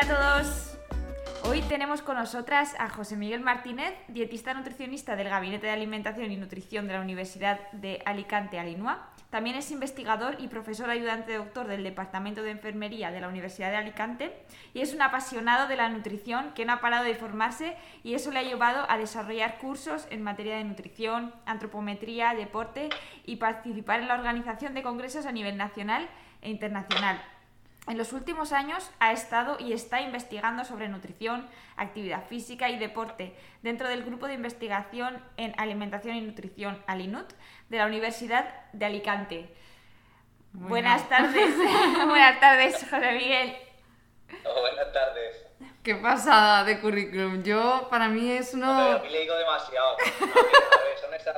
Hola 0.00 0.14
a 0.14 0.38
todos. 0.38 0.78
Hoy 1.42 1.60
tenemos 1.62 2.02
con 2.02 2.14
nosotras 2.14 2.76
a 2.78 2.88
José 2.88 3.16
Miguel 3.16 3.40
Martínez, 3.40 3.92
dietista 4.06 4.54
nutricionista 4.54 5.16
del 5.16 5.28
Gabinete 5.28 5.66
de 5.66 5.72
Alimentación 5.72 6.30
y 6.30 6.36
Nutrición 6.36 6.86
de 6.86 6.92
la 6.92 7.00
Universidad 7.00 7.58
de 7.72 8.00
Alicante, 8.04 8.60
Alinua. 8.60 9.08
También 9.30 9.56
es 9.56 9.72
investigador 9.72 10.36
y 10.38 10.46
profesor 10.46 10.88
ayudante 10.88 11.34
doctor 11.34 11.66
del 11.66 11.82
Departamento 11.82 12.44
de 12.44 12.52
Enfermería 12.52 13.10
de 13.10 13.20
la 13.20 13.26
Universidad 13.26 13.70
de 13.70 13.76
Alicante 13.78 14.40
y 14.72 14.82
es 14.82 14.94
un 14.94 15.02
apasionado 15.02 15.66
de 15.66 15.74
la 15.74 15.88
nutrición 15.88 16.52
que 16.54 16.64
no 16.64 16.74
ha 16.74 16.80
parado 16.80 17.02
de 17.02 17.16
formarse 17.16 17.76
y 18.04 18.14
eso 18.14 18.30
le 18.30 18.38
ha 18.38 18.44
llevado 18.44 18.88
a 18.88 18.98
desarrollar 18.98 19.58
cursos 19.58 20.06
en 20.10 20.22
materia 20.22 20.58
de 20.58 20.64
nutrición, 20.64 21.34
antropometría, 21.44 22.34
deporte 22.34 22.88
y 23.26 23.34
participar 23.36 23.98
en 23.98 24.06
la 24.06 24.14
organización 24.14 24.74
de 24.74 24.84
congresos 24.84 25.26
a 25.26 25.32
nivel 25.32 25.56
nacional 25.56 26.08
e 26.40 26.50
internacional. 26.50 27.20
En 27.88 27.96
los 27.96 28.12
últimos 28.12 28.52
años 28.52 28.90
ha 28.98 29.12
estado 29.12 29.56
y 29.58 29.72
está 29.72 30.02
investigando 30.02 30.62
sobre 30.64 30.88
nutrición, 30.88 31.48
actividad 31.76 32.22
física 32.26 32.68
y 32.68 32.78
deporte 32.78 33.34
dentro 33.62 33.88
del 33.88 34.04
grupo 34.04 34.26
de 34.26 34.34
investigación 34.34 35.24
en 35.38 35.54
alimentación 35.58 36.14
y 36.16 36.20
nutrición 36.20 36.82
ALINUT 36.86 37.32
de 37.70 37.78
la 37.78 37.86
Universidad 37.86 38.44
de 38.74 38.84
Alicante. 38.84 39.54
Buenas 40.52 41.08
tardes. 41.08 41.56
buenas 42.06 42.38
tardes, 42.40 42.74
José 42.90 43.12
Miguel. 43.12 43.56
buenas 44.42 44.92
tardes. 44.92 45.46
Qué 45.82 45.94
pasada 45.94 46.64
de 46.64 46.80
currículum. 46.80 47.42
Yo, 47.42 47.88
para 47.90 48.08
mí 48.08 48.30
es 48.32 48.52
uno... 48.52 48.66
No, 48.66 48.96
a 48.96 48.98
mí 48.98 49.08
le 49.08 49.20
digo 49.20 49.34
demasiado. 49.34 49.92
A 49.92 50.82
ver, 50.84 50.98
son 51.00 51.14
esas... 51.14 51.36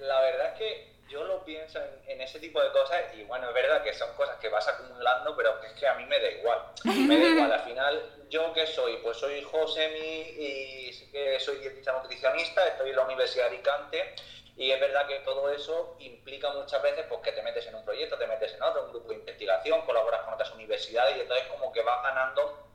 La 0.00 0.20
verdad 0.22 0.54
es 0.54 0.58
que 0.58 0.91
yo 1.12 1.24
lo 1.24 1.44
pienso 1.44 1.78
en, 2.06 2.20
ese 2.22 2.40
tipo 2.40 2.62
de 2.62 2.70
cosas 2.70 3.02
y 3.14 3.22
bueno, 3.24 3.48
es 3.48 3.54
verdad 3.54 3.82
que 3.82 3.92
son 3.92 4.10
cosas 4.14 4.38
que 4.38 4.48
vas 4.48 4.66
acumulando, 4.66 5.36
pero 5.36 5.62
es 5.62 5.72
que 5.78 5.86
a 5.86 5.94
mí 5.94 6.06
me 6.06 6.18
da 6.18 6.30
igual. 6.30 6.58
Me 6.84 7.18
da 7.18 7.28
igual, 7.28 7.52
al 7.52 7.60
final, 7.60 8.26
¿yo 8.30 8.50
qué 8.54 8.66
soy? 8.66 8.96
Pues 9.02 9.18
soy 9.18 9.42
Josemi 9.42 9.98
y 9.98 10.90
soy 11.38 11.58
dietista 11.58 11.92
nutricionista, 11.92 12.66
estoy 12.66 12.90
en 12.90 12.96
la 12.96 13.02
Universidad 13.02 13.44
de 13.44 13.56
Alicante 13.56 14.14
y 14.56 14.70
es 14.70 14.80
verdad 14.80 15.06
que 15.06 15.18
todo 15.20 15.52
eso 15.52 15.96
implica 16.00 16.50
muchas 16.50 16.80
veces 16.82 17.04
pues, 17.08 17.20
que 17.20 17.32
te 17.32 17.42
metes 17.42 17.66
en 17.66 17.74
un 17.74 17.84
proyecto, 17.84 18.16
te 18.16 18.26
metes 18.26 18.54
en 18.54 18.62
otro, 18.62 18.86
un 18.86 18.92
grupo 18.92 19.10
de 19.10 19.16
investigación, 19.16 19.82
colaboras 19.82 20.22
con 20.22 20.32
otras 20.32 20.50
universidades 20.52 21.18
y 21.18 21.20
entonces 21.20 21.46
como 21.48 21.70
que 21.72 21.82
vas 21.82 22.02
ganando 22.02 22.68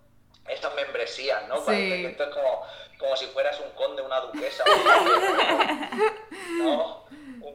estas 0.47 0.75
membresías, 0.75 1.47
¿no? 1.47 1.65
Sí. 1.65 2.05
Esto 2.05 2.23
es 2.23 2.29
como, 2.29 2.67
como 2.99 3.17
si 3.17 3.25
fueras 3.27 3.59
un 3.59 3.71
conde, 3.71 4.03
una 4.03 4.19
duquesa. 4.21 4.63
¿no? 6.59 7.07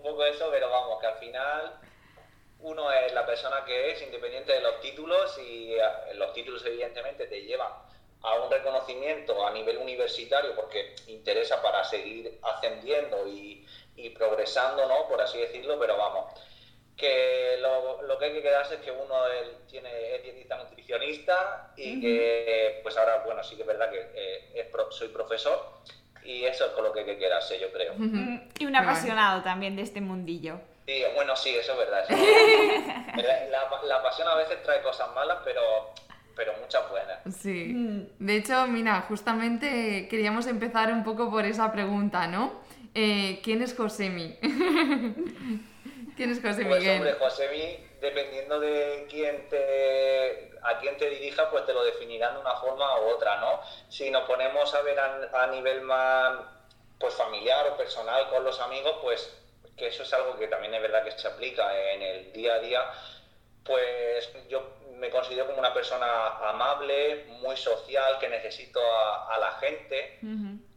Un 0.02 0.10
poco 0.10 0.24
eso, 0.24 0.48
pero 0.50 0.68
vamos, 0.68 1.00
que 1.00 1.06
al 1.06 1.14
final 1.14 1.78
uno 2.58 2.90
es 2.92 3.12
la 3.12 3.24
persona 3.24 3.64
que 3.64 3.92
es, 3.92 4.02
independiente 4.02 4.52
de 4.52 4.60
los 4.60 4.80
títulos, 4.80 5.38
y 5.38 5.74
eh, 5.74 5.80
los 6.14 6.32
títulos 6.32 6.64
evidentemente 6.66 7.26
te 7.26 7.42
llevan 7.42 7.72
a 8.22 8.34
un 8.34 8.50
reconocimiento 8.50 9.46
a 9.46 9.52
nivel 9.52 9.78
universitario 9.78 10.54
porque 10.54 10.94
interesa 11.06 11.60
para 11.62 11.84
seguir 11.84 12.38
ascendiendo 12.42 13.26
y, 13.28 13.66
progresando, 14.16 14.86
¿no? 14.88 15.06
Por 15.08 15.20
así 15.20 15.38
decirlo, 15.38 15.78
pero 15.78 15.96
vamos, 15.96 16.32
que 16.96 17.56
lo, 17.60 18.18
que 18.18 18.24
hay 18.24 18.32
que 18.32 18.42
quedarse 18.42 18.74
es 18.74 18.80
que 18.80 18.90
uno 18.90 19.26
es, 19.28 19.66
tiene, 19.68 20.16
es 20.16 20.22
dietista 20.24 20.56
nutricionista 20.56 21.72
y 21.76 22.00
que, 22.00 22.80
pues 22.82 22.96
ahora, 22.96 23.22
bueno, 23.24 23.44
sí 23.44 23.54
que 23.54 23.62
es 23.62 23.68
verdad 23.68 23.90
que 23.90 24.10
eh, 24.14 24.70
soy 24.90 25.08
profesor 25.08 25.82
y 26.24 26.44
eso 26.44 26.66
es 26.66 26.72
con 26.72 26.84
lo 26.84 26.92
que 26.92 27.00
hay 27.00 27.06
que 27.06 27.18
quedarse, 27.18 27.58
yo 27.58 27.72
creo. 27.72 27.94
Y 28.58 28.66
un 28.66 28.76
apasionado 28.76 29.42
también 29.42 29.76
de 29.76 29.82
este 29.82 30.00
mundillo. 30.00 30.60
Sí, 30.86 31.02
bueno, 31.14 31.36
sí, 31.36 31.50
eso 31.50 31.72
es 31.72 31.78
verdad. 31.78 32.04
la, 33.88 34.02
pasión 34.02 34.28
a 34.28 34.34
veces 34.34 34.62
trae 34.62 34.82
cosas 34.82 35.08
malas, 35.14 35.38
pero, 35.44 35.60
pero 36.34 36.52
muchas 36.60 36.88
buenas. 36.90 37.18
Sí. 37.36 37.72
Mm. 37.74 38.06
De 38.18 38.36
hecho, 38.36 38.66
mira, 38.66 39.02
justamente 39.02 40.08
queríamos 40.08 40.46
empezar 40.46 40.92
un 40.92 41.04
poco 41.04 41.30
por 41.30 41.44
esa 41.44 41.70
pregunta, 41.72 42.26
¿no? 42.26 42.60
Eh, 42.94 43.40
¿Quién 43.42 43.62
es 43.62 43.76
Josemi? 43.76 44.36
¿Quién 46.16 46.30
es 46.30 46.40
José 46.40 46.64
pues, 46.64 46.80
Miguel? 46.80 46.96
Hombre, 46.96 47.14
Josemi, 47.14 47.78
dependiendo 48.00 48.60
de 48.60 49.06
quién 49.08 49.48
te 49.48 50.52
a 50.62 50.78
quién 50.78 50.96
te 50.96 51.10
dirijas, 51.10 51.48
pues 51.50 51.66
te 51.66 51.74
lo 51.74 51.84
definirán 51.84 52.34
de 52.34 52.40
una 52.40 52.54
forma 52.56 53.00
u 53.00 53.08
otra, 53.08 53.40
¿no? 53.40 53.60
Si 53.88 54.10
nos 54.10 54.24
ponemos 54.24 54.72
a 54.74 54.82
ver 54.82 54.98
a, 54.98 55.46
nivel 55.48 55.82
más 55.82 56.38
pues 56.98 57.14
familiar 57.14 57.66
o 57.68 57.76
personal 57.76 58.28
con 58.30 58.44
los 58.44 58.60
amigos, 58.60 58.96
pues 59.02 59.34
que 59.76 59.88
eso 59.88 60.04
es 60.04 60.12
algo 60.12 60.38
que 60.38 60.46
también 60.46 60.74
es 60.74 60.82
verdad 60.82 61.02
que 61.02 61.10
se 61.12 61.26
aplica 61.26 61.76
en 61.92 62.02
el 62.02 62.32
día 62.32 62.54
a 62.54 62.58
día, 62.60 62.90
pues 63.64 64.32
yo 64.48 64.76
me 64.96 65.10
considero 65.10 65.46
como 65.46 65.58
una 65.58 65.74
persona 65.74 66.38
amable, 66.48 67.24
muy 67.40 67.56
social, 67.56 68.18
que 68.20 68.28
necesito 68.28 68.80
a, 68.80 69.36
la 69.38 69.52
gente 69.52 70.18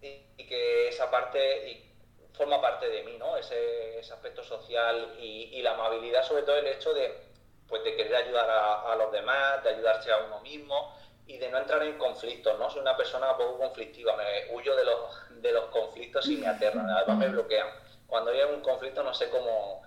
y, 0.02 0.48
que 0.48 0.90
esa 0.90 1.10
parte 1.12 1.95
forma 2.36 2.62
parte 2.62 2.90
de 2.90 3.04
mí, 3.04 3.18
¿no? 3.18 3.38
Ese, 3.38 4.00
aspecto 4.14 4.44
social 4.44 5.16
y, 5.20 5.62
la 5.62 5.72
amabilidad, 5.72 6.24
sobre 6.24 6.44
todo 6.44 6.58
el 6.58 6.68
hecho 6.68 6.94
de 6.94 7.26
pues 7.68 7.84
de 7.84 7.96
querer 7.96 8.16
ayudar 8.16 8.48
a, 8.48 8.96
los 8.96 9.12
demás, 9.12 9.64
de 9.64 9.70
ayudarse 9.70 10.12
a 10.12 10.18
uno 10.20 10.40
mismo 10.42 10.96
y 11.26 11.38
de 11.38 11.50
no 11.50 11.58
entrar 11.58 11.82
en 11.82 11.98
conflictos, 11.98 12.60
¿no? 12.60 12.70
Soy 12.70 12.82
una 12.82 12.96
persona 12.96 13.36
poco 13.36 13.58
conflictiva, 13.58 14.16
me 14.16 14.54
huyo 14.54 14.76
de 14.76 14.86
los, 14.86 15.42
de 15.42 15.52
los 15.52 15.66
conflictos 15.66 16.28
y 16.28 16.38
me 16.38 16.48
aterran, 16.48 16.88
además 16.92 17.18
me 17.18 17.30
bloquean. 17.30 17.68
Cuando 18.06 18.30
hay 18.30 18.42
un 18.42 18.62
conflicto 18.62 19.02
no 19.02 19.14
sé 19.16 19.30
cómo, 19.30 19.82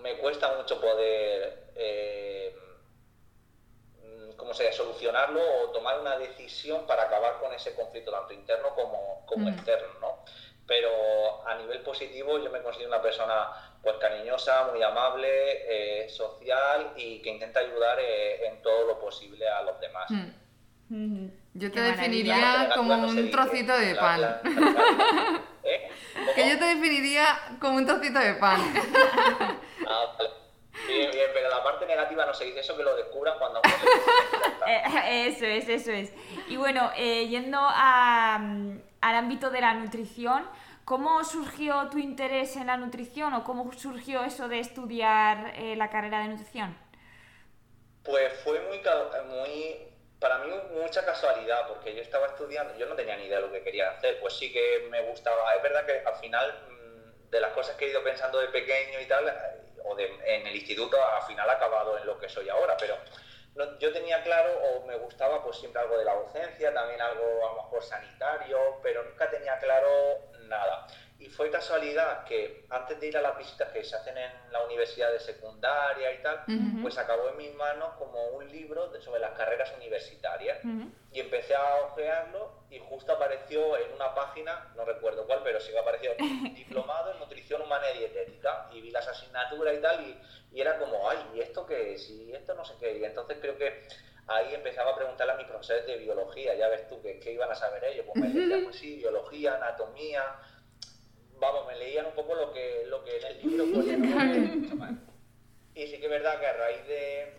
me 0.00 0.16
cuesta 0.16 0.56
mucho 0.56 0.80
poder, 0.80 1.72
eh, 1.74 2.56
¿cómo 4.38 4.54
se 4.54 4.72
solucionarlo 4.72 5.42
o 5.60 5.70
tomar 5.70 6.00
una 6.00 6.16
decisión 6.16 6.86
para 6.86 7.02
acabar 7.02 7.38
con 7.38 7.52
ese 7.52 7.74
conflicto, 7.74 8.10
tanto 8.10 8.32
interno 8.32 8.74
como, 8.74 9.26
como 9.26 9.50
externo, 9.50 9.88
¿no? 10.00 10.24
Pero 10.66 11.46
a 11.46 11.56
nivel 11.56 11.80
positivo 11.80 12.38
yo 12.38 12.50
me 12.50 12.62
considero 12.62 12.88
una 12.90 13.02
persona 13.02 13.48
pues 13.84 13.96
cariñosa, 13.96 14.68
muy 14.72 14.82
amable, 14.82 15.28
eh, 15.28 16.08
social 16.08 16.92
y 16.96 17.20
que 17.20 17.30
intenta 17.30 17.60
ayudar 17.60 17.98
eh, 18.00 18.46
en 18.46 18.62
todo 18.62 18.86
lo 18.86 18.98
posible 18.98 19.46
a 19.46 19.62
los 19.62 19.78
demás. 19.78 20.10
Hmm. 20.10 21.28
Yo 21.54 21.70
te 21.70 21.80
definiría 21.80 22.70
como 22.74 22.94
un 22.94 23.30
trocito 23.30 23.76
de 23.78 23.94
pan. 23.94 24.40
¿Eh? 25.62 25.88
Que 26.34 26.50
yo 26.50 26.58
te 26.58 26.64
definiría 26.64 27.26
como 27.60 27.76
un 27.76 27.86
trocito 27.86 28.18
de 28.18 28.34
pan. 28.34 28.60
ah, 29.88 30.16
Bien, 30.88 31.10
bien, 31.12 31.30
pero 31.32 31.48
la 31.48 31.62
parte 31.62 31.86
negativa 31.86 32.26
no 32.26 32.34
se 32.34 32.46
dice 32.46 32.60
eso 32.60 32.76
que 32.76 32.82
lo 32.82 32.96
descubran 32.96 33.38
cuando 33.38 33.60
Eso 35.08 35.46
es, 35.46 35.68
eso 35.68 35.92
es. 35.92 36.12
Y 36.48 36.56
bueno, 36.56 36.92
yendo 36.94 37.58
a, 37.60 38.38
mm, 38.40 38.80
al 39.08 39.16
ámbito 39.16 39.50
de 39.50 39.60
la 39.60 39.74
nutrición, 39.74 40.44
¿Cómo 40.84 41.24
surgió 41.24 41.88
tu 41.90 41.96
interés 41.96 42.56
en 42.56 42.66
la 42.66 42.76
nutrición 42.76 43.32
o 43.32 43.42
cómo 43.42 43.72
surgió 43.72 44.22
eso 44.22 44.48
de 44.48 44.60
estudiar 44.60 45.54
eh, 45.56 45.76
la 45.76 45.88
carrera 45.88 46.20
de 46.20 46.28
nutrición? 46.28 46.76
Pues 48.04 48.34
fue 48.44 48.60
muy, 48.60 48.82
muy, 49.24 49.78
para 50.20 50.38
mí 50.40 50.52
mucha 50.72 51.02
casualidad, 51.06 51.68
porque 51.68 51.94
yo 51.94 52.02
estaba 52.02 52.26
estudiando, 52.26 52.76
yo 52.76 52.84
no 52.84 52.94
tenía 52.94 53.16
ni 53.16 53.24
idea 53.24 53.36
de 53.40 53.46
lo 53.46 53.52
que 53.52 53.62
quería 53.62 53.92
hacer, 53.92 54.20
pues 54.20 54.34
sí 54.34 54.52
que 54.52 54.86
me 54.90 55.00
gustaba. 55.08 55.54
Es 55.54 55.62
verdad 55.62 55.86
que 55.86 56.02
al 56.06 56.16
final, 56.16 56.52
mm, 56.68 57.30
de 57.30 57.40
las 57.40 57.52
cosas 57.52 57.76
que 57.76 57.86
he 57.86 57.88
ido 57.88 58.04
pensando 58.04 58.38
de 58.38 58.48
pequeño 58.48 59.00
y 59.00 59.06
tal, 59.06 59.24
o 59.84 59.94
de, 59.94 60.04
en 60.26 60.46
el 60.46 60.54
instituto, 60.54 60.98
al 61.02 61.22
final 61.22 61.48
he 61.48 61.52
acabado 61.52 61.96
en 61.96 62.04
lo 62.04 62.18
que 62.18 62.28
soy 62.28 62.50
ahora, 62.50 62.76
pero 62.78 62.98
yo 63.78 63.92
tenía 63.92 64.22
claro 64.22 64.50
o 64.64 64.86
me 64.86 64.96
gustaba 64.96 65.42
pues 65.42 65.56
siempre 65.58 65.80
algo 65.80 65.96
de 65.96 66.04
la 66.04 66.14
docencia, 66.14 66.74
también 66.74 67.00
algo 67.00 67.24
a 67.48 67.54
lo 67.54 67.62
mejor 67.62 67.82
sanitario, 67.82 68.58
pero 68.82 69.04
nunca 69.04 69.30
tenía 69.30 69.58
claro 69.58 69.88
nada. 70.48 70.86
Y 71.24 71.30
fue 71.30 71.50
casualidad 71.50 72.24
que 72.24 72.66
antes 72.68 73.00
de 73.00 73.06
ir 73.06 73.16
a 73.16 73.22
las 73.22 73.38
visitas 73.38 73.70
que 73.72 73.82
se 73.82 73.96
hacen 73.96 74.18
en 74.18 74.30
la 74.52 74.62
universidad 74.64 75.10
de 75.10 75.18
secundaria 75.18 76.12
y 76.12 76.22
tal, 76.22 76.44
pues 76.82 76.98
acabó 76.98 77.30
en 77.30 77.38
mis 77.38 77.54
manos 77.54 77.94
como 77.98 78.22
un 78.28 78.46
libro 78.52 78.92
sobre 79.00 79.20
las 79.20 79.30
carreras 79.30 79.72
universitarias. 79.74 80.58
Y 81.12 81.20
empecé 81.20 81.54
a 81.54 81.76
ojearlo 81.86 82.64
y 82.68 82.78
justo 82.78 83.12
apareció 83.12 83.78
en 83.78 83.94
una 83.94 84.14
página, 84.14 84.70
no 84.76 84.84
recuerdo 84.84 85.26
cuál, 85.26 85.40
pero 85.42 85.60
sí 85.60 85.72
que 85.72 85.78
apareció 85.78 86.12
diplomado 86.54 87.12
en 87.12 87.18
nutrición 87.18 87.62
humana 87.62 87.90
y 87.92 87.98
dietética 88.00 88.68
asignatura 89.08 89.72
y 89.72 89.80
tal, 89.80 90.00
y, 90.06 90.20
y 90.52 90.60
era 90.60 90.78
como, 90.78 91.08
ay, 91.08 91.18
¿y 91.34 91.40
esto 91.40 91.66
qué 91.66 91.94
es? 91.94 92.10
Y 92.10 92.32
esto 92.34 92.54
no 92.54 92.64
sé 92.64 92.74
qué. 92.78 92.98
Y 92.98 93.04
entonces 93.04 93.38
creo 93.40 93.56
que 93.56 93.86
ahí 94.26 94.54
empezaba 94.54 94.92
a 94.92 94.96
preguntarle 94.96 95.32
a 95.32 95.36
mis 95.36 95.46
profesores 95.46 95.86
de 95.86 95.96
biología, 95.96 96.54
ya 96.54 96.68
ves 96.68 96.88
tú, 96.88 97.00
¿qué, 97.02 97.18
qué 97.20 97.32
iban 97.32 97.50
a 97.50 97.54
saber 97.54 97.84
ellos? 97.84 98.06
Pues 98.06 98.20
me 98.20 98.28
decían, 98.28 98.64
pues 98.64 98.76
sí, 98.76 98.96
biología, 98.96 99.56
anatomía, 99.56 100.22
vamos, 101.44 101.66
me 101.66 101.76
leían 101.76 102.06
un 102.06 102.12
poco 102.12 102.34
lo 102.34 102.52
que, 102.52 102.84
lo 102.86 103.04
que 103.04 103.18
en 103.18 103.24
el 103.24 103.42
libro 103.42 103.64
ponía. 103.74 104.98
y 105.74 105.86
sí 105.86 105.98
que 105.98 106.04
es 106.04 106.10
verdad 106.10 106.40
que 106.40 106.46
a 106.46 106.52
raíz 106.54 106.86
de, 106.86 107.32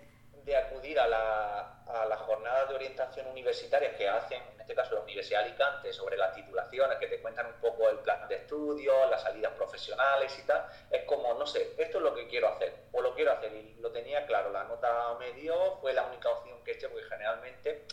de 0.44 0.56
acudir 0.56 1.00
a, 1.00 1.08
la, 1.08 1.84
a 1.88 2.06
las 2.06 2.20
jornadas 2.22 2.70
de 2.70 2.76
orientación 2.76 3.28
universitarias 3.28 3.96
que 3.96 4.08
hacen, 4.08 4.42
en 4.54 4.62
este 4.62 4.76
caso 4.76 4.96
la 4.96 5.02
Universidad 5.02 5.40
de 5.40 5.46
Alicante, 5.46 5.92
sobre 5.92 6.18
las 6.18 6.34
titulaciones, 6.34 6.98
que 7.00 7.08
te 7.08 7.22
cuentan 7.22 7.48
un 7.48 7.60
poco 7.60 7.90
el 7.90 7.98
plan 8.00 8.28
de 8.28 8.36
estudio, 8.36 8.94
las 9.10 9.24
salidas 9.24 9.54
profesionales 9.54 10.38
y 10.38 10.46
tal, 10.46 10.66
es 10.92 11.04
como, 11.04 11.34
no 11.34 11.48
sé, 11.48 11.74
esto 11.78 11.98
es 11.98 12.04
lo 12.04 12.14
que 12.14 12.28
quiero 12.28 12.50
hacer, 12.50 12.74
o 12.92 13.02
lo 13.02 13.16
quiero 13.16 13.32
hacer, 13.32 13.52
y 13.54 13.76
lo 13.80 13.92
tenía 13.92 14.26
claro, 14.28 14.52
la 14.52 14.64
nota 14.66 15.16
me 15.20 15.34
dio, 15.34 15.78
fue 15.82 15.94
la 15.94 16.04
única 16.04 16.30
opción 16.30 16.64
que 16.64 16.72
hecho, 16.74 16.90
porque 16.90 17.06
generalmente 17.06 17.86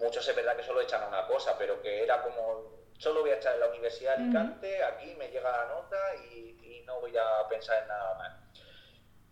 muchos 0.00 0.26
es 0.26 0.34
verdad 0.34 0.56
que 0.56 0.62
solo 0.62 0.80
echan 0.80 1.06
una 1.06 1.26
cosa, 1.26 1.56
pero 1.58 1.80
que 1.82 2.02
era 2.02 2.22
como, 2.22 2.79
solo 3.00 3.22
voy 3.22 3.30
a 3.30 3.36
echar 3.36 3.54
en 3.54 3.60
la 3.60 3.68
Universidad 3.68 4.16
de 4.18 4.24
Alicante, 4.24 4.84
aquí 4.84 5.14
me 5.14 5.28
llega 5.28 5.50
la 5.50 5.68
nota 5.74 5.96
y, 6.30 6.58
y 6.62 6.84
no 6.86 7.00
voy 7.00 7.16
a 7.16 7.48
pensar 7.48 7.82
en 7.82 7.88
nada 7.88 8.14
más. 8.14 8.32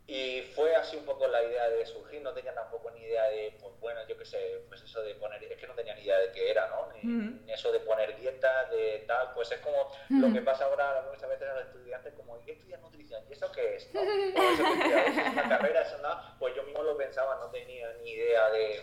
Y 0.07 0.41
fue 0.55 0.75
así 0.75 0.97
un 0.97 1.05
poco 1.05 1.29
la 1.29 1.45
idea 1.45 1.69
de 1.69 1.85
surgir, 1.85 2.23
no 2.23 2.33
tenía 2.33 2.55
tampoco 2.55 2.91
ni 2.93 3.03
idea 3.03 3.25
de, 3.25 3.59
pues 3.61 3.79
bueno, 3.79 4.01
yo 4.09 4.17
qué 4.17 4.25
sé, 4.25 4.65
pues 4.67 4.81
eso 4.81 5.03
de 5.03 5.15
poner, 5.17 5.45
es 5.45 5.59
que 5.59 5.67
no 5.67 5.75
tenía 5.75 5.95
ni 5.95 6.01
idea 6.01 6.19
de 6.19 6.33
qué 6.33 6.51
era, 6.51 6.67
¿no? 6.69 6.91
Ni, 6.95 7.01
Ujú. 7.01 7.45
ni 7.45 7.53
eso 7.53 7.71
de 7.71 7.81
poner 7.81 8.17
dieta, 8.17 8.65
de 8.71 9.05
tal, 9.07 9.35
pues 9.35 9.53
es 9.53 9.61
como 9.61 9.93
lo 10.09 10.33
que 10.33 10.41
pasa 10.41 10.65
ahora 10.65 11.05
muchas 11.11 11.29
veces 11.29 11.47
a 11.51 11.55
los 11.57 11.67
estudiantes, 11.67 12.15
como, 12.15 12.39
¿y 12.47 12.51
estudias 12.51 12.81
nutrición? 12.81 13.23
¿Y 13.29 13.35
eso 13.35 13.53
qué 13.53 13.77
es? 13.77 13.93
¿No? 13.93 14.01
O 14.01 14.43
eso 14.51 14.65
que 14.65 14.73
estudias, 14.73 15.09
¿eso 15.09 15.21
es 15.21 15.33
una 15.35 15.49
carrera, 15.59 15.83
eso 15.83 15.99
nada, 15.99 16.37
pues 16.39 16.55
yo 16.55 16.63
mismo 16.63 16.83
lo 16.83 16.97
pensaba, 16.97 17.37
no 17.37 17.51
tenía 17.51 17.93
ni 18.03 18.13
idea 18.13 18.49
de, 18.49 18.81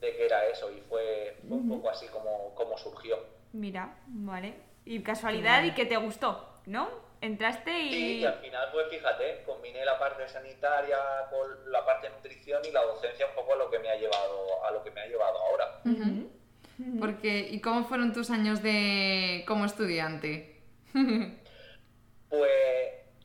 de 0.00 0.16
qué 0.16 0.26
era 0.26 0.46
eso 0.46 0.68
y 0.72 0.80
fue, 0.80 1.36
fue 1.46 1.58
un 1.58 1.68
poco 1.68 1.90
así 1.90 2.08
como, 2.08 2.56
como 2.56 2.76
surgió. 2.76 3.38
Mira, 3.52 3.94
vale. 4.06 4.54
Y 4.84 5.02
casualidad 5.02 5.62
y 5.64 5.72
que 5.72 5.86
te 5.86 5.96
gustó, 5.96 6.60
¿no? 6.66 6.88
Entraste 7.20 7.70
y... 7.78 8.20
Y 8.20 8.24
al 8.24 8.34
final, 8.38 8.68
pues 8.72 8.88
fíjate, 8.88 9.42
combiné 9.44 9.84
la 9.84 9.98
parte 9.98 10.26
sanitaria 10.28 10.96
con 11.30 11.70
la 11.70 11.84
parte 11.84 12.08
de 12.08 12.14
nutrición 12.14 12.62
y 12.64 12.70
la 12.72 12.82
docencia 12.82 13.26
un 13.26 13.34
poco 13.34 13.52
a 13.52 13.56
lo 13.56 13.70
que 13.70 13.78
me 13.78 13.90
ha 13.90 13.96
llevado, 13.96 14.64
a 14.64 14.70
lo 14.70 14.82
que 14.82 14.90
me 14.90 15.02
ha 15.02 15.06
llevado 15.06 15.38
ahora. 15.38 15.80
Porque, 16.98 17.40
¿y 17.50 17.60
cómo 17.60 17.84
fueron 17.84 18.12
tus 18.14 18.30
años 18.30 18.62
de 18.62 19.44
como 19.46 19.66
estudiante? 19.66 20.62
Pues, 22.28 22.50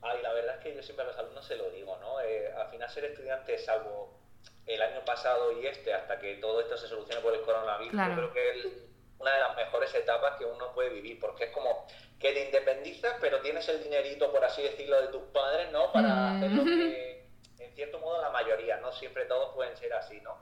ay, 0.01 0.21
la 0.21 0.33
verdad 0.33 0.55
es 0.57 0.63
que 0.63 0.75
yo 0.75 0.83
siempre 0.83 1.05
a 1.05 1.07
los 1.09 1.17
alumnos 1.17 1.45
se 1.45 1.55
lo 1.55 1.69
digo, 1.71 1.97
¿no? 2.01 2.19
Eh, 2.21 2.51
al 2.53 2.67
final 2.69 2.89
ser 2.89 3.05
estudiante, 3.05 3.57
salvo 3.57 4.19
el 4.65 4.81
año 4.81 5.05
pasado 5.05 5.59
y 5.61 5.65
este, 5.67 5.93
hasta 5.93 6.19
que 6.19 6.35
todo 6.35 6.59
esto 6.59 6.75
se 6.77 6.87
solucione 6.87 7.21
por 7.21 7.33
el 7.33 7.41
coronavirus, 7.41 7.91
Claro. 7.93 8.15
yo 8.15 8.31
creo 8.31 8.33
que 8.33 8.59
es 8.59 8.67
una 9.25 9.33
de 9.33 9.39
las 9.41 9.55
mejores 9.55 9.93
etapas 9.95 10.37
que 10.37 10.45
uno 10.45 10.71
puede 10.75 10.89
vivir, 10.89 11.19
porque 11.19 11.45
es 11.45 11.49
como 11.51 11.87
que 12.19 12.31
te 12.31 12.45
independizas, 12.45 13.15
pero 13.19 13.41
tienes 13.41 13.67
el 13.69 13.81
dinerito, 13.81 14.31
por 14.31 14.45
así 14.45 14.61
decirlo, 14.61 15.01
de 15.01 15.07
tus 15.07 15.23
padres, 15.33 15.71
¿no? 15.71 15.91
Para 15.91 16.13
Mm. 16.13 16.35
hacer 16.35 16.51
lo 16.51 16.63
que, 16.63 17.27
en 17.57 17.73
cierto 17.73 17.97
modo, 17.99 18.21
la 18.21 18.29
mayoría, 18.29 18.77
no 18.77 18.91
siempre 18.91 19.25
todos 19.25 19.55
pueden 19.55 19.75
ser 19.75 19.93
así, 19.93 20.21
¿no? 20.21 20.39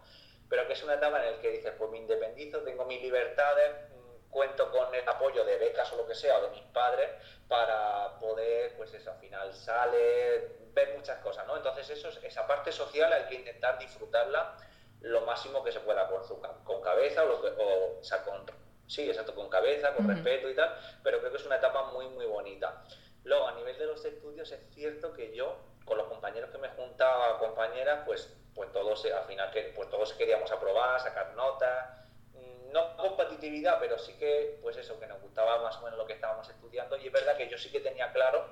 Pero 0.49 0.67
que 0.67 0.73
es 0.73 0.83
una 0.83 0.95
etapa 0.95 1.23
en 1.25 1.31
la 1.31 1.39
que 1.39 1.49
dices, 1.51 1.73
pues 1.77 1.89
me 1.91 1.97
independizo, 1.97 2.59
tengo 2.61 2.83
mis 2.85 3.01
libertades, 3.01 3.71
mm, 3.91 4.29
cuento 4.29 4.69
con 4.69 4.93
el 4.93 5.07
apoyo 5.07 5.45
de 5.45 5.57
becas 5.57 5.91
o 5.93 5.95
lo 5.95 6.05
que 6.05 6.13
sea, 6.15 6.39
o 6.39 6.41
de 6.41 6.49
mis 6.49 6.63
padres, 6.73 7.09
para 7.47 8.19
poder, 8.19 8.75
pues 8.75 8.93
eso, 8.93 9.11
al 9.11 9.17
final 9.19 9.53
sale, 9.53 10.57
ver 10.73 10.93
muchas 10.97 11.19
cosas, 11.19 11.47
¿no? 11.47 11.55
Entonces 11.55 11.89
eso, 11.89 12.09
es- 12.09 12.19
esa 12.23 12.45
parte 12.45 12.71
social 12.73 13.13
hay 13.13 13.23
que 13.27 13.35
intentar 13.35 13.77
disfrutarla 13.77 14.57
lo 15.01 15.21
máximo 15.21 15.61
que 15.63 15.71
se 15.71 15.81
pueda 15.81 16.07
con, 16.07 16.23
su 16.23 16.39
con 16.63 16.81
cabeza 16.81 17.23
o, 17.23 17.27
lo 17.27 17.41
que- 17.41 17.53
o, 17.57 17.99
o 17.99 18.03
sea, 18.03 18.23
con, 18.23 18.45
sí, 18.93 19.09
exacto, 19.09 19.33
con 19.33 19.49
cabeza, 19.49 19.93
con 19.93 20.07
respeto 20.07 20.49
y 20.49 20.55
tal, 20.55 20.77
pero 21.03 21.19
creo 21.19 21.31
que 21.31 21.37
es 21.37 21.45
una 21.45 21.57
etapa 21.57 21.91
muy, 21.91 22.07
muy 22.09 22.25
bonita. 22.25 22.83
Luego, 23.23 23.47
a 23.47 23.53
nivel 23.53 23.77
de 23.77 23.85
los 23.85 24.03
estudios, 24.05 24.51
es 24.51 24.69
cierto 24.73 25.13
que 25.13 25.33
yo, 25.33 25.57
con 25.85 25.97
los 25.97 26.07
compañeros 26.07 26.49
que 26.51 26.57
me 26.57 26.69
juntaba, 26.69 27.39
compañeras, 27.39 28.03
pues, 28.05 28.33
pues 28.53 28.71
todos, 28.71 29.05
al 29.05 29.25
final, 29.25 29.49
pues 29.75 29.89
todos 29.89 30.13
queríamos 30.13 30.51
aprobar, 30.51 30.99
sacar 30.99 31.33
notas, 31.33 32.03
Mm, 32.33 32.71
no 32.71 32.97
competitividad, 32.97 33.79
pero 33.79 33.97
sí 33.99 34.13
que, 34.13 34.57
pues 34.61 34.77
eso, 34.77 34.99
que 34.99 35.07
nos 35.07 35.21
gustaba 35.21 35.61
más 35.61 35.77
o 35.77 35.81
menos 35.81 35.97
lo 35.97 36.05
que 36.05 36.13
estábamos 36.13 36.49
estudiando, 36.49 36.97
y 36.97 37.07
es 37.07 37.13
verdad 37.13 37.37
que 37.37 37.47
yo 37.47 37.57
sí 37.57 37.71
que 37.71 37.79
tenía 37.79 38.11
claro 38.11 38.45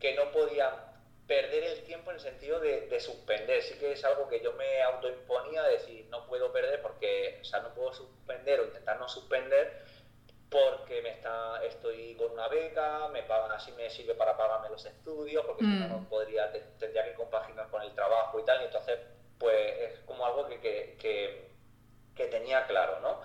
que 0.00 0.14
no 0.16 0.30
podía 0.32 0.91
perder 1.32 1.64
el 1.64 1.82
tiempo 1.84 2.10
en 2.10 2.16
el 2.16 2.22
sentido 2.22 2.60
de, 2.60 2.82
de 2.92 3.00
suspender. 3.00 3.62
Sí 3.62 3.74
que 3.78 3.92
es 3.92 4.04
algo 4.04 4.28
que 4.28 4.40
yo 4.40 4.52
me 4.52 4.82
autoimponía, 4.82 5.62
decir, 5.64 6.06
no 6.10 6.26
puedo 6.26 6.52
perder 6.52 6.82
porque, 6.82 7.38
o 7.40 7.44
sea, 7.44 7.60
no 7.60 7.72
puedo 7.74 7.92
suspender 7.92 8.60
o 8.60 8.64
intentar 8.64 8.98
no 8.98 9.08
suspender 9.08 9.64
porque 10.50 11.00
me 11.00 11.10
está, 11.10 11.64
estoy 11.64 12.14
con 12.16 12.30
una 12.32 12.48
beca, 12.48 13.08
me 13.08 13.22
pagan, 13.22 13.52
así 13.52 13.72
me 13.72 13.88
sirve 13.88 14.14
para 14.14 14.36
pagarme 14.36 14.68
los 14.68 14.84
estudios, 14.84 15.44
porque 15.46 15.64
si 15.64 15.70
no, 15.70 15.86
Mm. 15.86 15.88
no 15.88 16.08
podría, 16.08 16.52
te- 16.52 16.60
tendría 16.78 17.04
que 17.04 17.14
compaginar 17.14 17.70
con 17.70 17.80
el 17.82 17.94
trabajo 17.94 18.38
y 18.38 18.44
tal, 18.44 18.60
y 18.60 18.64
entonces, 18.66 18.98
pues 19.38 19.56
es 19.80 19.98
como 20.00 20.26
algo 20.26 20.46
que, 20.46 20.60
que, 20.60 20.96
que, 21.00 21.50
que 22.14 22.26
tenía 22.26 22.66
claro, 22.66 23.00
¿no? 23.00 23.20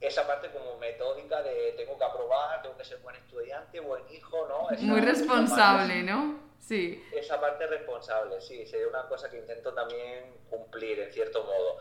Esa 0.00 0.26
parte 0.26 0.50
como 0.50 0.76
metódica 0.78 1.42
de 1.42 1.72
tengo 1.76 1.96
que 1.96 2.04
aprobar, 2.04 2.60
tengo 2.62 2.76
que 2.76 2.84
ser 2.84 2.98
buen 2.98 3.16
estudiante, 3.16 3.80
buen 3.80 4.02
hijo, 4.10 4.46
¿no? 4.48 4.70
Esa- 4.70 4.82
Muy 4.84 4.98
esa 4.98 5.06
responsable, 5.08 5.94
parte- 5.94 6.02
¿no? 6.02 6.44
Sí. 6.58 7.02
esa 7.12 7.38
parte 7.40 7.66
responsable, 7.66 8.40
sí, 8.40 8.66
sería 8.66 8.88
una 8.88 9.06
cosa 9.06 9.30
que 9.30 9.36
intento 9.38 9.74
también 9.74 10.34
cumplir 10.48 10.98
en 11.00 11.12
cierto 11.12 11.44
modo. 11.44 11.78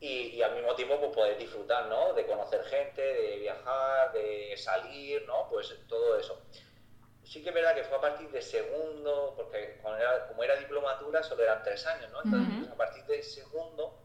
Y, 0.00 0.30
y 0.36 0.42
al 0.42 0.54
mismo 0.56 0.74
tiempo 0.74 0.98
pues 0.98 1.12
poder 1.12 1.38
disfrutar, 1.38 1.86
¿no? 1.86 2.12
De 2.14 2.26
conocer 2.26 2.62
gente, 2.64 3.00
de 3.00 3.38
viajar, 3.38 4.12
de 4.12 4.54
salir, 4.56 5.24
¿no? 5.26 5.48
Pues 5.48 5.72
todo 5.88 6.18
eso. 6.18 6.42
Sí 7.22 7.42
que 7.42 7.48
es 7.50 7.54
verdad 7.54 7.74
que 7.74 7.84
fue 7.84 7.96
a 7.96 8.00
partir 8.00 8.28
de 8.30 8.42
segundo, 8.42 9.32
porque 9.36 9.78
como 9.82 9.96
era, 9.96 10.26
como 10.28 10.42
era 10.42 10.56
diplomatura 10.56 11.22
solo 11.22 11.42
eran 11.42 11.62
tres 11.62 11.86
años, 11.86 12.10
¿no? 12.10 12.20
Entonces 12.22 12.48
Ujú. 12.48 12.58
pues, 12.60 12.70
a 12.72 12.76
partir 12.76 13.04
de 13.04 13.22
segundo, 13.22 13.98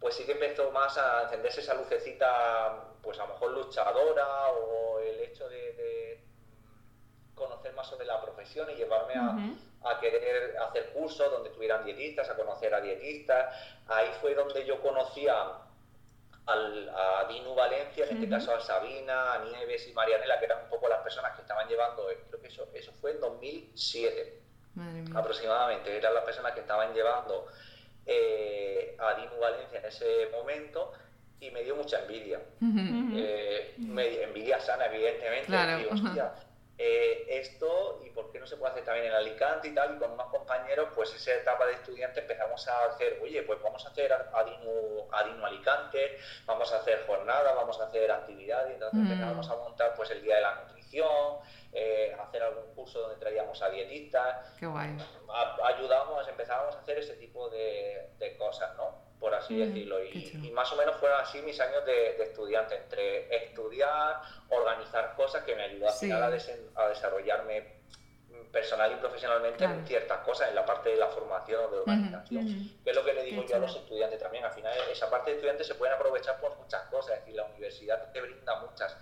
pues 0.00 0.14
sí 0.14 0.24
que 0.24 0.32
empezó 0.32 0.70
más 0.70 0.96
a 0.96 1.24
encenderse 1.24 1.60
esa 1.60 1.74
lucecita, 1.74 2.84
pues 3.02 3.18
a 3.18 3.26
lo 3.26 3.34
mejor 3.34 3.50
luchadora 3.52 4.48
o 4.50 4.98
el 5.00 5.20
hecho 5.20 5.48
de, 5.48 5.72
de 5.72 6.24
conocer 7.34 7.72
más 7.74 7.86
sobre 7.88 8.06
la 8.06 8.20
profesión 8.20 8.68
y 8.70 8.74
llevarme 8.74 9.14
a, 9.14 10.00
querer 10.00 10.56
hacer 10.58 10.92
cursos 10.92 11.30
donde 11.30 11.50
tuvieran 11.50 11.84
dietistas, 11.84 12.28
a 12.28 12.36
conocer 12.36 12.74
a 12.74 12.80
dietistas. 12.80 13.54
Ahí 13.86 14.10
fue 14.20 14.34
donde 14.34 14.64
yo 14.66 14.80
conocía 14.82 15.34
al, 16.46 16.88
a 16.90 17.26
Dinu 17.28 17.54
Valencia, 17.54 18.04
en 18.04 18.10
este 18.10 18.26
Ujú. 18.26 18.34
caso 18.34 18.54
a 18.54 18.60
Sabina, 18.60 19.34
a 19.34 19.38
Nieves 19.44 19.86
y 19.88 19.92
Marianela, 19.92 20.38
que 20.38 20.44
eran 20.46 20.64
un 20.64 20.68
poco 20.68 20.88
las 20.88 21.00
personas 21.00 21.34
que 21.34 21.42
estaban 21.42 21.68
llevando, 21.68 22.10
eh, 22.10 22.18
creo 22.28 22.40
que 22.40 22.48
eso, 22.48 22.68
eso 22.74 22.92
fue 23.00 23.12
en 23.12 23.20
2007 23.20 24.42
Madre 24.74 25.02
mía. 25.02 25.18
aproximadamente, 25.20 25.96
eran 25.96 26.14
las 26.14 26.24
personas 26.24 26.52
que 26.52 26.60
estaban 26.60 26.92
llevando 26.94 27.46
eh, 28.08 28.96
a 28.98 29.14
Dinu 29.14 29.38
Valencia 29.38 29.78
en 29.80 29.84
ese 29.86 30.28
momento 30.32 30.92
y 31.40 31.50
me 31.50 31.62
dio 31.62 31.76
mucha 31.76 32.00
envidia. 32.00 32.40
Eh, 32.60 33.74
me- 33.78 34.22
envidia 34.22 34.58
sana, 34.60 34.86
evidentemente. 34.86 35.46
Claro, 35.46 35.76
Digo, 35.78 35.90
ajá. 35.92 36.04
hostia, 36.08 36.32
eh, 36.78 37.26
esto 37.28 38.00
y 38.06 38.10
por 38.10 38.30
qué 38.32 38.38
no 38.40 38.46
se 38.46 38.56
puede 38.56 38.72
hacer 38.72 38.84
también 38.84 39.06
en 39.06 39.12
Alicante 39.12 39.68
y 39.68 39.74
tal, 39.74 39.96
y 39.96 39.98
con 39.98 40.12
unos 40.12 40.26
compañeros, 40.30 40.88
pues 40.94 41.12
esa 41.14 41.34
etapa 41.34 41.66
de 41.66 41.74
estudiante 41.74 42.20
empezamos 42.20 42.66
a 42.68 42.84
hacer, 42.86 43.18
oye, 43.22 43.42
pues 43.42 43.60
vamos 43.62 43.84
a 43.84 43.88
hacer 43.90 44.12
Adinu, 44.12 45.06
Adinu 45.12 45.44
Alicante, 45.44 46.18
vamos 46.46 46.72
a 46.72 46.76
hacer 46.78 47.04
jornadas, 47.06 47.54
vamos 47.54 47.78
a 47.80 47.84
hacer 47.84 48.10
actividades, 48.10 48.70
y 48.70 48.74
entonces 48.74 49.00
empezamos 49.00 49.48
a 49.50 49.56
montar 49.56 49.94
pues 49.96 50.10
el 50.12 50.22
Día 50.22 50.36
de 50.36 50.42
la 50.42 50.54
Nutrición, 50.54 51.38
eh, 51.72 52.16
hacer 52.18 52.42
algún 52.42 52.74
curso 52.74 53.00
donde 53.00 53.16
traíamos 53.16 53.60
a 53.62 53.68
dietistas, 53.70 54.54
Qué 54.58 54.66
guay. 54.66 54.96
a- 55.28 55.56
ayudamos, 55.66 56.26
empezábamos 56.28 56.74
a 56.76 56.80
hacer 56.80 56.98
ese 56.98 57.14
tipo 57.16 57.48
de, 57.50 58.10
de 58.18 58.36
cosas, 58.36 58.74
¿no? 58.76 59.06
Por 59.20 59.34
así 59.34 59.54
Mm, 59.54 59.58
decirlo. 59.58 60.02
Y, 60.04 60.50
más 60.52 60.72
o 60.72 60.76
menos 60.76 60.96
fueron 60.96 61.20
así 61.20 61.42
mis 61.42 61.58
años 61.60 61.84
de, 61.84 62.14
de 62.14 62.24
estudiante, 62.24 62.76
entre 62.76 63.34
estudiar, 63.44 64.20
organizar 64.48 65.14
cosas 65.16 65.42
que 65.44 65.54
me 65.56 65.62
ayudó 65.64 65.88
al 65.88 65.92
Sí. 65.94 66.10
a, 66.10 66.30
desen- 66.30 66.70
a 66.76 66.88
desarrollarme 66.88 67.77
personal 68.52 68.92
y 68.92 68.96
profesionalmente 68.96 69.58
Claro. 69.58 69.74
en 69.74 69.86
ciertas 69.86 70.18
cosas, 70.20 70.48
en 70.48 70.54
la 70.54 70.64
parte 70.64 70.90
de 70.90 70.96
la 70.96 71.08
formación 71.08 71.64
o 71.64 71.68
de 71.68 71.78
organización. 71.78 72.46
Que 72.82 72.90
es 72.90 72.96
lo 72.96 73.04
que 73.04 73.12
le 73.14 73.22
digo 73.22 73.42
Qué 73.42 73.48
yo 73.48 73.56
a 73.56 73.58
los 73.58 73.76
estudiantes 73.76 74.18
también. 74.20 74.44
Al 74.44 74.52
final, 74.52 74.72
esa 74.90 75.10
parte 75.10 75.30
de 75.30 75.36
estudiantes 75.36 75.66
se 75.66 75.74
pueden 75.74 75.94
aprovechar 75.94 76.40
por 76.40 76.56
muchas 76.56 76.82
cosas. 76.88 77.14
Es 77.14 77.20
decir, 77.20 77.34
la 77.34 77.44
universidad 77.44 78.10
te 78.12 78.20
brinda 78.20 78.60
muchas 78.60 78.96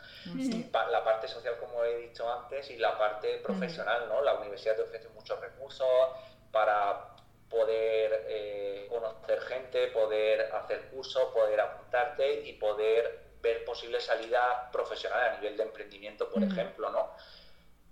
la 0.91 1.05
parte 1.05 1.29
social, 1.29 1.57
como 1.59 1.85
he 1.85 1.97
dicho 1.99 2.31
antes, 2.31 2.71
y 2.71 2.77
la 2.79 2.97
parte 2.99 3.39
profesional, 3.39 4.09
¿no? 4.09 4.21
La 4.23 4.35
universidad 4.35 4.77
te 4.77 4.83
ofrece 4.83 5.09
muchos 5.11 5.41
recursos 5.41 5.87
para 6.51 7.11
poder 7.49 8.25
eh, 8.29 8.87
conocer 8.89 9.41
gente, 9.43 9.87
poder 9.89 10.53
hacer 10.53 10.89
cursos, 10.89 11.25
poder 11.33 11.61
apuntarte 11.61 12.41
y 12.43 12.55
poder 12.55 13.27
ver 13.41 13.65
posibles 13.65 14.05
salidas 14.05 14.71
profesionales 14.73 15.33
a 15.33 15.37
nivel 15.41 15.57
de 15.57 15.63
emprendimiento, 15.63 16.29
por 16.29 16.43
ejemplo, 16.43 16.91
¿no? 16.91 17.13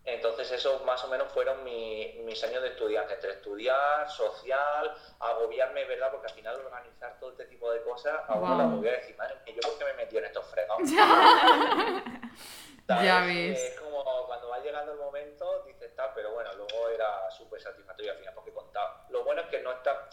Entonces 0.06 0.50
eso 0.52 0.80
más 0.84 1.02
o 1.04 1.08
menos 1.08 1.32
fueron 1.32 1.64
mis 1.64 2.44
años 2.44 2.62
de 2.62 2.68
estudiante, 2.68 3.14
entre 3.14 3.32
estudiar, 3.32 4.11
social, 4.11 4.94
agobiarme, 5.18 5.84
¿verdad? 5.87 6.11
Porque 6.11 6.26
al 6.26 6.34
final 6.34 6.61
organizar 6.61 7.18
todo 7.18 7.30
este 7.30 7.46
tipo 7.46 7.70
de 7.73 7.82
cosas, 7.82 8.20
a 8.28 8.34
uno 8.34 8.58
la 8.58 8.66
voy 8.66 8.88
a 8.88 8.92
decir, 8.92 9.16
madre 9.16 9.37
¿yo 9.46 9.61
por 9.62 9.78
qué 9.78 9.84
me 9.87 9.94
metí 9.94 10.18
en 10.18 10.26
estos 10.26 10.46
fregados? 10.46 10.90
ya 12.88 13.20
ves. 13.20 13.58
Es 13.58 13.80
como 13.80 14.04
cuando 14.26 14.50
va 14.50 14.58
llegando 14.58 14.92
el 14.92 14.99
momento, 14.99 15.62
dices 15.64 15.96
tal, 15.96 16.11
pero 16.14 16.32
bueno, 16.32 16.52
luego 16.54 16.90
era 16.90 17.30
súper 17.30 17.62
satisfactorio 17.62 18.12
al 18.12 18.18
final 18.18 18.34
porque 18.34 18.52
contaba. 18.52 19.06
Lo 19.08 19.25
bueno 19.25 19.40
es 19.40 19.49
que 19.49 19.61
no 19.61 19.73
está, 19.73 20.06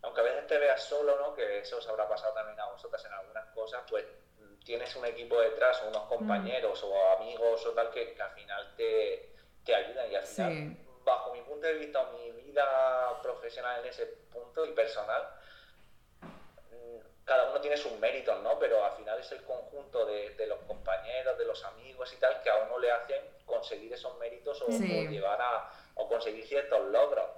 aunque 0.00 0.20
a 0.20 0.24
veces 0.24 0.46
te 0.46 0.56
veas 0.56 0.82
solo, 0.82 1.18
¿no? 1.20 1.34
Que 1.34 1.58
eso 1.58 1.76
os 1.76 1.86
habrá 1.88 2.08
pasado 2.08 2.32
también 2.32 2.58
a 2.58 2.70
vosotras 2.70 3.04
en 3.04 3.12
algunas 3.12 3.46
cosas, 3.48 3.82
pues 3.90 4.06
tienes 4.66 4.94
un 4.96 5.06
equipo 5.06 5.40
detrás, 5.40 5.80
o 5.82 5.88
unos 5.88 6.04
mm. 6.04 6.08
compañeros 6.08 6.82
o 6.82 7.10
amigos 7.16 7.64
o 7.64 7.70
tal 7.70 7.88
que, 7.90 8.14
al 8.20 8.30
final 8.32 8.74
te, 8.76 9.30
te, 9.64 9.74
ayudan 9.74 10.10
y 10.10 10.16
al 10.16 10.24
final, 10.24 10.76
bajo 11.04 11.32
mi 11.32 11.40
punto 11.42 11.66
de 11.68 11.74
vista 11.74 12.00
o 12.02 12.18
mi 12.18 12.32
vida 12.32 13.22
profesional 13.22 13.80
en 13.80 13.86
ese 13.86 14.06
punto 14.06 14.66
y 14.66 14.72
personal, 14.72 15.22
mm, 16.20 16.98
cada 17.24 17.50
uno 17.50 17.60
tiene 17.60 17.76
sus 17.76 17.92
méritos, 17.92 18.42
¿no? 18.42 18.58
Pero 18.58 18.84
al 18.84 18.92
final 18.96 19.20
es 19.20 19.30
el 19.30 19.44
conjunto 19.44 20.04
de, 20.04 20.30
de, 20.30 20.46
los 20.48 20.58
compañeros, 20.62 21.38
de 21.38 21.44
los 21.44 21.64
amigos 21.64 22.12
y 22.12 22.16
tal, 22.16 22.42
que 22.42 22.50
a 22.50 22.56
uno 22.56 22.80
le 22.80 22.90
hacen 22.90 23.22
conseguir 23.44 23.92
esos 23.92 24.18
méritos 24.18 24.60
o, 24.62 24.66
o 24.66 24.68
llevar 24.68 25.40
a 25.40 25.70
o 25.94 26.08
conseguir 26.08 26.44
ciertos 26.44 26.84
logros. 26.86 27.30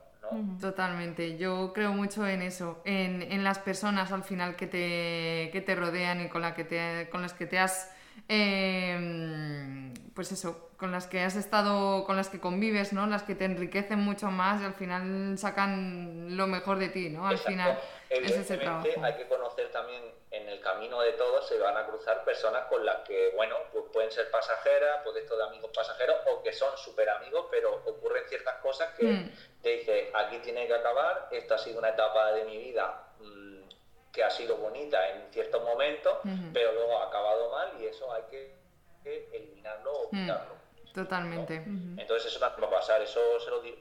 Totalmente, 0.61 1.39
yo 1.39 1.73
creo 1.73 1.93
mucho 1.93 2.27
en 2.27 2.43
eso, 2.43 2.83
en, 2.85 3.23
en, 3.23 3.45
las 3.45 3.59
personas 3.59 4.13
al 4.13 4.25
final 4.25 4.57
que 4.57 4.67
te, 4.67 5.51
que 5.53 5.63
te 5.65 5.75
rodean 5.75 6.21
y 6.21 6.29
con, 6.29 6.43
la 6.43 6.55
que 6.55 6.65
te, 6.65 7.09
con 7.11 7.23
las 7.23 7.33
que 7.33 7.47
te 7.47 7.59
has, 7.59 7.91
em, 8.29 9.95
pues 10.15 10.31
eso, 10.33 10.71
con 10.77 10.93
las 10.93 11.07
que 11.07 11.23
has 11.23 11.35
estado, 11.35 12.05
con 12.05 12.17
las 12.17 12.29
que 12.29 12.41
convives, 12.41 12.93
¿no? 12.93 13.07
Las 13.07 13.23
que 13.23 13.35
te 13.35 13.47
enriquecen 13.47 14.01
mucho 14.01 14.31
más 14.31 14.61
y 14.61 14.65
al 14.65 14.75
final 14.75 15.39
sacan 15.39 16.37
lo 16.37 16.47
mejor 16.47 16.79
de 16.79 16.91
ti, 16.91 17.09
¿no? 17.09 17.27
Al 17.27 17.39
final 17.39 17.79
es 18.11 18.33
ese 18.33 18.59
trabajo. 18.59 18.87
Hay 19.03 19.17
que 19.17 19.27
conocer 19.29 19.71
también 19.73 20.03
en 20.43 20.49
el 20.49 20.61
camino 20.61 21.01
de 21.01 21.13
todos 21.13 21.47
se 21.47 21.59
van 21.59 21.77
a 21.77 21.87
cruzar 21.87 22.25
personas 22.25 22.67
con 22.67 22.85
las 22.85 22.99
que, 23.01 23.33
bueno, 23.35 23.57
pues 23.73 23.85
pueden 23.93 24.11
ser 24.11 24.31
pasajeras, 24.31 25.01
pues 25.05 25.17
esto 25.17 25.37
de 25.37 25.45
amigos 25.45 25.71
pasajeros, 25.75 26.17
o 26.31 26.43
que 26.43 26.53
son 26.53 26.77
súper 26.77 27.09
amigos, 27.11 27.47
pero 27.51 27.83
ocurren 27.87 28.25
ciertas 28.29 28.57
cosas 28.57 28.95
que 28.95 29.05
mm. 29.05 29.33
te 29.63 29.69
dice, 29.71 30.11
aquí 30.15 30.39
tiene 30.39 30.67
que 30.67 30.75
acabar, 30.75 31.29
esta 31.31 31.57
ha 31.57 31.59
sido 31.59 31.79
una 31.79 31.91
etapa 31.91 32.33
de 32.33 32.45
mi 32.45 32.57
vida 32.59 33.13
mm, 33.21 33.63
que 34.13 34.25
ha 34.25 34.31
sido 34.31 34.57
bonita 34.57 35.09
en 35.11 35.33
ciertos 35.33 35.63
momentos, 35.63 36.19
pero 36.53 36.73
luego 36.73 36.99
ha 36.99 37.09
acabado 37.09 37.51
mal 37.51 37.73
y 37.81 37.87
eso 37.87 38.13
hay 38.13 38.23
que, 38.31 38.59
eliminarlo 39.05 39.91
o 39.91 40.09
mm. 40.13 40.27
Totalmente. 40.93 41.57
Entonces 41.97 42.27
eso 42.27 42.41
también 42.41 42.65
va 42.65 42.77
a 42.77 42.81
pasar, 42.81 43.01
eso 43.03 43.21
se 43.41 43.51
lo 43.51 43.61
digo, 43.61 43.79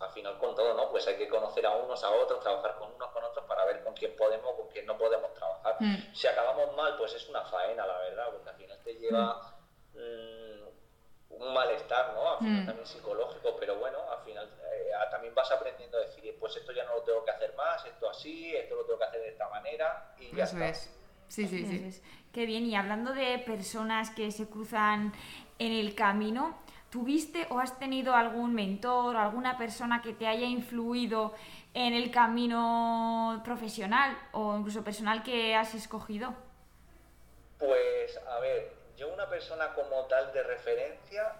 al 0.00 0.10
final 0.10 0.38
con 0.38 0.54
todo, 0.54 0.74
¿no? 0.74 0.90
Pues 0.90 1.06
hay 1.06 1.16
que 1.16 1.28
conocer 1.28 1.64
a 1.66 1.70
unos, 1.72 2.02
a 2.02 2.10
otros, 2.10 2.40
trabajar 2.40 2.76
con 2.78 2.92
unos, 2.92 3.08
con 3.10 3.24
otros 3.24 3.44
para 3.46 3.64
ver 3.64 3.82
con 3.82 3.94
quién 3.94 4.16
podemos, 4.16 4.54
con 4.54 4.68
quién 4.68 4.86
no 4.86 4.98
podemos 4.98 5.32
trabajar. 5.34 5.76
Mm. 5.80 6.14
Si 6.14 6.26
acabamos 6.26 6.74
mal, 6.76 6.96
pues 6.96 7.14
es 7.14 7.28
una 7.28 7.42
faena, 7.42 7.86
la 7.86 7.98
verdad, 7.98 8.30
porque 8.32 8.50
al 8.50 8.56
final 8.56 8.78
te 8.84 8.94
lleva 8.94 9.58
mm, 9.94 11.38
un 11.40 11.54
malestar, 11.54 12.12
¿no? 12.14 12.32
Al 12.32 12.38
final 12.38 12.62
mm. 12.62 12.66
también 12.66 12.86
psicológico, 12.86 13.56
pero 13.58 13.76
bueno, 13.76 13.98
al 14.10 14.24
final 14.24 14.46
eh, 14.46 14.90
también 15.10 15.34
vas 15.34 15.50
aprendiendo 15.50 15.98
a 15.98 16.00
decir, 16.00 16.36
pues 16.38 16.56
esto 16.56 16.72
ya 16.72 16.84
no 16.84 16.94
lo 16.96 17.02
tengo 17.02 17.24
que 17.24 17.30
hacer 17.30 17.54
más, 17.54 17.84
esto 17.84 18.10
así, 18.10 18.54
esto 18.54 18.76
lo 18.76 18.84
tengo 18.84 18.98
que 18.98 19.04
hacer 19.04 19.20
de 19.20 19.28
esta 19.28 19.48
manera 19.48 20.14
y 20.18 20.34
ya 20.34 20.44
está. 20.44 20.74
Sí, 21.28 21.46
sí, 21.46 21.66
sí. 21.66 22.02
Qué 22.32 22.46
bien, 22.46 22.64
y 22.64 22.74
hablando 22.74 23.12
de 23.12 23.38
personas 23.38 24.10
que 24.10 24.30
se 24.30 24.48
cruzan 24.48 25.12
en 25.58 25.72
el 25.72 25.94
camino, 25.94 26.58
¿tuviste 26.90 27.46
o 27.50 27.58
has 27.58 27.78
tenido 27.78 28.14
algún 28.14 28.54
mentor 28.54 29.16
o 29.16 29.18
alguna 29.18 29.58
persona 29.58 30.02
que 30.02 30.12
te 30.12 30.26
haya 30.26 30.46
influido 30.46 31.34
en 31.74 31.94
el 31.94 32.10
camino 32.10 33.40
profesional 33.44 34.18
o 34.32 34.56
incluso 34.56 34.82
personal 34.82 35.22
que 35.22 35.54
has 35.54 35.74
escogido? 35.74 36.34
Pues 37.58 38.18
a 38.28 38.38
ver, 38.40 38.72
yo 38.96 39.12
una 39.12 39.28
persona 39.28 39.72
como 39.74 40.04
tal 40.04 40.32
de 40.32 40.42
referencia 40.42 41.34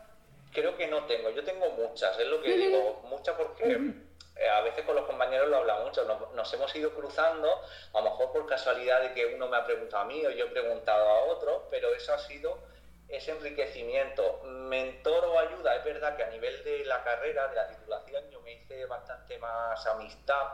creo 0.53 0.77
que 0.77 0.87
no 0.87 1.05
tengo. 1.05 1.31
Yo 1.31 1.45
tengo 1.45 1.71
muchas, 1.71 2.19
es 2.19 2.27
lo 2.27 2.43
que 2.43 2.57
digo, 2.57 3.03
muchas 3.09 3.37
porque 3.37 3.93
eh, 4.37 4.49
a 4.49 4.61
veces 4.63 4.85
con 4.85 4.97
los 4.97 5.07
compañeros 5.07 5.49
lo 5.49 5.59
hablamos 5.59 5.87
mucho, 5.87 6.05
nos, 6.05 6.33
nos, 6.35 6.55
hemos 6.55 6.75
ido 6.75 6.93
cruzando, 6.95 7.49
a 7.93 8.01
lo 8.01 8.11
mejor 8.11 8.33
por 8.33 8.47
casualidad 8.47 9.03
de 9.03 9.13
que 9.13 9.27
uno 9.27 9.49
me 9.49 9.57
ha 9.57 9.65
preguntado 9.65 10.05
a 10.05 10.07
mí 10.07 10.25
o 10.27 10.31
yo 10.31 10.47
he 10.47 10.51
preguntado 10.51 11.09
a 11.09 11.25
otro, 11.25 11.67
pero 11.71 11.95
eso 11.95 12.15
ha 12.15 12.19
sido 12.19 12.59
ese 13.09 13.33
enriquecimiento. 13.33 14.43
Mentor 14.45 15.25
o 15.25 15.39
ayuda, 15.39 15.77
es 15.77 15.85
verdad 15.85 16.17
que 16.17 16.25
a 16.25 16.31
nivel 16.31 16.63
de 16.63 16.85
la 16.85 17.03
carrera, 17.03 17.49
de 17.49 17.57
la 17.57 17.69
titulación, 17.69 18.31
yo 18.31 18.41
me 18.43 18.53
hice 18.53 18.85
bastante 18.87 19.39
más 19.39 19.85
amistad 19.87 20.47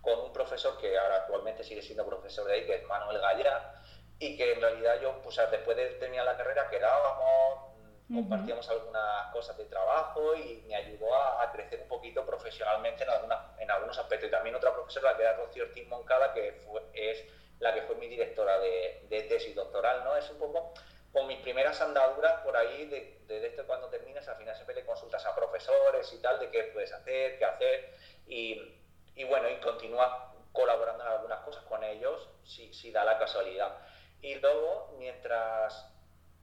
con 0.00 0.18
un 0.20 0.32
profesor 0.32 0.78
que 0.78 0.98
ahora 0.98 1.16
actualmente 1.16 1.64
sigue 1.64 1.82
siendo 1.82 2.04
profesor 2.04 2.46
de 2.46 2.54
ahí, 2.54 2.66
que 2.66 2.74
es 2.76 2.84
Manuel 2.84 3.18
Gallar, 3.18 3.74
y 4.18 4.36
que 4.36 4.52
en 4.52 4.60
realidad 4.60 5.00
yo, 5.00 5.20
pues 5.22 5.36
después 5.50 5.76
de 5.76 5.86
terminar 5.94 6.26
la 6.26 6.36
carrera, 6.36 6.68
quedábamos, 6.68 7.72
compartíamos 8.12 8.68
algunas 8.68 9.32
cosas 9.32 9.56
de 9.56 9.64
trabajo 9.64 10.34
y 10.36 10.62
me 10.66 10.76
ayudó 10.76 11.14
a, 11.14 11.50
crecer 11.50 11.80
un 11.82 11.88
poquito 11.88 12.24
profesionalmente 12.26 13.04
en, 13.04 13.10
en 13.58 13.70
algunos 13.70 13.98
aspectos. 13.98 14.28
Y 14.28 14.30
también 14.30 14.54
otra 14.54 14.72
profesora, 14.74 15.16
que 15.16 15.22
era 15.22 15.36
Rocío 15.36 15.64
Ortiz 15.64 15.88
Moncada, 15.88 16.34
que 16.34 16.52
fue, 16.64 16.82
es 16.92 17.24
la 17.58 17.72
que 17.72 17.82
fue 17.82 17.96
mi 17.96 18.06
directora 18.06 18.58
de, 18.58 19.06
de 19.08 19.22
tesis 19.22 19.54
doctoral, 19.54 20.04
¿no? 20.04 20.16
Es 20.16 20.28
un 20.30 20.38
poco 20.38 20.74
con 21.12 21.26
mis 21.26 21.38
primeras 21.40 21.80
andaduras 21.80 22.40
por 22.40 22.56
ahí, 22.56 22.86
desde 22.86 23.40
de, 23.40 23.46
esto 23.46 23.66
cuando 23.66 23.88
terminas, 23.88 24.26
al 24.28 24.36
final 24.36 24.54
siempre 24.54 24.74
le 24.74 24.86
consultas 24.86 25.24
a 25.26 25.34
profesores 25.34 26.10
y 26.12 26.18
tal, 26.22 26.40
de 26.40 26.50
qué 26.50 26.64
puedes 26.64 26.92
hacer, 26.92 27.38
qué 27.38 27.44
hacer, 27.44 27.94
y, 28.26 28.80
y 29.14 29.24
bueno, 29.24 29.50
y 29.50 29.56
continúas 29.60 30.10
colaborando 30.52 31.04
en 31.04 31.10
algunas 31.10 31.40
cosas 31.40 31.64
con 31.64 31.84
ellos, 31.84 32.28
si, 32.44 32.72
si 32.72 32.90
da 32.90 33.04
la 33.04 33.18
casualidad. 33.18 33.76
Y 34.22 34.36
luego, 34.36 34.94
mientras, 34.98 35.86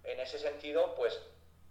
en 0.03 0.19
ese 0.19 0.37
sentido, 0.37 0.93
pues 0.95 1.19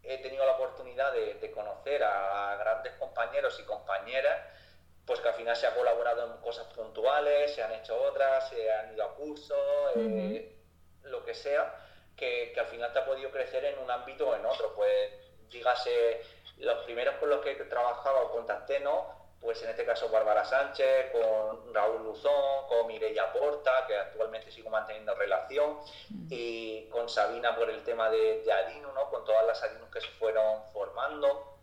he 0.03 0.19
tenido 0.19 0.45
la 0.45 0.53
oportunidad 0.53 1.13
de, 1.13 1.35
de, 1.35 1.51
conocer 1.53 2.03
a 2.03 2.57
grandes 2.57 2.95
compañeros 2.95 3.59
y 3.61 3.65
compañeras, 3.65 4.41
pues 5.07 5.21
que 5.21 5.29
al 5.29 5.35
final 5.35 5.57
se 5.57 5.67
ha 5.67 5.75
colaborado 5.75 6.27
en 6.27 6.41
cosas 6.41 6.67
puntuales, 6.75 7.55
se 7.55 7.63
han 7.63 7.73
hecho 7.73 8.01
otras, 8.03 8.49
se 8.49 8.73
han 8.73 8.93
ido 8.93 9.05
a 9.05 9.15
cursos, 9.15 9.93
eh, 9.97 10.57
lo 11.03 11.25
que 11.25 11.35
sea 11.35 11.88
que, 12.19 12.55
al 12.59 12.67
final 12.67 12.93
te 12.93 12.99
ha 12.99 13.07
podido 13.07 13.31
crecer 13.31 13.65
en 13.65 13.79
un 13.79 13.91
ámbito 13.91 14.29
o 14.29 14.35
en 14.35 14.45
otro. 14.45 14.75
Pues 14.75 15.13
dígase, 15.51 16.23
los 16.59 16.85
primeros 16.85 17.17
con 17.17 17.31
los 17.31 17.41
que 17.41 17.55
trabajaba 17.55 18.23
o 18.23 18.31
contacté, 18.33 18.81
¿no? 18.81 19.17
Pues 19.41 19.63
en 19.63 19.71
este 19.71 19.85
caso 19.85 20.09
Bárbara 20.09 20.45
Sánchez, 20.45 21.13
con 21.13 21.73
Raúl 21.73 22.03
Luzón, 22.03 22.67
con 22.69 22.89
Mireia 22.89 23.33
Porta, 23.33 23.87
que 23.87 23.97
actualmente 23.97 24.51
sigo 24.51 24.69
manteniendo 24.69 25.15
relación, 25.15 25.79
mm. 26.11 26.27
y 26.29 26.89
con 26.91 27.09
Sabina 27.09 27.55
por 27.55 27.71
el 27.71 27.85
tema 27.85 28.11
de, 28.11 28.43
de 28.43 28.53
Adino, 28.53 28.93
¿no? 28.93 29.09
Con 29.11 29.25
todas 29.25 29.47
las 29.47 29.63
Adinos 29.63 29.91
que 29.91 30.01
se 30.01 30.09
fueron 30.09 30.65
formando 30.73 31.55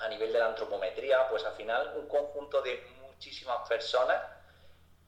a 0.00 0.08
nivel 0.08 0.32
de 0.32 0.40
la 0.40 0.46
antropometría, 0.46 1.28
pues 1.28 1.44
al 1.44 1.54
final 1.54 1.92
un 1.96 2.08
conjunto 2.08 2.60
de 2.60 2.84
muchísimas 3.02 3.68
personas 3.68 4.20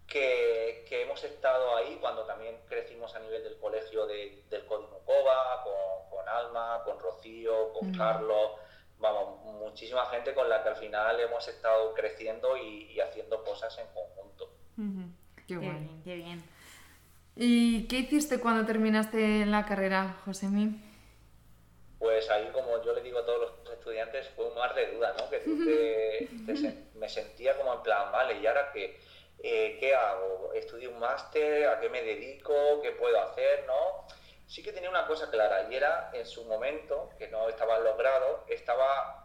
que, 0.07 1.03
hemos 1.03 1.23
estado 1.25 1.77
ahí 1.77 1.99
cuando 2.01 2.25
también 2.25 2.57
crecimos 2.69 3.15
a 3.15 3.21
nivel 3.21 3.43
del 3.43 3.59
colegio 3.59 4.07
de, 4.07 4.45
del 4.49 4.65
Código 4.67 5.01
Cova, 5.05 5.65
con, 6.11 6.29
Alma, 6.29 6.83
con 6.85 6.99
Rocío, 6.99 7.73
con 7.75 7.93
Carlos, 7.93 8.53
vamos, 8.99 9.41
muchísima 9.45 10.07
gente 10.07 10.33
con 10.35 10.49
la 10.49 10.63
que 10.63 10.71
al 10.71 10.77
final 10.77 11.21
hemos 11.21 11.47
estado 11.47 11.93
creciendo 11.95 12.57
y, 12.57 12.99
haciendo 12.99 13.45
cosas 13.45 13.77
en 13.79 13.87
conjunto. 13.89 14.51
Qué, 15.47 15.59
bien, 15.59 16.01
qué 16.03 16.17
bien. 16.17 16.43
¿Y 17.37 17.87
qué 17.89 17.99
hiciste 17.99 18.41
cuando 18.41 18.65
terminaste 18.65 19.45
la 19.45 19.67
carrera, 19.67 20.17
Josemi? 20.25 20.81
Pues 21.99 22.29
ahí, 22.31 22.49
como 22.53 22.83
yo 22.83 22.95
le 22.95 23.03
digo 23.03 23.19
a 23.19 23.27
todos 23.27 23.41
los 23.65 23.73
estudiantes, 23.73 24.29
fue 24.31 24.49
un 24.49 24.55
mar 24.55 24.75
de 24.75 24.93
duda, 24.93 25.15
¿no? 25.19 25.29
Que 25.29 26.29
me 26.95 27.09
sentía 27.09 27.57
como 27.57 27.75
en 27.75 27.83
plan, 27.83 28.13
vale, 28.13 28.41
¿y 28.41 28.47
ahora 28.47 28.71
qué? 28.73 28.99
Eh, 29.47 29.77
¿qué 29.79 29.95
hago? 29.95 30.55
¿Estudio 30.55 30.91
un 30.91 30.99
máster? 30.99 31.69
¿A 31.69 31.79
qué 31.79 31.91
me 31.91 32.03
dedico? 32.03 32.81
¿Qué 32.81 32.93
puedo 32.93 33.21
hacer? 33.21 33.67
¿no? 33.67 34.07
Sí 34.47 34.63
que 34.63 34.73
tenía 34.73 34.89
una 34.89 35.07
cosa 35.07 35.31
clara 35.31 35.67
y 35.71 35.75
era 35.75 36.09
en 36.15 36.25
su 36.25 36.47
momento, 36.47 37.11
que 37.19 37.29
no 37.29 37.51
estaba 37.51 37.79
logrado, 37.81 38.45
estaba 38.49 39.23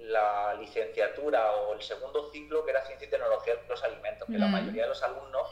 la 0.00 0.52
licenciatura 0.60 1.52
o 1.52 1.72
el 1.72 1.80
segundo 1.80 2.30
ciclo 2.30 2.62
que 2.62 2.72
era 2.72 2.84
Ciencia 2.84 3.06
y 3.06 3.10
Tecnología 3.10 3.56
de 3.56 3.66
los 3.66 3.82
Alimentos, 3.82 4.28
que 4.28 4.36
la 4.36 4.48
mm. 4.48 4.52
mayoría 4.52 4.82
de 4.82 4.88
los 4.90 5.02
alumnos, 5.02 5.48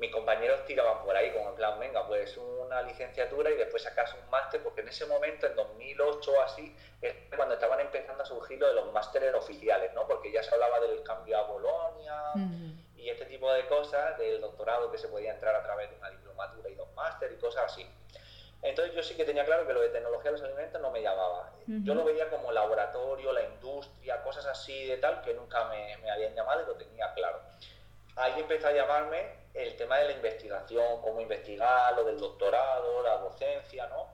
mis 0.00 0.10
compañeros 0.10 0.64
tiraban 0.66 1.04
por 1.04 1.16
ahí 1.16 1.30
como 1.30 1.50
en 1.50 1.54
plan, 1.54 1.78
venga, 1.78 2.04
pues 2.04 2.36
una 2.38 2.82
licenciatura 2.82 3.50
y 3.50 3.56
después 3.56 3.80
sacas 3.80 4.12
un 4.14 4.28
máster, 4.28 4.60
porque 4.60 4.80
en 4.80 4.88
ese 4.88 5.06
momento, 5.06 5.46
en 5.46 5.54
2008 5.54 6.32
o 6.32 6.42
así, 6.42 6.76
es 7.00 7.14
cuando 7.36 7.54
estaban 7.54 7.78
empezando 7.78 8.24
a 8.24 8.26
surgir 8.26 8.58
lo 8.58 8.66
de 8.66 8.74
los 8.74 8.92
másteres 8.92 9.32
oficiales, 9.34 9.94
¿no? 9.94 10.04
Porque 10.08 10.32
ya 10.32 10.42
se 10.42 10.52
hablaba 10.52 10.80
del 10.80 11.00
cambio 11.04 11.38
a 11.38 11.42
Bolonia. 11.42 12.22
Mm 12.34 12.85
y 12.96 13.08
este 13.08 13.26
tipo 13.26 13.52
de 13.52 13.66
cosas, 13.66 14.18
del 14.18 14.40
doctorado 14.40 14.90
que 14.90 14.98
se 14.98 15.08
podía 15.08 15.32
entrar 15.32 15.54
a 15.54 15.62
través 15.62 15.90
de 15.90 15.96
una 15.96 16.10
diplomatura 16.10 16.68
y 16.68 16.74
dos 16.74 16.88
máster 16.94 17.32
y 17.32 17.36
cosas 17.36 17.72
así. 17.72 17.86
Entonces 18.62 18.94
yo 18.94 19.02
sí 19.02 19.14
que 19.14 19.24
tenía 19.24 19.44
claro 19.44 19.66
que 19.66 19.72
lo 19.72 19.80
de 19.80 19.90
tecnología 19.90 20.30
de 20.30 20.38
los 20.38 20.46
alimentos 20.46 20.80
no 20.80 20.90
me 20.90 21.02
llamaba. 21.02 21.52
Yo 21.66 21.94
lo 21.94 22.04
veía 22.04 22.28
como 22.30 22.50
laboratorio, 22.50 23.32
la 23.32 23.42
industria, 23.42 24.22
cosas 24.22 24.46
así 24.46 24.86
de 24.86 24.96
tal 24.96 25.22
que 25.22 25.34
nunca 25.34 25.66
me, 25.66 25.96
me 25.98 26.10
habían 26.10 26.34
llamado 26.34 26.62
y 26.62 26.66
lo 26.66 26.74
tenía 26.74 27.12
claro. 27.14 27.40
Ahí 28.16 28.40
empezó 28.40 28.68
a 28.68 28.72
llamarme 28.72 29.46
el 29.52 29.76
tema 29.76 29.98
de 29.98 30.06
la 30.06 30.12
investigación, 30.12 31.00
cómo 31.02 31.20
investigar, 31.20 31.94
lo 31.94 32.04
del 32.04 32.18
doctorado, 32.18 33.02
la 33.02 33.18
docencia, 33.18 33.86
¿no? 33.88 34.08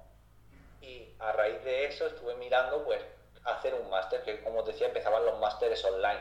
Y 0.81 1.15
a 1.21 1.33
raíz 1.33 1.63
de 1.65 1.87
eso 1.87 2.07
estuve 2.07 2.35
mirando, 2.35 2.85
pues, 2.85 3.01
hacer 3.45 3.75
un 3.75 3.89
máster, 3.91 4.23
que 4.23 4.43
como 4.43 4.63
te 4.65 4.73
decía, 4.73 4.89
empezaban 4.89 5.25
los 5.25 5.39
másteres 5.39 5.85
online 5.85 6.21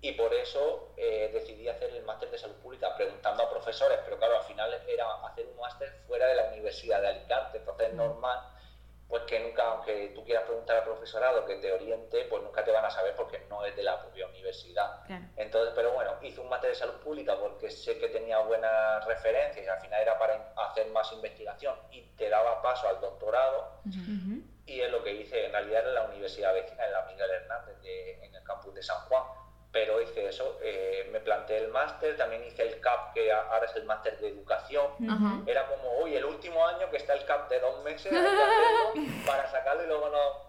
y 0.00 0.12
por 0.12 0.32
eso 0.34 0.92
eh, 0.96 1.30
decidí 1.32 1.68
hacer 1.68 1.90
el 1.90 2.04
máster 2.04 2.30
de 2.30 2.38
salud 2.38 2.56
pública 2.56 2.94
preguntando 2.96 3.42
a 3.42 3.50
profesores, 3.50 3.98
pero 4.04 4.18
claro, 4.18 4.38
al 4.38 4.44
final 4.44 4.72
era 4.86 5.12
hacer 5.26 5.46
un 5.46 5.56
máster 5.56 5.90
fuera 6.06 6.26
de 6.26 6.34
la 6.34 6.48
Universidad 6.48 7.00
de 7.00 7.08
Alicante, 7.08 7.58
entonces 7.58 7.88
es 7.88 7.94
normal 7.94 8.40
pues 9.08 9.22
que 9.22 9.38
nunca, 9.38 9.62
aunque 9.62 10.12
tú 10.14 10.24
quieras 10.24 10.44
preguntar 10.44 10.78
al 10.78 10.84
profesorado 10.84 11.46
que 11.46 11.56
te 11.56 11.72
oriente, 11.72 12.24
pues 12.28 12.42
nunca 12.42 12.64
te 12.64 12.72
van 12.72 12.84
a 12.84 12.90
saber 12.90 13.14
porque 13.14 13.38
no 13.48 13.64
es 13.64 13.74
de 13.76 13.84
la 13.84 14.00
propia 14.00 14.26
universidad. 14.26 15.02
Entonces, 15.36 15.72
pero 15.76 15.92
bueno, 15.92 16.16
hice 16.22 16.40
un 16.40 16.48
máster 16.48 16.70
de 16.70 16.76
salud 16.76 16.94
pública 16.94 17.38
porque 17.38 17.70
sé 17.70 17.98
que 17.98 18.08
tenía 18.08 18.38
buenas 18.40 19.04
referencias 19.06 19.64
y 19.64 19.68
al 19.68 19.80
final 19.80 20.02
era 20.02 20.18
para 20.18 20.52
hacer 20.56 20.88
más 20.88 21.12
investigación 21.12 21.76
y 21.92 22.02
te 22.16 22.28
daba 22.28 22.60
paso 22.62 22.88
al 22.88 23.00
doctorado. 23.00 23.80
Y 24.66 24.80
es 24.80 24.90
lo 24.90 25.04
que 25.04 25.12
hice. 25.12 25.46
En 25.46 25.52
realidad 25.52 25.86
en 25.86 25.94
la 25.94 26.02
universidad 26.02 26.52
vecina, 26.52 26.84
en 26.84 26.92
la 26.92 27.02
Miguel 27.02 27.30
Hernández, 27.30 27.76
en 27.84 28.34
el 28.34 28.42
campus 28.42 28.74
de 28.74 28.82
San 28.82 28.98
Juan 29.02 29.15
pero 29.76 30.00
hice 30.00 30.26
eso, 30.26 30.58
eh, 30.62 31.06
me 31.12 31.20
planteé 31.20 31.58
el 31.58 31.68
máster, 31.68 32.16
también 32.16 32.42
hice 32.46 32.62
el 32.62 32.80
CAP, 32.80 33.12
que 33.12 33.30
ahora 33.30 33.66
es 33.66 33.76
el 33.76 33.84
máster 33.84 34.18
de 34.20 34.28
educación. 34.28 34.86
Era 35.46 35.68
como, 35.68 35.98
uy, 35.98 36.16
el 36.16 36.24
último 36.24 36.66
año 36.66 36.90
que 36.90 36.96
está 36.96 37.12
el 37.12 37.26
CAP 37.26 37.50
de 37.50 37.60
dos 37.60 37.84
meses, 37.84 38.10
para 39.26 39.46
sacarlo 39.50 39.84
y 39.84 39.86
luego 39.86 40.08
no, 40.08 40.48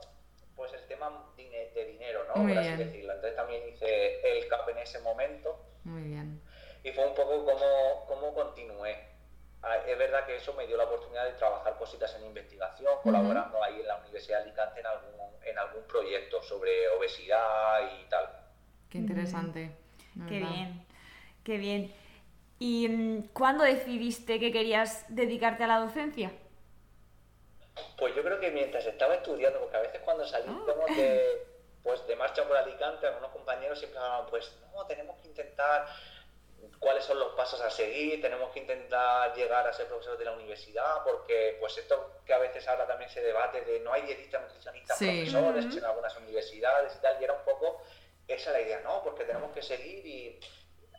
pues 0.55 0.71
el 0.71 0.87
tema 0.87 1.25
de 1.35 1.85
dinero, 1.87 2.23
¿no? 2.29 2.35
Por 2.35 2.57
así 2.57 2.77
decirlo. 2.77 3.15
Entonces 3.15 3.35
también 3.35 3.67
hice 3.67 4.21
el 4.21 4.47
CAP 4.47 4.69
en 4.69 4.77
ese 4.77 4.99
momento. 4.99 5.59
Muy 5.83 6.03
bien. 6.03 6.41
Y 6.85 6.93
fue 6.93 7.05
un 7.05 7.13
poco 7.13 7.43
como, 7.43 8.05
como 8.07 8.33
continué. 8.33 9.09
Ah, 9.61 9.75
es 9.85 9.97
verdad 9.97 10.25
que 10.25 10.37
eso 10.37 10.53
me 10.53 10.65
dio 10.67 10.77
la 10.77 10.85
oportunidad 10.85 11.25
de 11.25 11.33
trabajar 11.33 11.77
cositas 11.77 12.15
en 12.15 12.27
investigación, 12.27 12.93
colaborando 13.03 13.61
ahí 13.61 13.81
en 13.81 13.87
la 13.87 13.97
Universidad 13.97 14.37
de 14.37 14.43
Alicante 14.43 14.79
en 14.79 14.85
algún, 14.85 15.43
en 15.43 15.59
algún 15.59 15.83
proyecto 15.83 16.41
sobre 16.41 16.87
obesidad 16.87 17.81
y 17.99 18.05
tal. 18.05 18.46
Qué 18.89 18.97
interesante. 18.97 19.71
Qué 20.27 20.39
bien, 20.39 20.85
qué 21.43 21.57
bien. 21.57 21.93
¿Y 22.59 22.87
mm, 22.89 23.27
cuándo 23.33 23.63
decidiste 23.63 24.39
que 24.39 24.51
querías 24.51 25.05
dedicarte 25.09 25.63
a 25.63 25.67
la 25.67 25.79
docencia? 25.79 26.31
Pues 27.97 28.15
yo 28.15 28.23
creo 28.23 28.39
que 28.39 28.51
mientras 28.51 28.85
estaba 28.85 29.15
estudiando, 29.15 29.59
porque 29.59 29.77
a 29.77 29.81
veces 29.81 30.01
cuando 30.03 30.25
salimos 30.25 30.63
ah. 30.67 30.93
de, 30.95 31.45
pues 31.83 32.05
de 32.07 32.15
marcha 32.15 32.47
por 32.47 32.57
Alicante, 32.57 33.07
algunos 33.07 33.31
compañeros 33.31 33.77
siempre 33.77 33.99
hablaban, 33.99 34.27
pues 34.29 34.51
no, 34.73 34.85
tenemos 34.85 35.17
que 35.21 35.27
intentar 35.27 35.85
cuáles 36.79 37.03
son 37.03 37.19
los 37.19 37.33
pasos 37.33 37.61
a 37.61 37.69
seguir, 37.69 38.21
tenemos 38.21 38.51
que 38.51 38.59
intentar 38.59 39.35
llegar 39.35 39.67
a 39.67 39.73
ser 39.73 39.87
profesores 39.87 40.17
de 40.19 40.25
la 40.25 40.31
universidad, 40.31 41.03
porque 41.03 41.57
pues 41.59 41.77
esto 41.77 42.21
que 42.25 42.33
a 42.33 42.39
veces 42.39 42.67
ahora 42.67 42.87
también 42.87 43.09
se 43.09 43.21
debate 43.21 43.61
de 43.61 43.79
no 43.79 43.93
hay 43.93 44.01
dietistas 44.03 44.41
nutricionistas 44.41 44.97
profesores 44.97 45.75
en 45.75 45.85
algunas 45.85 46.15
universidades 46.17 46.95
y 46.95 47.01
tal, 47.01 47.21
y 47.21 47.23
era 47.23 47.33
un 47.33 47.43
poco 47.45 47.83
esa 48.27 48.49
es 48.49 48.53
la 48.57 48.61
idea, 48.61 48.79
¿no? 48.81 49.03
Porque 49.03 49.23
tenemos 49.23 49.51
que 49.51 49.61
seguir 49.61 50.05
y 50.05 50.39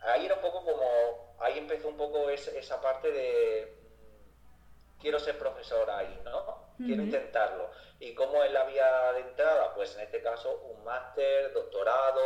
ahí 0.01 0.25
era 0.25 0.35
un 0.35 0.41
poco 0.41 0.63
como, 0.63 1.35
ahí 1.39 1.57
empezó 1.57 1.89
un 1.89 1.97
poco 1.97 2.29
esa 2.29 2.81
parte 2.81 3.11
de 3.11 3.77
mm, 3.91 4.99
quiero 4.99 5.19
ser 5.19 5.37
profesor 5.37 5.89
ahí, 5.89 6.19
¿no? 6.23 6.69
Quiero 6.77 7.03
intentarlo. 7.03 7.69
¿Y 7.99 8.13
cómo 8.13 8.41
es 8.41 8.51
la 8.53 8.63
vía 8.63 9.11
de 9.11 9.19
entrada? 9.19 9.75
Pues 9.75 9.93
en 9.95 10.01
este 10.01 10.21
caso 10.21 10.61
un 10.61 10.81
máster, 10.85 11.51
doctorado, 11.51 12.21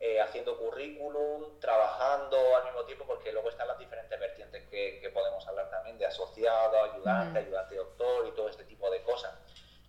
eh, 0.00 0.20
haciendo 0.20 0.58
currículum, 0.58 1.60
trabajando 1.60 2.38
al 2.56 2.64
mismo 2.64 2.84
tiempo, 2.84 3.04
porque 3.06 3.32
luego 3.32 3.50
están 3.50 3.68
las 3.68 3.78
diferentes 3.78 4.18
vertientes 4.18 4.66
que, 4.68 5.10
podemos 5.12 5.46
hablar 5.46 5.70
también 5.70 5.98
de 5.98 6.06
asociado, 6.06 6.82
ayudante, 6.84 7.38
ayudante 7.38 7.76
doctor 7.76 8.26
y 8.28 8.32
todo 8.32 8.48
este 8.48 8.64
tipo 8.64 8.90
de 8.90 9.02
cosas. 9.02 9.34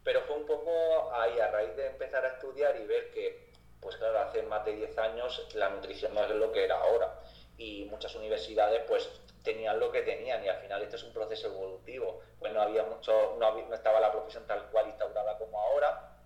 Pero 0.03 0.21
fue 0.21 0.37
un 0.37 0.45
poco 0.45 1.11
ahí, 1.13 1.39
a 1.39 1.51
raíz 1.51 1.75
de 1.75 1.87
empezar 1.87 2.23
a 2.23 2.29
estudiar 2.29 2.77
y 2.77 2.85
ver 2.85 3.11
que 3.11 3.46
pues 3.87 3.95
claro, 3.95 4.19
hace 4.19 4.41
más 4.43 4.65
de 4.65 4.73
10 4.73 4.97
años 4.97 5.47
la 5.53 5.69
nutrición 5.69 6.13
no 6.13 6.21
es 6.21 6.29
lo 6.31 6.51
que 6.51 6.65
era 6.65 6.77
ahora 6.77 7.21
y 7.57 7.85
muchas 7.85 8.13
universidades 8.15 8.81
pues 8.85 9.09
tenían 9.45 9.79
lo 9.79 9.93
que 9.93 10.01
tenían 10.01 10.43
y 10.43 10.49
al 10.49 10.57
final 10.57 10.81
esto 10.81 10.97
es 10.97 11.03
un 11.03 11.13
proceso 11.13 11.47
evolutivo. 11.47 12.19
Pues 12.37 12.51
no 12.51 12.61
había 12.61 12.83
mucho, 12.83 13.37
no, 13.39 13.73
estaba 13.73 14.01
la 14.01 14.11
profesión 14.11 14.45
tal 14.45 14.69
cual 14.71 14.87
instaurada 14.89 15.37
como 15.37 15.57
ahora 15.57 16.17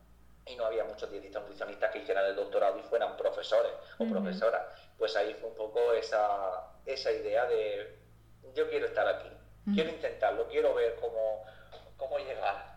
y 0.44 0.56
no 0.56 0.66
había 0.66 0.86
muchos 0.86 1.12
dietistas 1.12 1.44
nutricionistas 1.44 1.92
que 1.92 2.00
hicieran 2.00 2.26
el 2.26 2.36
doctorado 2.36 2.80
y 2.80 2.82
fueran 2.82 3.16
profesores 3.16 3.74
o 4.00 4.06
profesoras. 4.06 4.64
Pues 4.98 5.16
ahí 5.16 5.36
fue 5.36 5.50
un 5.50 5.56
poco 5.56 5.94
esa, 5.94 6.68
esa 6.88 7.12
idea 7.12 7.46
de 7.46 7.96
yo 8.56 8.68
quiero 8.72 8.88
estar 8.88 9.08
aquí, 9.08 9.30
quiero 9.76 9.92
intentarlo, 9.92 10.48
quiero 10.48 10.74
ver 10.74 10.96
cómo, 11.00 11.46
cómo 11.96 12.18
llegar 12.18 12.71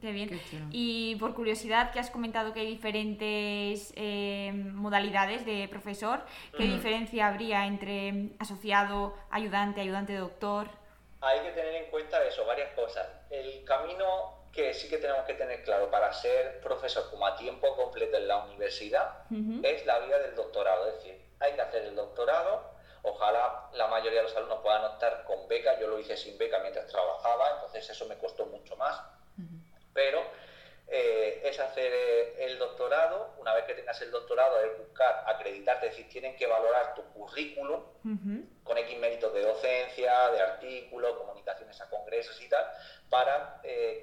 qué 0.00 0.12
bien. 0.12 0.40
y 0.70 1.16
por 1.16 1.34
curiosidad, 1.34 1.92
que 1.92 1.98
has 1.98 2.10
comentado 2.10 2.52
que 2.52 2.60
hay 2.60 2.66
diferentes 2.66 3.92
eh, 3.96 4.52
modalidades 4.54 5.44
de 5.44 5.68
profesor, 5.68 6.22
¿qué 6.56 6.64
diferencia 6.64 7.28
habría 7.28 7.66
entre 7.66 8.30
asociado, 8.38 9.14
ayudante, 9.30 9.80
ayudante 9.80 10.14
doctor? 10.16 10.68
Hay 11.20 11.40
que 11.40 11.50
tener 11.50 11.74
en 11.74 11.90
cuenta 11.90 12.22
eso, 12.24 12.46
varias 12.46 12.72
cosas. 12.72 13.06
El 13.30 13.64
camino 13.64 14.40
que 14.52 14.74
sí 14.74 14.88
que 14.88 14.98
tenemos 14.98 15.24
que 15.24 15.34
tener 15.34 15.62
claro 15.62 15.90
para 15.90 16.12
ser 16.12 16.60
profesor 16.60 17.08
como 17.10 17.26
a 17.26 17.36
tiempo 17.36 17.76
completo 17.76 18.16
en 18.16 18.26
la 18.26 18.38
universidad 18.44 19.24
es 19.62 19.86
la 19.86 19.98
vida 20.00 20.18
del 20.18 20.34
doctorado. 20.34 20.88
Es 20.88 20.94
decir, 20.96 21.20
hay 21.38 21.52
que 21.52 21.60
hacer 21.60 21.84
el 21.84 21.94
doctorado. 21.94 22.70
Ojalá 23.02 23.68
la 23.74 23.86
mayoría 23.86 24.18
de 24.18 24.24
los 24.24 24.36
alumnos 24.36 24.60
puedan 24.62 24.84
optar 24.84 25.24
con 25.24 25.46
beca. 25.46 25.78
Yo 25.78 25.88
lo 25.88 25.98
hice 25.98 26.16
sin 26.16 26.36
beca 26.36 26.58
mientras 26.60 26.86
trabajaba, 26.86 27.50
entonces 27.54 27.88
eso 27.90 28.06
me 28.06 28.18
costó 28.18 28.46
mucho 28.46 28.76
más 28.76 29.00
pero 29.92 30.22
eh, 30.92 31.40
es 31.44 31.60
hacer 31.60 31.92
eh, 31.94 32.46
el 32.46 32.58
doctorado, 32.58 33.34
una 33.38 33.54
vez 33.54 33.64
que 33.64 33.74
tengas 33.74 34.00
el 34.02 34.10
doctorado 34.10 34.60
es 34.60 34.76
buscar 34.76 35.24
acreditarte, 35.28 35.86
es 35.86 35.92
decir, 35.92 36.10
tienen 36.10 36.34
que 36.36 36.48
valorar 36.48 36.94
tu 36.94 37.04
currículum 37.12 37.80
con 38.64 38.76
X 38.76 38.98
méritos 38.98 39.32
de 39.32 39.42
docencia, 39.42 40.30
de 40.30 40.40
artículos, 40.40 41.16
comunicaciones 41.16 41.80
a 41.80 41.88
congresos 41.88 42.40
y 42.42 42.48
tal, 42.48 42.66
para 43.08 43.60
eh, 43.62 44.00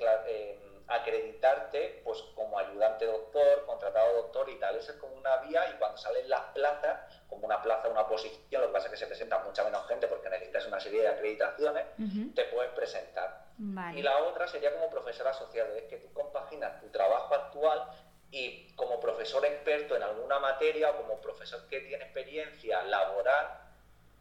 acreditarte 0.87 2.01
pues 2.03 2.21
como 2.35 2.57
ayudante 2.57 3.05
doctor, 3.05 3.65
contratado 3.65 4.15
doctor 4.21 4.49
y 4.49 4.55
tal. 4.59 4.75
Esa 4.75 4.93
es 4.93 4.97
como 4.97 5.15
una 5.15 5.37
vía 5.37 5.69
y 5.69 5.77
cuando 5.77 5.97
salen 5.97 6.29
las 6.29 6.41
plazas, 6.53 6.99
como 7.27 7.45
una 7.45 7.61
plaza, 7.61 7.89
una 7.89 8.07
posición, 8.07 8.61
lo 8.61 8.67
que 8.67 8.73
pasa 8.73 8.85
es 8.87 8.91
que 8.91 8.97
se 8.97 9.07
presenta 9.07 9.39
mucha 9.39 9.63
menos 9.63 9.87
gente 9.87 10.07
porque 10.07 10.29
necesitas 10.29 10.65
una 10.67 10.79
serie 10.79 11.01
de 11.01 11.07
acreditaciones, 11.09 11.85
te 12.33 12.45
puedes 12.45 12.71
presentar. 12.71 13.47
Y 13.95 14.01
la 14.01 14.17
otra 14.23 14.47
sería 14.47 14.73
como 14.73 14.89
profesor 14.89 15.27
asociado, 15.27 15.75
es 15.75 15.83
que 15.83 15.97
tú 15.97 16.13
compaginas 16.13 16.79
tu 16.79 16.87
trabajo 16.89 17.33
actual 17.33 17.83
y 18.31 18.73
como 18.75 18.99
profesor 18.99 19.45
experto 19.45 19.95
en 19.95 20.03
alguna 20.03 20.39
materia 20.39 20.91
o 20.91 20.97
como 20.97 21.19
profesor 21.19 21.67
que 21.67 21.81
tiene 21.81 22.03
experiencia 22.03 22.83
laboral, 22.83 23.59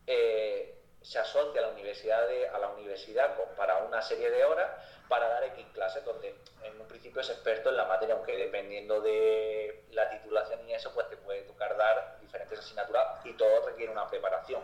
eh, 0.07 0.76
se 1.07 1.21
asocia 1.21 1.61
a 1.61 1.63
la 1.63 1.71
universidad, 1.71 2.29
la 2.29 3.37
para 3.57 3.79
una 3.79 4.03
serie 4.03 4.29
de 4.29 4.45
horas 4.45 4.69
para 5.09 5.29
dar 5.29 5.45
X 5.45 5.65
clases, 5.73 6.05
donde 6.05 6.35
en 6.65 6.81
un 6.81 6.89
principio 6.89 7.21
es 7.21 7.31
experto 7.31 7.69
en 7.69 7.77
la 7.77 7.85
materia, 7.85 8.17
aunque 8.17 8.37
dependiendo 8.37 9.01
de 9.01 9.85
la 9.93 10.11
titulación 10.11 10.69
y 10.69 10.75
eso, 10.75 10.93
pues 10.93 11.09
te 11.09 11.17
puede 11.17 11.43
tocar 11.43 11.77
dar 11.77 12.19
diferentes 12.21 12.59
asignaturas 12.59 13.25
y 13.25 13.35
todo 13.35 13.67
requiere 13.67 13.93
una 13.93 14.11
preparación. 14.11 14.63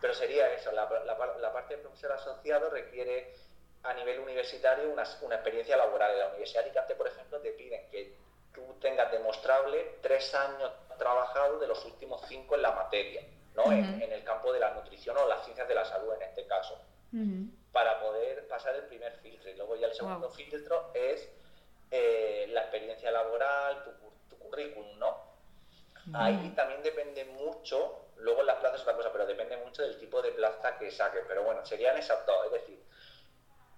Pero 0.00 0.14
sería 0.14 0.52
eso, 0.52 0.72
la, 0.72 0.90
la 1.04 1.52
parte 1.52 1.76
de 1.76 1.82
profesor 1.82 2.10
asociado 2.10 2.70
requiere 2.70 3.32
a 3.84 3.94
nivel 3.94 4.18
universitario 4.18 4.90
una, 4.90 5.04
una 5.22 5.36
experiencia 5.36 5.76
laboral. 5.76 6.10
En 6.10 6.18
la 6.18 6.28
Universidad 6.28 6.62
de 6.62 6.70
Alicante, 6.70 6.96
por 6.96 7.06
ejemplo, 7.06 7.38
te 7.38 7.52
piden 7.52 7.88
que 7.90 8.16
tú 8.52 8.62
tengas 8.80 9.12
demostrable 9.12 9.98
tres 10.02 10.34
años 10.34 10.72
trabajados 10.98 11.60
de 11.60 11.68
los 11.68 11.84
últimos 11.84 12.20
cinco 12.26 12.56
en 12.56 12.62
la 12.62 12.72
materia, 12.72 13.22
¿no? 13.54 13.72
en, 13.72 14.02
el 14.02 14.24
campo 14.24 14.52
de 14.52 14.60
la 14.60 14.74
nutrición 14.74 15.16
o 15.16 15.26
las 15.26 15.44
ciencias 15.44 15.68
de 15.68 15.74
la 15.74 15.84
salud 15.84 16.12
en 16.14 16.22
este 16.22 16.46
caso, 16.46 16.80
para 17.72 18.00
poder 18.00 18.48
pasar 18.48 18.74
el 18.74 18.84
primer 18.84 19.12
filtro. 19.18 19.50
Y 19.50 19.54
luego 19.54 19.76
ya 19.76 19.86
el 19.86 19.94
segundo 19.94 20.30
filtro 20.30 20.90
es 20.94 21.28
eh, 21.90 22.46
la 22.50 22.62
experiencia 22.62 23.10
laboral, 23.10 23.84
tu, 23.84 24.38
currículum, 24.38 24.98
¿no? 24.98 25.34
Ahí 26.12 26.52
también 26.54 26.82
depende 26.82 27.24
mucho, 27.24 28.08
luego 28.16 28.42
las 28.42 28.56
plazas 28.56 28.76
es 28.76 28.82
otra 28.82 28.96
cosa, 28.96 29.10
pero 29.10 29.26
depende 29.26 29.56
mucho 29.56 29.82
del 29.82 29.98
tipo 29.98 30.20
de 30.20 30.32
plaza 30.32 30.76
que 30.76 30.90
saques. 30.90 31.24
Pero 31.26 31.44
bueno, 31.44 31.64
serían 31.64 31.96
esas 31.96 32.26
dos, 32.26 32.46
es 32.46 32.52
decir, 32.52 32.83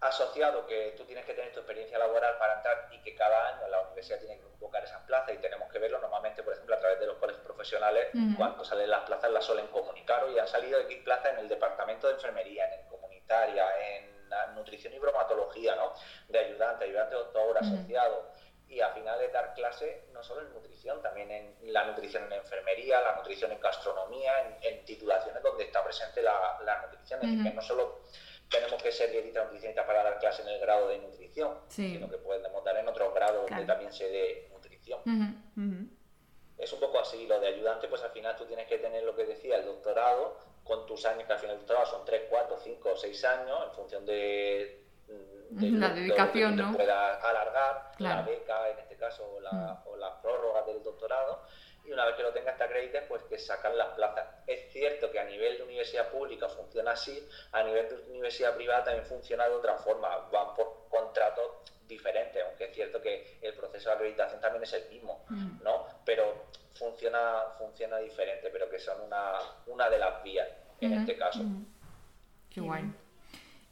asociado 0.00 0.66
que 0.66 0.94
tú 0.96 1.04
tienes 1.04 1.24
que 1.24 1.34
tener 1.34 1.52
tu 1.52 1.60
experiencia 1.60 1.98
laboral 1.98 2.36
para 2.38 2.56
entrar 2.56 2.88
y 2.92 3.00
que 3.00 3.14
cada 3.14 3.54
año 3.54 3.68
la 3.68 3.80
universidad 3.82 4.18
tiene 4.18 4.36
que 4.36 4.42
convocar 4.42 4.84
esas 4.84 5.02
plazas 5.02 5.34
y 5.34 5.38
tenemos 5.38 5.70
que 5.72 5.78
verlo 5.78 5.98
normalmente, 6.00 6.42
por 6.42 6.52
ejemplo, 6.52 6.76
a 6.76 6.78
través 6.78 7.00
de 7.00 7.06
los 7.06 7.16
colegios 7.16 7.44
profesionales, 7.44 8.08
cuando 8.36 8.64
salen 8.64 8.90
las 8.90 9.04
plazas 9.04 9.30
las 9.30 9.44
suelen 9.44 9.68
comunicar 9.68 10.26
y 10.34 10.38
han 10.38 10.48
salido 10.48 10.78
X 10.80 11.02
plazas 11.02 11.32
en 11.32 11.38
el 11.38 11.48
departamento 11.48 12.08
de 12.08 12.14
enfermería, 12.14 12.66
en 12.66 12.80
el 12.80 12.86
comunitaria, 12.86 13.66
en 13.96 14.16
nutrición 14.54 14.92
y 14.92 14.98
bromatología, 14.98 15.74
¿no? 15.76 15.92
De 16.28 16.38
ayudante, 16.38 16.84
ayudante 16.84 17.14
doctor, 17.14 17.58
asociado. 17.58 18.32
Y 18.68 18.80
al 18.80 18.92
final 18.94 19.20
es 19.20 19.32
dar 19.32 19.54
clase 19.54 20.06
no 20.12 20.24
solo 20.24 20.42
en 20.42 20.52
nutrición, 20.52 21.00
también 21.00 21.30
en 21.30 21.72
la 21.72 21.84
nutrición 21.84 22.24
en 22.24 22.32
enfermería, 22.32 23.00
la 23.00 23.14
nutrición 23.14 23.52
en 23.52 23.60
gastronomía, 23.60 24.58
en, 24.60 24.84
titulaciones 24.84 25.42
donde 25.42 25.64
está 25.64 25.84
presente 25.84 26.20
la, 26.20 26.58
nutrición. 26.82 27.20
Es 27.22 27.30
decir, 27.30 27.44
que 27.44 27.54
no 27.54 27.62
solo 27.62 28.00
tenemos 28.50 28.82
que 28.82 28.92
ser 28.92 29.10
dietista 29.10 29.44
nutricionista 29.44 29.86
para 29.86 30.02
dar 30.02 30.18
clase 30.18 30.42
en 30.42 30.48
el 30.48 30.60
grado 30.60 30.88
de 30.88 30.98
nutrición, 30.98 31.58
sino 31.68 32.08
que 32.08 32.18
podemos 32.18 32.64
dar 32.64 32.76
en 32.76 32.88
otros 32.88 33.12
grados 33.14 33.48
donde 33.48 33.64
también 33.64 33.92
se 33.92 34.08
dé 34.08 34.48
nutrición. 34.52 35.00
Es 36.58 36.72
un 36.72 36.80
poco 36.80 36.98
así, 37.00 37.26
lo 37.26 37.38
de 37.38 37.48
ayudante, 37.48 37.86
pues 37.86 38.02
al 38.02 38.10
final 38.10 38.34
tú 38.36 38.46
tienes 38.46 38.66
que 38.66 38.78
tener 38.78 39.02
lo 39.02 39.14
que 39.14 39.26
decía 39.26 39.56
el 39.56 39.66
doctorado, 39.66 40.38
con 40.64 40.86
tus 40.86 41.04
años, 41.06 41.24
que 41.26 41.32
al 41.32 41.38
final 41.38 41.54
el 41.56 41.60
doctorado 41.60 41.86
son 41.86 42.04
3, 42.04 42.22
4, 42.28 42.56
5 42.58 42.96
6 42.96 43.24
años, 43.24 43.60
en 43.66 43.72
función 43.72 44.06
de, 44.06 44.84
la 45.50 45.90
dedicación, 45.90 46.56
¿no? 46.56 46.74
puedas 46.74 47.22
alargar, 47.22 47.92
la 47.98 48.22
beca 48.22 48.70
en 48.70 48.78
este 48.78 48.96
caso, 48.96 49.30
o, 49.36 49.40
la, 49.40 49.52
mm. 49.52 49.88
o 49.88 49.96
las 49.96 50.14
prórrogas 50.20 50.66
del 50.66 50.82
doctorado, 50.82 51.42
y 51.86 51.92
una 51.92 52.04
vez 52.04 52.16
que 52.16 52.22
lo 52.22 52.32
tengas 52.32 52.56
te 52.56 52.64
acredites, 52.64 53.04
pues 53.08 53.22
que 53.24 53.38
sacan 53.38 53.76
las 53.76 53.88
plazas. 53.94 54.26
Es 54.46 54.72
cierto 54.72 55.10
que 55.10 55.18
a 55.18 55.24
nivel 55.24 55.58
de 55.58 55.64
universidad 55.64 56.10
pública 56.10 56.48
funciona 56.48 56.92
así, 56.92 57.26
a 57.52 57.62
nivel 57.62 57.88
de 57.88 58.10
universidad 58.10 58.54
privada 58.56 58.84
también 58.84 59.06
funciona 59.06 59.48
de 59.48 59.54
otra 59.54 59.76
forma, 59.76 60.08
van 60.30 60.54
por 60.54 60.86
contratos 60.88 61.52
diferentes, 61.86 62.42
aunque 62.44 62.64
es 62.64 62.74
cierto 62.74 63.00
que 63.00 63.38
el 63.42 63.54
proceso 63.54 63.90
de 63.90 63.94
acreditación 63.94 64.40
también 64.40 64.64
es 64.64 64.72
el 64.72 64.88
mismo, 64.88 65.24
mm. 65.28 65.62
¿no? 65.62 65.86
Pero 66.04 66.46
funciona, 66.74 67.42
funciona 67.58 67.98
diferente, 67.98 68.50
pero 68.50 68.68
que 68.68 68.78
son 68.78 69.00
una, 69.02 69.38
una 69.66 69.88
de 69.88 69.98
las 69.98 70.22
vías 70.22 70.48
en 70.80 70.92
este 70.92 71.16
caso. 71.16 71.40
Qué 72.50 72.60
guay. 72.60 72.84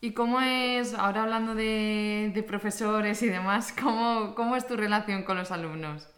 ¿Y 0.00 0.12
cómo 0.12 0.40
es, 0.40 0.92
ahora 0.94 1.22
hablando 1.22 1.54
de, 1.54 2.30
de 2.34 2.42
profesores 2.42 3.22
y 3.22 3.28
demás, 3.28 3.74
¿cómo, 3.80 4.34
cómo 4.34 4.54
es 4.54 4.66
tu 4.66 4.76
relación 4.76 5.22
con 5.24 5.38
los 5.38 5.50
alumnos? 5.50 6.08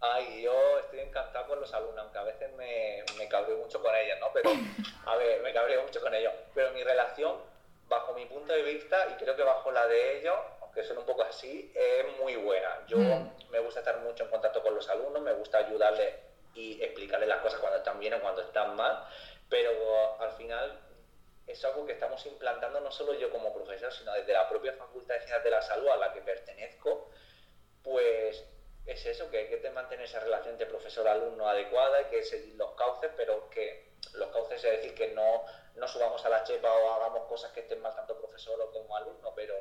Ay, 0.00 0.42
yo 0.44 0.69
encantado 1.10 1.46
con 1.46 1.60
los 1.60 1.72
alumnos, 1.74 1.98
aunque 1.98 2.18
a 2.18 2.22
veces 2.22 2.52
me, 2.54 3.04
me 3.18 3.28
cabreo 3.28 3.58
mucho 3.58 3.82
con 3.82 3.94
ellos, 3.94 4.18
¿no? 4.20 4.32
Pero, 4.32 4.50
a 5.06 5.16
ver, 5.16 5.42
me 5.42 5.52
cabreo 5.52 5.82
mucho 5.82 6.00
con 6.00 6.14
ellos. 6.14 6.32
Pero 6.54 6.72
mi 6.72 6.82
relación, 6.82 7.36
bajo 7.88 8.14
mi 8.14 8.24
punto 8.26 8.52
de 8.52 8.62
vista, 8.62 9.08
y 9.10 9.14
creo 9.22 9.36
que 9.36 9.42
bajo 9.42 9.70
la 9.70 9.86
de 9.86 10.18
ellos, 10.18 10.36
aunque 10.62 10.82
son 10.84 10.98
un 10.98 11.04
poco 11.04 11.22
así, 11.22 11.72
es 11.74 12.18
muy 12.18 12.36
buena. 12.36 12.86
Yo 12.86 12.96
mm. 12.98 13.50
me 13.50 13.58
gusta 13.58 13.80
estar 13.80 13.98
mucho 13.98 14.24
en 14.24 14.30
contacto 14.30 14.62
con 14.62 14.74
los 14.74 14.88
alumnos, 14.88 15.20
me 15.20 15.32
gusta 15.32 15.58
ayudarles 15.58 16.14
y 16.54 16.82
explicarles 16.82 17.28
las 17.28 17.40
cosas 17.40 17.60
cuando 17.60 17.78
están 17.78 17.98
bien 17.98 18.14
o 18.14 18.20
cuando 18.20 18.42
están 18.42 18.76
mal, 18.76 19.04
pero 19.48 20.20
al 20.20 20.32
final 20.32 20.80
es 21.46 21.64
algo 21.64 21.84
que 21.84 21.92
estamos 21.92 22.24
implantando 22.26 22.80
no 22.80 22.90
solo 22.90 23.14
yo 23.14 23.30
como 23.30 23.52
profesor, 23.52 23.92
sino 23.92 24.12
desde 24.12 24.32
la 24.32 24.48
propia 24.48 24.72
Facultad 24.74 25.14
de 25.14 25.20
Ciencias 25.20 25.44
de 25.44 25.50
la 25.50 25.62
Salud 25.62 25.88
a 25.88 25.96
la 25.96 26.12
que 26.12 26.20
pertenezco, 26.20 27.10
pues 27.82 28.44
es 28.86 29.06
eso, 29.06 29.30
que 29.30 29.38
hay 29.38 29.46
que 29.46 29.70
mantener 29.70 30.04
esa 30.04 30.20
relación 30.20 30.58
de 30.58 30.66
profesor-alumno 30.66 31.48
adecuada, 31.48 31.98
hay 31.98 32.04
que 32.06 32.22
seguir 32.22 32.54
los 32.56 32.72
cauces, 32.72 33.10
pero 33.16 33.48
que 33.50 33.90
los 34.14 34.30
cauces 34.30 34.64
es 34.64 34.70
decir 34.70 34.94
que 34.94 35.08
no, 35.08 35.44
no 35.76 35.86
subamos 35.88 36.24
a 36.24 36.28
la 36.28 36.44
chepa 36.44 36.72
o 36.72 36.92
hagamos 36.94 37.26
cosas 37.28 37.52
que 37.52 37.60
estén 37.60 37.80
mal 37.80 37.94
tanto 37.94 38.18
profesor 38.18 38.60
o 38.60 38.70
como 38.72 38.96
alumno, 38.96 39.32
pero 39.34 39.54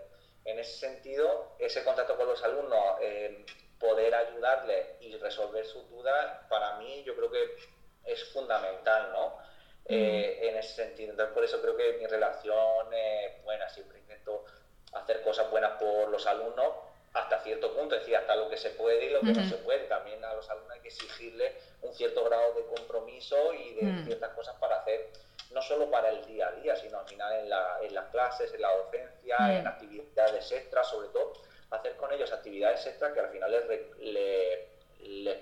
en 0.45 0.59
ese 0.59 0.77
sentido, 0.77 1.51
ese 1.59 1.83
contacto 1.83 2.15
con 2.17 2.27
los 2.27 2.43
alumnos, 2.43 2.97
eh, 3.01 3.45
poder 3.79 4.13
ayudarles 4.13 4.87
y 5.01 5.15
resolver 5.17 5.65
sus 5.65 5.89
dudas, 5.89 6.45
para 6.49 6.77
mí 6.77 7.03
yo 7.03 7.15
creo 7.15 7.31
que 7.31 7.55
es 8.05 8.23
fundamental, 8.33 9.11
¿no? 9.11 9.37
Eh, 9.85 10.49
en 10.49 10.57
ese 10.57 10.75
sentido. 10.75 11.11
Entonces, 11.11 11.33
por 11.33 11.43
eso 11.43 11.61
creo 11.61 11.75
que 11.75 11.93
mi 11.93 12.05
relación 12.05 12.93
es 12.93 13.43
buena, 13.43 13.67
siempre 13.69 13.99
intento 13.99 14.45
hacer 14.93 15.23
cosas 15.23 15.49
buenas 15.49 15.81
por 15.81 16.09
los 16.09 16.25
alumnos, 16.27 16.73
hasta 17.13 17.39
cierto 17.39 17.75
punto, 17.75 17.95
es 17.95 18.01
decir, 18.01 18.15
hasta 18.15 18.35
lo 18.35 18.49
que 18.49 18.57
se 18.57 18.69
puede 18.71 19.05
y 19.05 19.09
lo 19.09 19.21
que 19.21 19.33
no 19.33 19.43
se 19.47 19.55
puede. 19.57 19.85
También 19.85 20.23
a 20.23 20.33
los 20.33 20.49
alumnos 20.49 20.73
hay 20.73 20.81
que 20.81 20.89
exigirles 20.89 21.53
un 21.81 21.93
cierto 21.93 22.23
grado 22.25 22.53
de 22.53 22.65
compromiso 22.65 23.53
y 23.53 23.75
de 23.75 23.83
mm. 23.83 24.05
ciertas 24.05 24.33
cosas 24.33 24.55
para 24.57 24.77
hacer, 24.77 25.09
no 25.51 25.61
solo 25.61 25.89
para 25.89 26.09
el 26.09 26.23
día 26.25 26.49
a 26.49 26.51
día, 26.53 26.75
sino 26.75 26.99
al 26.99 27.07
final 27.07 27.33
en, 27.39 27.49
la, 27.49 27.79
en 27.81 27.93
las 27.93 28.09
clases, 28.09 28.53
en 28.53 28.61
la 28.61 28.71
docencia, 28.75 29.37
mm. 29.39 29.51
en 29.51 29.67
actividades 29.67 30.51
extras, 30.51 30.87
sobre 30.87 31.07
todo, 31.09 31.33
hacer 31.71 31.95
con 31.95 32.11
ellos 32.11 32.31
actividades 32.31 32.85
extras 32.85 33.13
que 33.13 33.19
al 33.19 33.29
final 33.29 33.51
les, 33.51 33.67
les, 33.99 35.37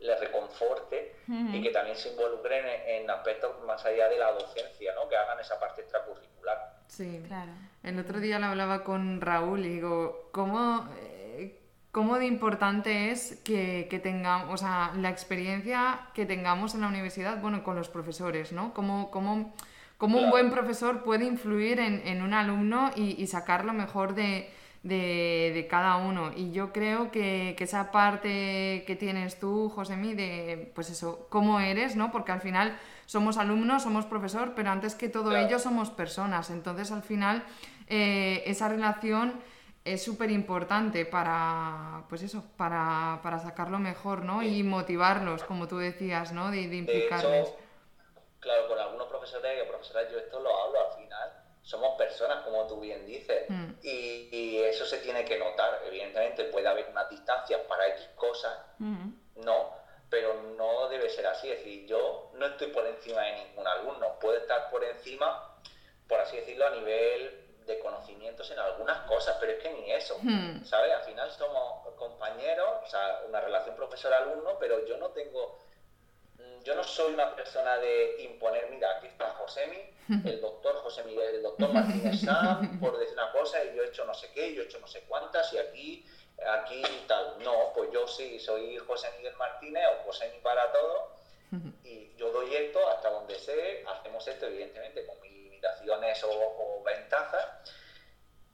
les, 0.00 0.20
reconforte 0.20 1.14
y 1.52 1.62
que 1.62 1.70
también 1.70 1.96
se 1.96 2.08
involucren 2.10 2.64
en, 2.86 3.10
aspectos 3.10 3.60
más 3.64 3.84
allá 3.84 4.08
de 4.08 4.18
la 4.18 4.32
docencia, 4.32 4.94
¿no? 4.94 5.08
que 5.08 5.16
hagan 5.16 5.38
esa 5.40 5.58
parte 5.60 5.82
extracurricular. 5.82 6.78
Sí, 6.88 7.22
claro. 7.26 7.52
El 7.88 7.98
otro 7.98 8.20
día 8.20 8.38
le 8.38 8.44
hablaba 8.44 8.84
con 8.84 9.22
Raúl 9.22 9.64
y 9.64 9.70
digo, 9.70 10.28
¿cómo, 10.30 10.86
eh, 11.00 11.58
cómo 11.90 12.18
de 12.18 12.26
importante 12.26 13.10
es 13.10 13.40
que, 13.46 13.86
que, 13.88 13.98
tengamos, 13.98 14.52
o 14.52 14.56
sea, 14.58 14.92
la 14.94 15.08
experiencia 15.08 16.00
que 16.12 16.26
tengamos 16.26 16.74
en 16.74 16.82
la 16.82 16.88
universidad, 16.88 17.40
bueno, 17.40 17.64
con 17.64 17.76
los 17.76 17.88
profesores, 17.88 18.52
¿no? 18.52 18.74
¿Cómo, 18.74 19.10
cómo, 19.10 19.54
cómo 19.96 20.18
un 20.18 20.28
buen 20.28 20.50
profesor 20.50 21.02
puede 21.02 21.24
influir 21.24 21.80
en, 21.80 22.06
en 22.06 22.20
un 22.20 22.34
alumno 22.34 22.90
y, 22.94 23.22
y, 23.22 23.26
sacar 23.26 23.64
lo 23.64 23.72
mejor 23.72 24.14
de, 24.14 24.50
de, 24.82 25.52
de, 25.54 25.66
cada 25.66 25.96
uno. 25.96 26.32
Y 26.34 26.52
yo 26.52 26.72
creo 26.72 27.10
que, 27.10 27.54
que, 27.56 27.64
esa 27.64 27.90
parte 27.90 28.84
que 28.86 28.96
tienes 28.96 29.38
tú, 29.38 29.68
Josemi, 29.70 30.14
de, 30.14 30.70
pues 30.74 30.90
eso, 30.90 31.26
cómo 31.28 31.60
eres, 31.60 31.96
¿no? 31.96 32.10
Porque 32.12 32.32
al 32.32 32.40
final 32.40 32.78
somos 33.06 33.38
alumnos, 33.38 33.82
somos 33.82 34.06
profesor, 34.06 34.52
pero 34.54 34.70
antes 34.70 34.94
que 34.94 35.08
todo 35.08 35.36
ello 35.36 35.58
somos 35.58 35.90
personas. 35.90 36.50
Entonces, 36.50 36.92
al 36.92 37.02
final, 37.02 37.44
eh, 37.88 38.42
esa 38.46 38.68
relación 38.68 39.40
es 39.84 40.02
súper 40.02 40.30
importante 40.30 41.06
para, 41.06 42.04
pues 42.08 42.22
eso, 42.22 42.44
para, 42.56 43.20
para, 43.22 43.38
sacarlo 43.38 43.78
mejor, 43.78 44.24
¿no? 44.24 44.42
Y 44.42 44.62
motivarlos, 44.62 45.44
como 45.44 45.66
tú 45.66 45.78
decías, 45.78 46.32
¿no? 46.32 46.50
De, 46.50 46.68
de 46.68 46.76
implicarles. 46.76 47.54
claro, 48.40 48.68
con 48.68 48.78
algunos 48.78 49.08
profesores 49.08 49.64
y 49.64 49.68
profesoras 49.68 50.12
yo 50.12 50.18
esto 50.18 50.40
lo 50.40 50.50
hablo 50.50 50.78
al. 50.80 51.07
Somos 51.68 51.98
personas, 51.98 52.44
como 52.44 52.66
tú 52.66 52.80
bien 52.80 53.04
dices, 53.04 53.44
mm. 53.48 53.72
y, 53.82 54.28
y, 54.32 54.58
eso 54.62 54.86
se 54.86 54.98
tiene 54.98 55.22
que 55.26 55.38
notar. 55.38 55.82
Evidentemente 55.86 56.44
puede 56.44 56.66
haber 56.66 56.88
una 56.88 57.04
distancia 57.04 57.66
para 57.68 57.88
X 57.88 58.08
cosas, 58.16 58.58
mm. 58.78 59.10
¿no? 59.44 59.76
pero 60.10 60.34
no 60.56 60.88
debe 60.88 61.10
ser 61.10 61.26
así. 61.26 61.50
Es 61.50 61.58
decir, 61.58 61.86
yo 61.86 62.30
no 62.34 62.46
estoy 62.46 62.68
por 62.68 62.86
encima 62.86 63.22
de 63.22 63.44
ningún 63.44 63.66
alumno, 63.66 64.18
puedo 64.18 64.38
estar 64.38 64.70
por 64.70 64.82
encima, 64.84 65.60
por 66.08 66.20
así 66.20 66.36
decirlo, 66.36 66.66
a 66.66 66.70
nivel 66.70 67.44
de 67.66 67.78
conocimientos 67.80 68.50
en 68.50 68.58
algunas 68.58 69.06
cosas, 69.06 69.36
pero 69.38 69.52
es 69.52 69.58
que 69.62 69.70
ni 69.74 69.92
eso, 69.92 70.18
hmm. 70.22 70.64
¿sabes? 70.64 70.92
Al 70.92 71.02
final 71.02 71.30
somos 71.30 71.86
compañeros, 71.96 72.68
o 72.82 72.86
sea, 72.86 73.20
una 73.28 73.40
relación 73.40 73.76
profesor-alumno, 73.76 74.58
pero 74.58 74.86
yo 74.86 74.96
no 74.96 75.10
tengo, 75.10 75.58
mm, 75.58 75.67
yo 76.68 76.74
no 76.74 76.84
soy 76.84 77.14
una 77.14 77.34
persona 77.34 77.78
de 77.78 78.22
imponer, 78.24 78.68
mira, 78.70 78.98
aquí 78.98 79.06
está 79.06 79.30
Josemi, 79.30 79.90
el 80.26 80.38
doctor 80.38 80.76
José 80.76 81.02
Miguel, 81.04 81.36
el 81.36 81.42
doctor 81.42 81.72
Martínez 81.72 82.20
Sam, 82.20 82.78
por 82.80 82.98
decir 82.98 83.14
una 83.14 83.32
cosa, 83.32 83.64
y 83.64 83.74
yo 83.74 83.82
he 83.82 83.86
hecho 83.88 84.04
no 84.04 84.12
sé 84.12 84.30
qué, 84.34 84.52
yo 84.52 84.62
he 84.62 84.66
hecho 84.66 84.78
no 84.78 84.86
sé 84.86 85.00
cuántas, 85.08 85.50
y 85.54 85.58
aquí 85.58 86.06
aquí 86.46 86.82
tal. 87.06 87.42
No, 87.42 87.72
pues 87.74 87.90
yo 87.90 88.06
sí, 88.06 88.38
soy 88.38 88.76
José 88.76 89.08
Miguel 89.16 89.34
Martínez 89.36 89.82
o 89.94 90.04
José 90.04 90.26
Miguel 90.26 90.42
para 90.42 90.70
todo 90.70 91.18
y 91.82 92.14
yo 92.16 92.30
doy 92.30 92.54
esto 92.54 92.86
hasta 92.90 93.08
donde 93.08 93.38
sé, 93.38 93.82
hacemos 93.86 94.28
esto 94.28 94.46
evidentemente 94.46 95.06
con 95.06 95.18
mis 95.22 95.32
limitaciones 95.32 96.22
o, 96.24 96.82
ventajas 96.84 97.72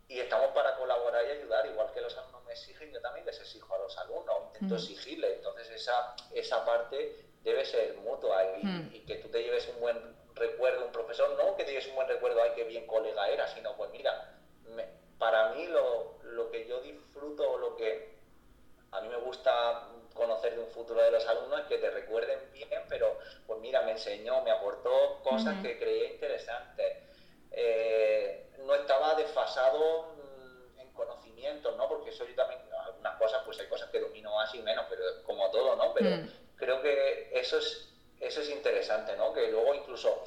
y 0.06 0.20
estamos 0.20 0.50
para 0.52 0.76
colaborar 0.76 1.24
y 1.26 1.30
ayudar, 1.32 1.66
igual 1.66 1.90
que 1.92 2.00
los 2.00 2.16
alumnos 2.16 2.44
me 2.44 2.52
exigen, 2.52 2.92
yo 2.92 3.00
también 3.00 3.26
les 3.26 3.40
exijo 3.40 3.74
a 3.74 3.78
los 3.78 3.98
alumnos, 3.98 4.36
intento 4.46 4.76
exigirles, 4.76 5.36
entonces 5.36 5.70
esa, 5.70 6.14
esa 6.32 6.64
parte 6.64 7.33
debe 7.44 7.64
ser 7.64 7.94
mutua 7.98 8.42
y, 8.58 9.00
que 9.06 9.16
tú 9.16 9.28
te 9.28 9.42
lleves 9.42 9.68
un 9.68 9.80
buen 9.80 10.16
recuerdo, 10.34 10.86
un 10.86 10.92
profesor, 10.92 11.30
no 11.38 11.56
que 11.56 11.64
te 11.64 11.70
lleves 11.70 11.86
un 11.88 11.94
buen 11.94 12.08
recuerdo, 12.08 12.42
ay, 12.42 12.52
qué 12.56 12.64
bien 12.64 12.86
colega 12.86 13.28
era, 13.28 13.46
sino 13.48 13.76
pues 13.76 13.90
mira, 13.90 14.34
para 15.18 15.50
mí 15.52 15.66
lo, 15.66 16.18
lo 16.22 16.50
que 16.50 16.66
yo 16.66 16.80
disfruto, 16.80 17.58
lo 17.58 17.76
que 17.76 18.14
a 18.90 19.00
mí 19.00 19.08
me 19.08 19.18
gusta 19.18 19.88
conocer 20.14 20.54
de 20.54 20.62
un 20.62 20.68
futuro 20.68 21.02
de 21.02 21.10
los 21.10 21.26
alumnos 21.26 21.60
es 21.60 21.66
que 21.66 21.78
te 21.78 21.90
recuerden 21.90 22.38
bien, 22.52 22.82
pero 22.88 23.18
pues 23.46 23.60
mira, 23.60 23.82
me 23.82 23.92
enseñó, 23.92 24.42
me 24.42 24.50
aportó 24.50 25.20
cosas 25.22 25.60
que 25.62 25.78
creía 25.78 26.12
interesantes. 26.12 26.98
Eh, 27.50 28.50
no 28.60 28.74
estaba 28.74 29.14
desfasado 29.14 30.14
mm, 30.14 30.80
en 30.80 30.92
conocimientos, 30.92 31.76
¿no? 31.76 31.88
Porque 31.88 32.10
eso 32.10 32.24
yo 32.24 32.34
también, 32.34 32.60
algunas 32.86 33.16
cosas, 33.18 33.42
pues 33.44 33.58
hay 33.60 33.66
cosas 33.66 33.90
que 33.90 34.00
domino 34.00 34.32
más 34.34 34.54
y 34.54 34.60
menos, 34.60 34.86
pero 34.88 35.02
como 35.24 35.50
todo, 35.50 35.76
¿no? 35.76 35.92
Pero 35.92 36.10
mm. 36.10 36.43
Creo 36.64 36.82
que 36.82 37.30
eso 37.32 37.58
es, 37.58 37.88
eso 38.20 38.40
es 38.40 38.50
interesante, 38.50 39.16
¿no? 39.16 39.32
Que 39.32 39.50
luego 39.50 39.74
incluso 39.74 40.24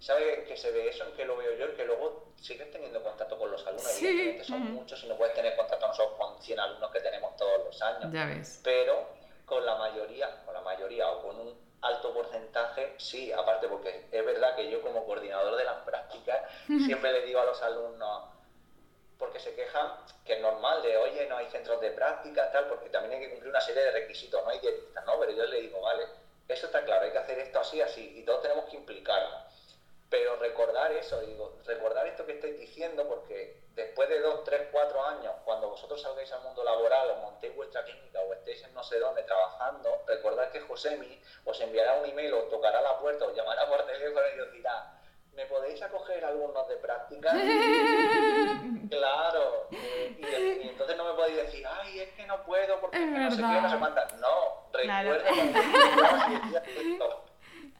¿Sabe 0.00 0.44
que 0.44 0.56
se 0.56 0.70
ve 0.70 0.88
eso 0.88 1.04
en 1.04 1.12
que 1.12 1.26
lo 1.26 1.36
veo 1.36 1.54
yo? 1.58 1.76
Que 1.76 1.84
luego 1.84 2.32
sigues 2.36 2.70
teniendo 2.70 3.02
contacto 3.02 3.38
con 3.38 3.50
los 3.50 3.66
alumnos. 3.66 3.92
Sí. 3.92 4.06
Evidentemente 4.06 4.44
son 4.44 4.72
muchos 4.72 5.04
y 5.04 5.08
no 5.08 5.16
puedes 5.16 5.34
tener 5.34 5.54
contacto 5.56 5.86
nosotros 5.86 6.16
con 6.18 6.42
100 6.42 6.58
alumnos 6.58 6.90
que 6.90 7.00
tenemos 7.00 7.36
todos 7.36 7.66
los 7.66 7.82
años. 7.82 8.10
Ya 8.10 8.24
ves. 8.24 8.60
Pero 8.64 9.06
con 9.44 9.64
la 9.66 9.76
mayoría, 9.76 10.42
con 10.46 10.54
la 10.54 10.62
mayoría 10.62 11.10
o 11.10 11.22
con 11.22 11.38
un 11.38 11.54
alto 11.82 12.14
porcentaje, 12.14 12.94
sí, 12.96 13.30
aparte 13.30 13.68
porque 13.68 14.06
es 14.10 14.24
verdad 14.24 14.56
que 14.56 14.70
yo 14.70 14.80
como 14.80 15.04
coordinador 15.04 15.56
de 15.56 15.64
las 15.64 15.82
prácticas 15.82 16.50
siempre 16.66 17.12
le 17.12 17.26
digo 17.26 17.40
a 17.40 17.44
los 17.44 17.60
alumnos, 17.60 18.22
porque 19.20 19.38
se 19.38 19.54
quejan 19.54 19.92
que 20.24 20.32
es 20.32 20.40
normal 20.40 20.82
de, 20.82 20.96
oye, 20.96 21.26
no 21.26 21.36
hay 21.36 21.46
centros 21.50 21.80
de 21.80 21.90
práctica, 21.90 22.50
tal, 22.50 22.66
porque 22.66 22.88
también 22.88 23.14
hay 23.14 23.26
que 23.26 23.30
cumplir 23.30 23.50
una 23.50 23.60
serie 23.60 23.82
de 23.84 23.92
requisitos, 23.92 24.42
no 24.42 24.50
hay 24.50 24.58
dietistas, 24.58 25.04
¿no? 25.04 25.20
Pero 25.20 25.32
yo 25.32 25.44
le 25.44 25.60
digo, 25.60 25.80
vale, 25.80 26.06
eso 26.48 26.66
está 26.66 26.82
claro, 26.84 27.04
hay 27.04 27.12
que 27.12 27.18
hacer 27.18 27.38
esto 27.38 27.60
así, 27.60 27.80
así, 27.80 28.18
y 28.18 28.24
todos 28.24 28.42
tenemos 28.42 28.64
que 28.64 28.76
implicarnos. 28.76 29.44
Pero 30.08 30.34
recordar 30.36 30.90
eso, 30.90 31.20
digo, 31.20 31.56
recordar 31.66 32.06
esto 32.08 32.26
que 32.26 32.32
estáis 32.32 32.58
diciendo, 32.58 33.06
porque 33.06 33.60
después 33.74 34.08
de 34.08 34.20
dos, 34.20 34.42
tres, 34.42 34.68
cuatro 34.72 35.00
años, 35.04 35.32
cuando 35.44 35.68
vosotros 35.68 36.02
salgáis 36.02 36.32
al 36.32 36.42
mundo 36.42 36.64
laboral 36.64 37.10
o 37.10 37.16
montéis 37.16 37.54
vuestra 37.54 37.84
clínica 37.84 38.20
o 38.20 38.32
estéis 38.32 38.64
en 38.64 38.74
no 38.74 38.82
sé 38.82 38.98
dónde 38.98 39.22
trabajando, 39.22 40.02
recordad 40.06 40.50
que 40.50 40.60
Josemi 40.60 41.22
os 41.44 41.60
enviará 41.60 41.94
un 41.94 42.06
email, 42.06 42.34
os 42.34 42.50
tocará 42.50 42.80
la 42.80 42.98
puerta, 42.98 43.26
os 43.26 43.36
llamará 43.36 43.68
por 43.68 43.86
teléfono 43.86 44.26
y 44.36 44.40
os 44.40 44.52
dirá, 44.52 44.99
¿me 45.40 45.46
podéis 45.46 45.80
acoger 45.82 46.22
algunos 46.22 46.68
de 46.68 46.76
práctica? 46.76 47.30
claro. 48.90 49.68
Y, 49.70 50.68
entonces 50.68 50.98
no 50.98 51.04
me 51.04 51.14
podéis 51.14 51.36
decir, 51.36 51.66
ay, 51.66 52.00
es 52.00 52.10
que 52.10 52.26
no 52.26 52.44
puedo 52.44 52.78
porque 52.80 52.98
no 52.98 53.30
sé 53.30 53.38
qué, 53.38 53.42
no 53.42 53.70
se 53.70 53.78
manda. 53.78 54.06
No, 54.18 54.68
recuerda 54.72 55.24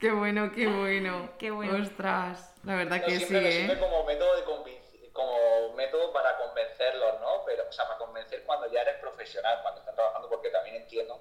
Qué 0.01 0.11
bueno, 0.11 0.51
qué 0.53 0.67
bueno. 0.67 1.29
qué 1.39 1.51
bueno. 1.51 1.83
Ostras, 1.83 2.55
la 2.65 2.77
verdad 2.77 3.05
que 3.05 3.21
sí, 3.21 3.37
¿eh? 3.37 3.77
como 3.79 4.05
método 4.05 4.37
de 4.37 4.45
como 5.13 5.75
método 5.75 6.15
para 6.15 6.39
convencerlos, 6.39 7.21
¿no? 7.21 7.45
Pero, 7.45 7.69
o 7.69 7.73
sea, 7.73 7.85
para 7.85 7.99
convencer 7.99 8.43
cuando 8.45 8.73
ya 8.73 8.81
eres 8.81 8.97
profesional, 8.97 9.59
cuando 9.61 9.81
están 9.81 9.95
trabajando, 9.95 10.31
porque 10.31 10.49
también 10.49 10.77
entiendo 10.77 11.21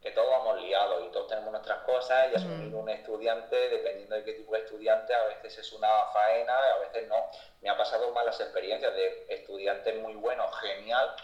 que 0.00 0.12
todos 0.12 0.30
vamos 0.30 0.62
liados 0.62 1.04
y 1.04 1.10
todos 1.10 1.26
tenemos 1.26 1.50
nuestras 1.50 1.82
cosas 1.82 2.28
y 2.32 2.36
asumir 2.36 2.74
un 2.74 2.88
estudiante, 2.88 3.56
dependiendo 3.68 4.14
de 4.14 4.24
qué 4.24 4.34
tipo 4.34 4.52
de 4.52 4.60
estudiante, 4.60 5.12
a 5.12 5.24
veces 5.24 5.58
es 5.58 5.72
una 5.72 5.88
faena, 6.12 6.56
a 6.56 6.78
veces 6.78 7.08
no. 7.08 7.30
Me 7.60 7.68
ha 7.68 7.76
pasado 7.76 8.12
malas 8.12 8.38
experiencias 8.40 8.94
de 8.94 9.26
estudiantes 9.28 10.00
muy 10.00 10.14
buenos, 10.14 10.54
genial, 10.60 11.14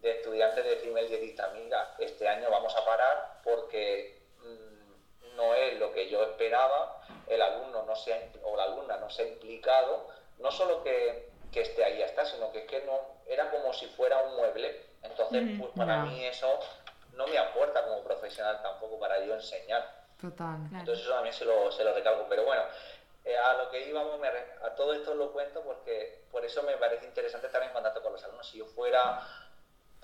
de 0.00 0.12
estudiantes 0.12 0.64
de 0.64 0.70
decirme 0.70 1.00
el 1.00 1.08
dietista, 1.08 1.48
mira, 1.48 1.94
este 1.98 2.26
año 2.26 2.50
vamos 2.50 2.74
a 2.76 2.84
parar 2.84 3.40
porque 3.42 4.22
mm, 4.38 5.36
no 5.36 5.54
es 5.54 5.78
lo 5.78 5.92
que 5.92 6.08
yo 6.08 6.22
esperaba, 6.22 7.02
el 7.26 7.42
alumno 7.42 7.82
no 7.82 7.94
se 7.94 8.14
ha, 8.14 8.20
o 8.42 8.56
la 8.56 8.64
alumna 8.64 8.96
no 8.96 9.10
se 9.10 9.22
ha 9.22 9.26
implicado, 9.26 10.08
no 10.38 10.50
solo 10.50 10.82
que, 10.82 11.30
que 11.52 11.60
esté 11.60 11.84
ahí 11.84 11.98
ya 11.98 12.06
está, 12.06 12.24
sino 12.24 12.50
que 12.52 12.60
es 12.60 12.64
que 12.66 12.80
no, 12.86 12.98
era 13.26 13.50
como 13.50 13.72
si 13.74 13.86
fuera 13.86 14.22
un 14.22 14.36
mueble. 14.36 14.94
Entonces, 15.02 15.42
pues 15.58 15.70
para 15.76 16.04
mí 16.04 16.24
eso 16.24 16.58
no 17.16 17.26
me 17.26 17.38
aporta 17.38 17.84
como 17.84 18.02
profesional 18.02 18.60
tampoco 18.62 18.98
para 18.98 19.24
yo 19.24 19.34
enseñar. 19.34 20.04
Total. 20.20 20.56
Entonces 20.72 21.04
eso 21.04 21.14
también 21.14 21.34
se 21.34 21.44
lo, 21.44 21.70
se 21.72 21.84
lo 21.84 21.92
recalco. 21.92 22.26
Pero 22.28 22.44
bueno, 22.44 22.62
eh, 23.24 23.36
a 23.36 23.54
lo 23.54 23.70
que 23.70 23.88
íbamos, 23.88 24.20
a 24.62 24.74
todo 24.74 24.92
esto 24.94 25.14
lo 25.14 25.32
cuento 25.32 25.62
porque 25.62 26.24
por 26.30 26.44
eso 26.44 26.62
me 26.62 26.76
parece 26.76 27.06
interesante 27.06 27.46
estar 27.46 27.62
en 27.62 27.72
contacto 27.72 28.02
con 28.02 28.12
los 28.12 28.24
alumnos. 28.24 28.48
Si 28.48 28.58
yo 28.58 28.66
fuera, 28.66 29.20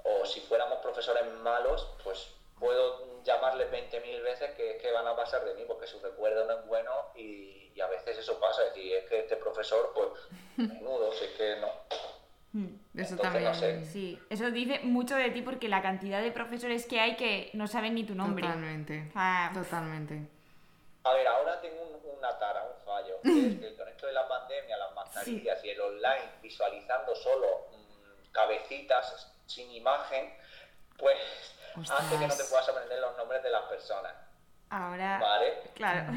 o 0.05 0.25
si 0.27 0.40
fuéramos 0.40 0.79
profesores 0.79 1.25
malos, 1.42 1.87
pues 2.03 2.29
puedo 2.59 3.23
llamarles 3.23 3.70
20.000 3.70 4.23
veces 4.23 4.51
que, 4.53 4.77
que 4.79 4.92
van 4.92 5.07
a 5.07 5.16
pasar 5.16 5.44
de 5.44 5.55
mí 5.55 5.64
porque 5.66 5.87
su 5.87 5.99
recuerdo 6.01 6.44
no 6.44 6.59
es 6.59 6.66
bueno 6.66 6.92
y, 7.14 7.73
y 7.75 7.81
a 7.81 7.87
veces 7.87 8.18
eso 8.18 8.38
pasa. 8.38 8.62
Es 8.64 8.75
decir, 8.75 8.94
es 8.94 9.09
que 9.09 9.20
este 9.20 9.37
profesor, 9.37 9.92
pues, 9.94 10.09
menudo, 10.57 11.12
si 11.12 11.25
es 11.25 11.31
que 11.33 11.57
no. 11.57 11.70
Hmm, 12.53 12.67
eso 12.97 13.17
también. 13.17 13.55
Sí, 13.85 14.19
eso 14.29 14.51
dice 14.51 14.81
mucho 14.81 15.15
de 15.15 15.31
ti 15.31 15.43
porque 15.43 15.69
la 15.69 15.83
cantidad 15.83 16.21
de 16.21 16.33
profesores 16.33 16.87
que 16.87 17.01
hay 17.01 17.17
que 17.17 17.51
no 17.55 17.67
saben 17.69 17.95
ni 17.95 18.05
tu 18.05 18.15
nombre. 18.15 18.45
Totalmente. 18.45 19.11
totalmente. 19.55 20.27
A 21.05 21.13
ver, 21.15 21.27
ahora 21.29 21.61
tengo 21.61 22.01
una 22.19 22.39
tara, 22.39 22.65
un 22.65 22.85
fallo. 22.85 23.21
es 23.25 23.59
que 23.59 23.77
con 23.77 23.89
esto 23.89 24.07
de 24.07 24.13
la 24.13 24.29
pandemia, 24.29 24.77
las 24.77 24.95
mascarillas 24.95 25.65
y 25.65 25.71
el 25.71 25.81
online 25.81 26.31
visualizando 26.43 27.15
solo 27.15 27.69
mm, 27.71 28.33
cabecitas 28.33 29.33
sin 29.47 29.71
imagen, 29.71 30.35
pues 30.99 31.19
hace 31.77 32.19
que 32.19 32.27
no 32.27 32.37
te 32.37 32.45
puedas 32.45 32.69
aprender 32.69 32.99
los 33.01 33.17
nombres 33.17 33.43
de 33.43 33.51
las 33.51 33.63
personas. 33.63 34.13
Ahora. 34.71 35.19
¿Vale? 35.21 35.63
Claro. 35.75 36.13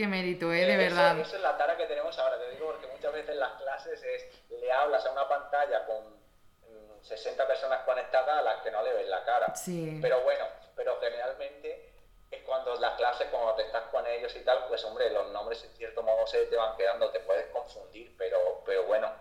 Qué 0.00 0.06
mérito, 0.06 0.50
¿eh? 0.50 0.64
De 0.64 0.78
verdad. 0.78 1.18
Esa 1.18 1.36
es 1.36 1.42
la 1.42 1.58
tara 1.58 1.76
que 1.76 1.84
tenemos 1.84 2.18
ahora, 2.18 2.38
te 2.38 2.50
digo, 2.52 2.68
porque 2.68 2.86
muchas 2.86 3.12
veces 3.12 3.36
las 3.36 3.52
clases 3.60 4.02
es, 4.02 4.24
le 4.48 4.72
hablas 4.72 5.04
a 5.04 5.12
una 5.12 5.28
pantalla 5.28 5.84
con 5.84 6.16
60 7.02 7.44
mm, 7.44 7.46
personas 7.46 7.80
conectadas 7.84 8.38
a 8.38 8.40
las 8.40 8.62
que 8.62 8.70
no 8.70 8.82
le 8.82 8.94
ves 8.94 9.08
la 9.08 9.22
cara. 9.26 9.54
Sí. 9.54 9.98
Pero 10.00 10.22
bueno, 10.22 10.46
pero 10.74 10.98
generalmente 11.02 11.92
es 12.30 12.42
cuando 12.44 12.76
las 12.76 12.96
clases, 12.96 13.28
cuando 13.30 13.52
te 13.56 13.64
estás 13.64 13.82
con 13.90 14.06
ellos 14.06 14.34
y 14.36 14.40
tal, 14.42 14.64
pues 14.68 14.82
hombre, 14.86 15.10
los 15.10 15.30
nombres 15.32 15.62
en 15.64 15.76
cierto 15.76 16.02
modo 16.02 16.26
se 16.26 16.46
te 16.46 16.56
van 16.56 16.78
quedando, 16.78 17.10
te 17.10 17.20
puedes 17.20 17.48
confundir, 17.48 18.14
pero, 18.16 18.62
pero 18.64 18.84
bueno, 18.84 19.12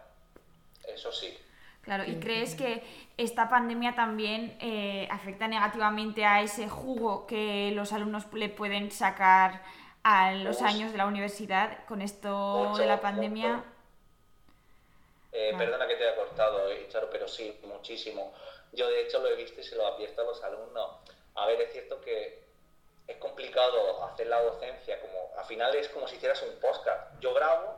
eso 0.88 1.12
sí. 1.12 1.38
Claro, 1.82 2.06
¿y 2.06 2.22
crees 2.22 2.56
que 2.56 2.84
esta 3.18 3.50
pandemia 3.50 3.96
también 3.96 4.58
eh, 4.62 5.10
afecta 5.12 5.50
negativamente 5.50 6.24
a 6.24 6.42
ese 6.42 6.70
jugo 6.70 7.28
que 7.28 7.72
los 7.74 7.92
alumnos 7.92 8.32
le 8.32 8.48
pueden 8.48 8.92
sacar 8.92 9.62
a 10.04 10.32
los 10.32 10.62
años 10.62 10.92
de 10.92 10.98
la 10.98 11.06
universidad 11.06 11.86
con 11.86 12.02
esto 12.02 12.74
de 12.78 12.86
la 12.86 13.02
pandemia? 13.02 13.64
Eh, 15.32 15.54
perdona 15.58 15.88
que 15.88 15.96
te 15.96 16.08
haya 16.08 16.16
cortado, 16.16 16.70
Charo, 16.88 17.10
pero 17.10 17.28
sí, 17.28 17.60
muchísimo. 17.64 18.34
Yo 18.72 18.90
de 18.90 19.02
hecho 19.02 19.20
lo 19.20 19.28
he 19.28 19.36
visto 19.36 19.62
y 19.62 19.64
se 19.64 19.76
lo 19.76 19.86
advierto 19.86 20.22
a 20.22 20.26
los 20.26 20.44
alumnos. 20.44 20.98
A 21.36 21.46
ver, 21.46 21.62
es 21.62 21.72
cierto 21.72 22.02
que 22.02 22.44
es 23.08 23.18
complicado 23.18 24.04
hacer 24.06 24.28
la 24.28 24.42
docencia, 24.42 25.00
como 25.02 25.32
al 25.38 25.46
final 25.46 25.76
es 25.76 25.90
como 25.90 26.08
si 26.08 26.16
hicieras 26.16 26.42
un 26.44 26.60
podcast. 26.60 27.20
Yo 27.20 27.34
grabo 27.34 27.76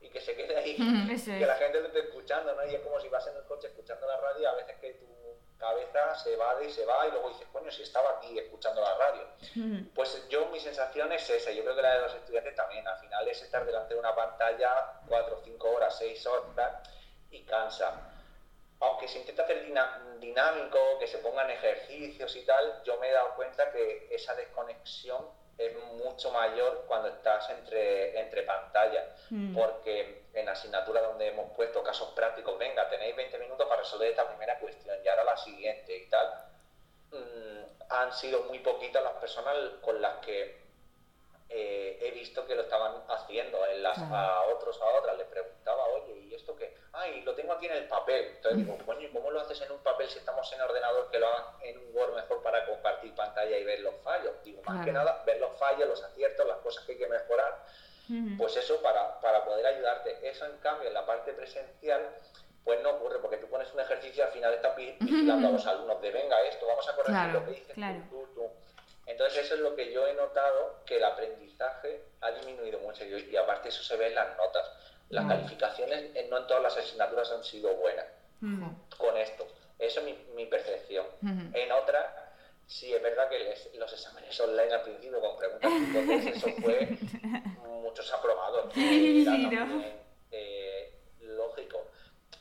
y 0.00 0.08
que 0.08 0.20
se 0.20 0.34
quede 0.34 0.56
ahí, 0.56 0.76
que 1.24 1.46
la 1.46 1.56
gente 1.56 1.80
lo 1.80 1.86
esté 1.86 2.00
escuchando, 2.00 2.54
¿no? 2.54 2.66
Y 2.66 2.74
es 2.74 2.80
como 2.80 3.00
si 3.00 3.08
vas 3.08 3.26
en 3.26 3.36
el 3.36 3.44
coche 3.44 3.68
escuchando 3.68 4.06
la 4.06 4.16
radio, 4.18 4.48
a 4.48 4.54
veces 4.54 4.76
que 4.80 4.94
tú 4.94 5.06
cabeza 5.62 6.14
se 6.16 6.36
va 6.36 6.60
y 6.62 6.70
se 6.70 6.84
va 6.84 7.06
y 7.06 7.12
luego 7.12 7.28
dices, 7.28 7.46
coño, 7.52 7.70
si 7.70 7.82
estaba 7.82 8.18
aquí 8.18 8.36
escuchando 8.36 8.80
la 8.82 8.94
radio. 8.96 9.28
Pues 9.94 10.28
yo 10.28 10.46
mi 10.46 10.58
sensación 10.58 11.12
es 11.12 11.30
esa, 11.30 11.52
yo 11.52 11.62
creo 11.62 11.76
que 11.76 11.82
la 11.82 11.94
de 11.94 12.00
los 12.00 12.14
estudiantes 12.14 12.56
también, 12.56 12.86
al 12.86 12.98
final 12.98 13.28
es 13.28 13.40
estar 13.40 13.64
delante 13.64 13.94
de 13.94 14.00
una 14.00 14.14
pantalla 14.14 15.00
cuatro, 15.06 15.40
cinco 15.44 15.70
horas, 15.70 15.96
seis 15.96 16.26
horas 16.26 16.82
y 17.30 17.44
cansa. 17.44 18.08
Aunque 18.80 19.06
se 19.06 19.20
intenta 19.20 19.44
hacer 19.44 19.64
dinámico, 20.18 20.98
que 20.98 21.06
se 21.06 21.18
pongan 21.18 21.48
ejercicios 21.50 22.34
y 22.34 22.44
tal, 22.44 22.82
yo 22.82 22.98
me 22.98 23.08
he 23.08 23.12
dado 23.12 23.36
cuenta 23.36 23.70
que 23.70 24.08
esa 24.10 24.34
desconexión 24.34 25.24
es 25.58 25.76
mucho 25.94 26.30
mayor 26.30 26.84
cuando 26.86 27.08
estás 27.08 27.50
entre, 27.50 28.18
entre 28.18 28.42
pantallas, 28.42 29.04
mm. 29.30 29.54
porque 29.54 30.24
en 30.34 30.48
asignatura 30.48 31.02
donde 31.02 31.28
hemos 31.28 31.52
puesto 31.52 31.82
casos 31.82 32.10
prácticos, 32.14 32.58
venga, 32.58 32.88
tenéis 32.88 33.14
20 33.16 33.38
minutos 33.38 33.66
para 33.68 33.82
resolver 33.82 34.10
esta 34.10 34.28
primera 34.28 34.58
cuestión 34.58 34.98
y 35.04 35.08
ahora 35.08 35.24
la 35.24 35.36
siguiente 35.36 35.96
y 35.96 36.08
tal, 36.08 36.28
mm, 37.10 37.62
han 37.90 38.12
sido 38.12 38.42
muy 38.44 38.60
poquitas 38.60 39.02
las 39.02 39.14
personas 39.14 39.54
con 39.82 40.00
las 40.00 40.16
que 40.18 40.61
eh, 41.54 41.98
he 42.00 42.10
visto 42.12 42.46
que 42.46 42.54
lo 42.54 42.62
estaban 42.62 43.02
haciendo. 43.08 43.64
En 43.66 43.82
las, 43.82 43.98
A 43.98 44.42
otros, 44.46 44.80
a 44.80 44.98
otras, 44.98 45.16
les 45.18 45.26
preguntaba, 45.26 45.84
oye, 45.86 46.18
¿y 46.18 46.34
esto 46.34 46.56
qué? 46.56 46.74
ay, 46.92 47.22
lo 47.22 47.34
tengo 47.34 47.52
aquí 47.52 47.66
en 47.66 47.72
el 47.72 47.88
papel. 47.88 48.32
Entonces 48.36 48.58
digo, 48.58 48.76
coño, 48.84 49.08
¿cómo 49.12 49.30
lo 49.30 49.40
haces 49.40 49.60
en 49.62 49.72
un 49.72 49.78
papel 49.78 50.08
si 50.08 50.18
estamos 50.18 50.50
en 50.52 50.60
ordenador 50.60 51.10
que 51.10 51.18
lo 51.18 51.26
hagan 51.26 51.44
en 51.62 51.78
un 51.78 51.96
Word 51.96 52.14
mejor 52.14 52.42
para 52.42 52.66
compartir 52.66 53.14
pantalla 53.14 53.56
y 53.56 53.64
ver 53.64 53.80
los 53.80 53.94
fallos? 54.02 54.32
Digo, 54.44 54.62
más 54.62 54.84
que 54.84 54.92
nada, 54.92 55.22
ver 55.24 55.40
los 55.40 55.56
fallos, 55.58 55.88
los 55.88 56.02
aciertos, 56.02 56.46
las 56.46 56.58
cosas 56.58 56.84
que 56.84 56.92
hay 56.92 56.98
que 56.98 57.08
mejorar. 57.08 57.64
Pues 58.36 58.56
eso 58.56 58.82
para, 58.82 59.20
para 59.20 59.44
poder 59.44 59.64
ayudarte. 59.64 60.18
Eso, 60.28 60.44
en 60.44 60.58
cambio, 60.58 60.88
en 60.88 60.94
la 60.94 61.06
parte 61.06 61.32
presencial, 61.32 62.10
pues 62.62 62.80
no 62.82 62.90
ocurre, 62.90 63.18
porque 63.20 63.38
tú 63.38 63.46
pones 63.48 63.72
un 63.72 63.80
ejercicio 63.80 64.22
y 64.22 64.26
al 64.26 64.32
final 64.32 64.52
estás 64.52 64.76
vigilando 64.76 65.48
a 65.48 65.50
los 65.50 65.66
alumnos 65.66 66.00
de, 66.02 66.10
venga, 66.10 66.40
esto, 66.42 66.66
vamos 66.66 66.86
a 66.88 66.94
corregir 66.94 67.32
lo 67.32 67.44
que 67.44 67.50
dices 67.52 67.76
tú, 68.10 68.26
tú, 68.34 68.50
Entonces 69.06 69.44
eso 69.44 69.54
es 69.54 69.60
lo 69.60 69.74
que 69.74 69.92
yo 69.92 70.06
he 70.06 70.14
notado, 70.14 70.80
que 70.86 70.96
el 70.96 71.04
aprendizaje 71.04 72.04
ha 72.20 72.30
disminuido 72.30 72.78
mucho 72.80 73.04
y 73.04 73.36
aparte 73.36 73.68
eso 73.68 73.82
se 73.82 73.96
ve 73.96 74.08
en 74.08 74.14
las 74.14 74.36
notas 74.36 74.70
las 75.12 75.26
calificaciones 75.26 76.10
no 76.30 76.38
en 76.38 76.46
todas 76.46 76.62
las 76.62 76.76
asignaturas 76.76 77.30
han 77.30 77.44
sido 77.44 77.74
buenas 77.76 78.06
con 78.96 79.16
esto. 79.16 79.46
Eso 79.78 80.00
es 80.00 80.16
mi, 80.34 80.46
percepción. 80.46 81.06
En 81.52 81.72
otra, 81.72 82.32
sí 82.66 82.92
es 82.92 83.02
verdad 83.02 83.28
que 83.28 83.54
los 83.78 83.92
exámenes 83.92 84.38
online 84.40 84.72
al 84.72 84.82
principio 84.82 85.20
con 85.20 85.36
preguntas 85.36 85.70
tipo 85.70 86.12
eso 86.28 86.48
fue 86.60 86.98
muchos 87.82 88.12
aprobados. 88.12 88.72
Eh, 88.74 89.24
lógico. 90.30 90.91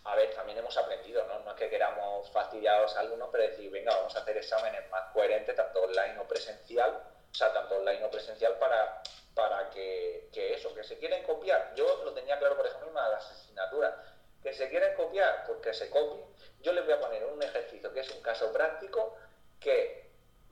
A 0.03 0.15
ver, 0.15 0.33
también 0.33 0.57
hemos 0.57 0.75
aprendido, 0.77 1.25
¿no? 1.27 1.39
No 1.39 1.51
es 1.51 1.57
que 1.57 1.69
queramos 1.69 2.29
fastidiar 2.31 2.77
a 2.77 2.81
los 2.81 2.95
alumnos, 2.97 3.29
pero 3.31 3.43
decir, 3.43 3.69
venga, 3.69 3.95
vamos 3.95 4.15
a 4.15 4.19
hacer 4.19 4.37
exámenes 4.37 4.89
más 4.89 5.11
coherentes, 5.13 5.55
tanto 5.55 5.81
online 5.83 6.17
o 6.19 6.27
presencial, 6.27 7.03
o 7.31 7.35
sea, 7.35 7.53
tanto 7.53 7.75
online 7.75 8.03
o 8.03 8.09
presencial 8.09 8.57
para 8.57 9.01
para 9.33 9.69
que, 9.69 10.29
eso, 10.33 10.73
que 10.73 10.83
se 10.83 10.97
quieren 10.97 11.23
copiar. 11.23 11.73
Yo 11.75 12.03
lo 12.03 12.13
tenía 12.13 12.37
claro, 12.37 12.57
por 12.57 12.65
ejemplo, 12.65 12.87
en 12.87 12.93
una 12.93 13.05
de 13.05 13.11
las 13.15 13.31
asignaturas. 13.31 13.93
Que 14.43 14.53
se 14.53 14.69
quieren 14.69 14.95
copiar, 14.95 15.45
pues 15.45 15.59
que 15.59 15.73
se 15.73 15.89
copien. 15.89 16.25
Yo 16.61 16.73
les 16.73 16.83
voy 16.83 16.93
a 16.93 16.99
poner 16.99 17.23
un 17.25 17.41
ejercicio 17.41 17.93
que 17.93 17.99
es 17.99 18.09
un 18.09 18.21
caso 18.21 18.51
práctico 18.51 19.15
que 19.59 20.09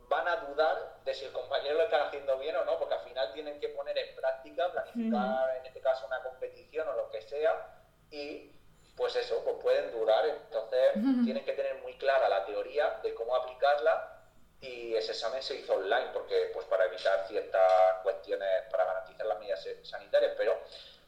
van 0.07 0.27
a 0.27 0.35
dudar 0.37 0.99
de 1.03 1.13
si 1.13 1.25
el 1.25 1.31
compañero 1.31 1.75
lo 1.75 1.83
está 1.83 2.07
haciendo 2.07 2.37
bien 2.37 2.55
o 2.55 2.65
no, 2.65 2.77
porque 2.77 2.95
al 2.95 3.03
final 3.03 3.33
tienen 3.33 3.59
que 3.59 3.69
poner 3.69 3.97
en 3.97 4.15
práctica, 4.15 4.71
planificar 4.71 5.57
en 5.57 5.65
este 5.65 5.81
caso 5.81 6.05
una 6.05 6.21
competición 6.21 6.87
o 6.87 6.93
lo 6.93 7.09
que 7.09 7.21
sea, 7.21 7.67
y 8.11 8.51
pues 8.99 9.15
eso, 9.15 9.41
pues 9.43 9.55
pueden 9.61 9.89
durar. 9.91 10.25
Entonces 10.27 10.93
tienen 11.23 11.43
que 11.43 11.53
tener 11.53 11.81
muy 11.81 11.97
clara 11.97 12.29
la 12.29 12.45
teoría 12.45 12.99
de 13.01 13.15
cómo 13.15 13.35
aplicarla 13.35 14.17
y 14.61 14.93
ese 14.93 15.13
examen 15.13 15.41
se 15.41 15.55
hizo 15.55 15.73
online 15.73 16.09
porque 16.13 16.51
pues 16.53 16.65
para 16.67 16.85
evitar 16.85 17.25
ciertas 17.27 18.03
cuestiones, 18.03 18.63
para 18.69 18.83
garantizar 18.83 19.25
las 19.25 19.39
medidas 19.39 19.65
sanitarias, 19.83 20.33
pero 20.37 20.59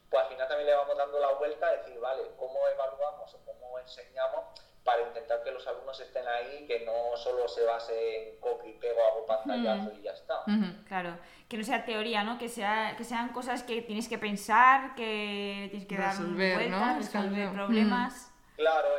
pues 0.10 0.24
al 0.24 0.30
final 0.30 0.48
también 0.48 0.68
le 0.68 0.76
vamos 0.76 0.98
dando 0.98 1.20
la 1.20 1.34
vuelta 1.34 1.68
a 1.68 1.78
decir, 1.78 2.00
vale, 2.00 2.24
¿cómo 2.38 2.66
evaluamos 2.70 3.34
o 3.34 3.46
cómo 3.46 3.78
enseñamos 3.80 4.46
para 4.84 5.02
intentar 5.04 5.44
que 5.44 5.52
los 5.52 5.66
alumnos 5.68 6.00
estén 6.00 6.28
ahí, 6.28 6.66
que 6.66 6.80
no 6.86 7.16
solo 7.16 7.48
se 7.48 7.64
base 7.64 8.30
en 8.30 8.40
copy 8.40 8.70
y 8.70 8.74
pego, 8.74 9.00
hago 9.04 9.26
pantallazo 9.26 9.92
y 9.94 10.02
ya 10.02 10.12
está? 10.12 10.44
Claro, 10.88 11.18
que 11.48 11.58
no 11.58 11.64
sea 11.64 11.86
teoría, 11.86 12.24
¿no? 12.24 12.38
Que, 12.38 12.50
sea, 12.50 12.96
que 12.98 13.04
sean 13.04 13.30
cosas 13.30 13.64
que 13.64 13.82
tienes 13.84 14.08
que 14.08 14.18
pensar, 14.18 14.96
que 14.96 15.68
tienes 15.70 15.88
que 15.88 15.98
resolver, 15.98 16.72
dar 16.72 16.98
vueltas, 16.98 17.14
resolver 17.14 17.52
problemas. 17.52 18.32
Claro, 18.56 18.90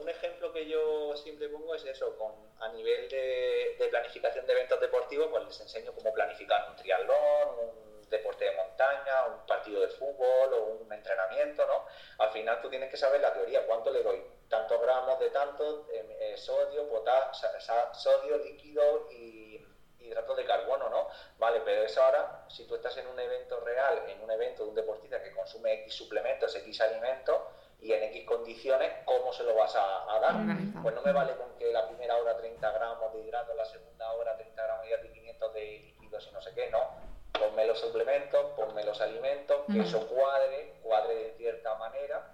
un 0.00 0.08
ejemplo 0.08 0.52
que 0.52 0.68
yo 0.68 1.16
siempre 1.16 1.48
pongo 1.48 1.74
es 1.74 1.84
eso, 1.84 2.16
con, 2.16 2.32
a 2.60 2.72
nivel 2.72 3.08
de, 3.08 3.76
de 3.78 3.88
planificación 3.88 4.46
de 4.46 4.52
eventos 4.52 4.80
deportivos, 4.80 5.28
pues 5.28 5.44
les 5.44 5.60
enseño 5.60 5.92
cómo 5.92 6.12
planificar 6.12 6.68
un 6.70 6.76
triatlón, 6.76 7.48
un 7.60 8.08
deporte 8.08 8.44
de 8.44 8.56
montaña, 8.56 9.26
un 9.26 9.46
partido 9.46 9.80
de 9.80 9.88
fútbol 9.88 10.52
o 10.52 10.64
un 10.82 10.92
entrenamiento, 10.92 11.66
¿no? 11.66 11.84
Al 12.24 12.30
final 12.30 12.60
tú 12.60 12.68
tienes 12.70 12.90
que 12.90 12.96
saber 12.96 13.20
la 13.20 13.32
teoría, 13.32 13.66
cuánto 13.66 13.90
le 13.90 14.02
doy, 14.02 14.22
tantos 14.48 14.80
gramos 14.80 15.18
de 15.20 15.30
tanto, 15.30 15.86
eh, 15.92 16.34
sodio, 16.36 16.88
potasio, 16.88 17.48
sodio, 17.92 18.38
líquido 18.38 19.08
y 19.10 19.64
hidratos 20.00 20.36
de 20.36 20.44
carbono, 20.44 20.88
¿no? 20.88 21.08
Vale, 21.38 21.60
pero 21.64 21.82
eso 21.82 22.02
ahora, 22.02 22.44
si 22.48 22.66
tú 22.66 22.76
estás 22.76 22.96
en 22.96 23.06
un 23.06 23.18
evento 23.18 23.60
real, 23.60 24.04
en 24.08 24.22
un 24.22 24.30
evento 24.30 24.62
de 24.64 24.70
un 24.70 24.74
deportista 24.74 25.22
que 25.22 25.32
consume 25.32 25.72
X 25.82 25.94
suplementos, 25.94 26.54
X 26.54 26.80
alimentos, 26.80 27.36
y 27.80 27.92
en 27.92 28.02
X 28.04 28.24
condiciones, 28.24 28.90
¿cómo 29.04 29.32
se 29.32 29.44
lo 29.44 29.54
vas 29.54 29.74
a, 29.76 30.18
dar? 30.20 30.34
Pues 30.82 30.94
no 30.94 31.02
me 31.02 31.12
vale 31.12 31.36
con 31.36 31.56
que 31.58 31.70
la 31.72 31.86
primera 31.86 32.16
hora 32.16 32.36
30 32.36 32.72
gramos 32.72 33.12
de 33.12 33.20
hidrato, 33.20 33.54
la 33.54 33.64
segunda 33.64 34.12
hora 34.12 34.36
30 34.36 34.62
gramos 34.62 34.86
de 34.88 35.12
500 35.12 35.54
de 35.54 35.60
líquidos 35.60 36.26
y 36.28 36.32
no 36.32 36.42
sé 36.42 36.54
qué, 36.54 36.70
no 36.70 37.08
ponme 37.38 37.66
los 37.66 37.78
suplementos, 37.78 38.46
ponme 38.56 38.82
los 38.82 39.00
alimentos, 39.00 39.62
que 39.70 39.80
eso 39.80 40.08
cuadre, 40.08 40.74
cuadre 40.82 41.14
de 41.14 41.34
cierta 41.36 41.74
manera 41.76 42.30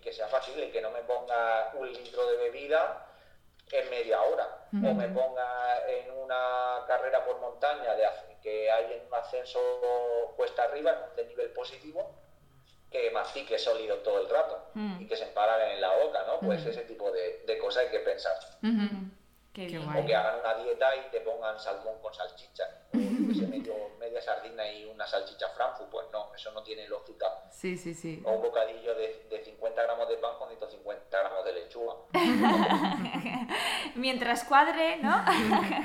y 0.00 0.02
que 0.02 0.12
sea 0.12 0.28
fácil 0.28 0.62
y 0.62 0.70
que 0.70 0.80
no 0.80 0.90
me 0.90 1.00
ponga 1.02 1.72
un 1.74 1.92
litro 1.92 2.26
de 2.26 2.36
bebida 2.36 3.06
en 3.70 3.90
media 3.90 4.22
hora. 4.22 4.66
O 4.72 4.94
me 4.94 5.08
ponga 5.08 5.86
en 5.88 6.10
una 6.12 6.84
carrera 6.86 7.24
por 7.24 7.40
montaña 7.40 7.94
de, 7.94 8.06
que 8.42 8.70
hay 8.70 8.92
en 8.94 9.06
un 9.06 9.14
ascenso 9.14 9.60
cuesta 10.36 10.64
arriba 10.64 11.10
de 11.16 11.24
nivel 11.26 11.50
positivo 11.50 12.14
que 12.90 13.10
mastique 13.10 13.58
sólido 13.58 13.98
todo 13.98 14.20
el 14.20 14.28
rato 14.28 14.70
y 14.98 15.06
que 15.06 15.16
se 15.16 15.24
emparen 15.24 15.72
en 15.72 15.80
la 15.80 15.94
boca, 15.96 16.24
¿no? 16.26 16.40
Pues 16.40 16.64
ese 16.66 16.82
tipo 16.82 17.10
de, 17.12 17.42
de 17.46 17.58
cosas 17.58 17.84
hay 17.84 17.90
que 17.90 18.00
pensar. 18.00 18.34
O 19.52 20.06
que 20.06 20.14
hagan 20.14 20.40
una 20.40 20.54
dieta 20.54 20.94
y 20.96 21.10
te 21.10 21.20
pongan 21.22 21.58
salmón 21.58 22.00
con 22.00 22.14
salchicha 22.14 22.64
o 22.92 23.98
media 23.98 24.22
sardina 24.22 24.70
y 24.70 24.84
una 24.84 25.06
salchicha 25.06 25.48
Frankfurt, 25.48 25.90
pues 25.90 26.06
no, 26.12 26.32
eso 26.34 26.52
no 26.52 26.62
tiene 26.62 26.88
lógica. 26.88 27.26
Sí, 27.50 27.76
sí, 27.76 27.92
sí. 27.92 28.22
O 28.24 28.32
un 28.32 28.42
bocadillo 28.42 28.94
de, 28.94 29.26
de 29.28 29.44
50 29.44 29.82
gramos 29.82 30.08
de 30.08 30.16
pan 30.18 30.36
con 30.38 30.48
150 30.48 31.18
gramos 31.18 31.44
de 31.44 31.52
lechuga. 31.52 31.94
Mientras 33.96 34.44
cuadre, 34.44 34.98
¿no? 34.98 35.24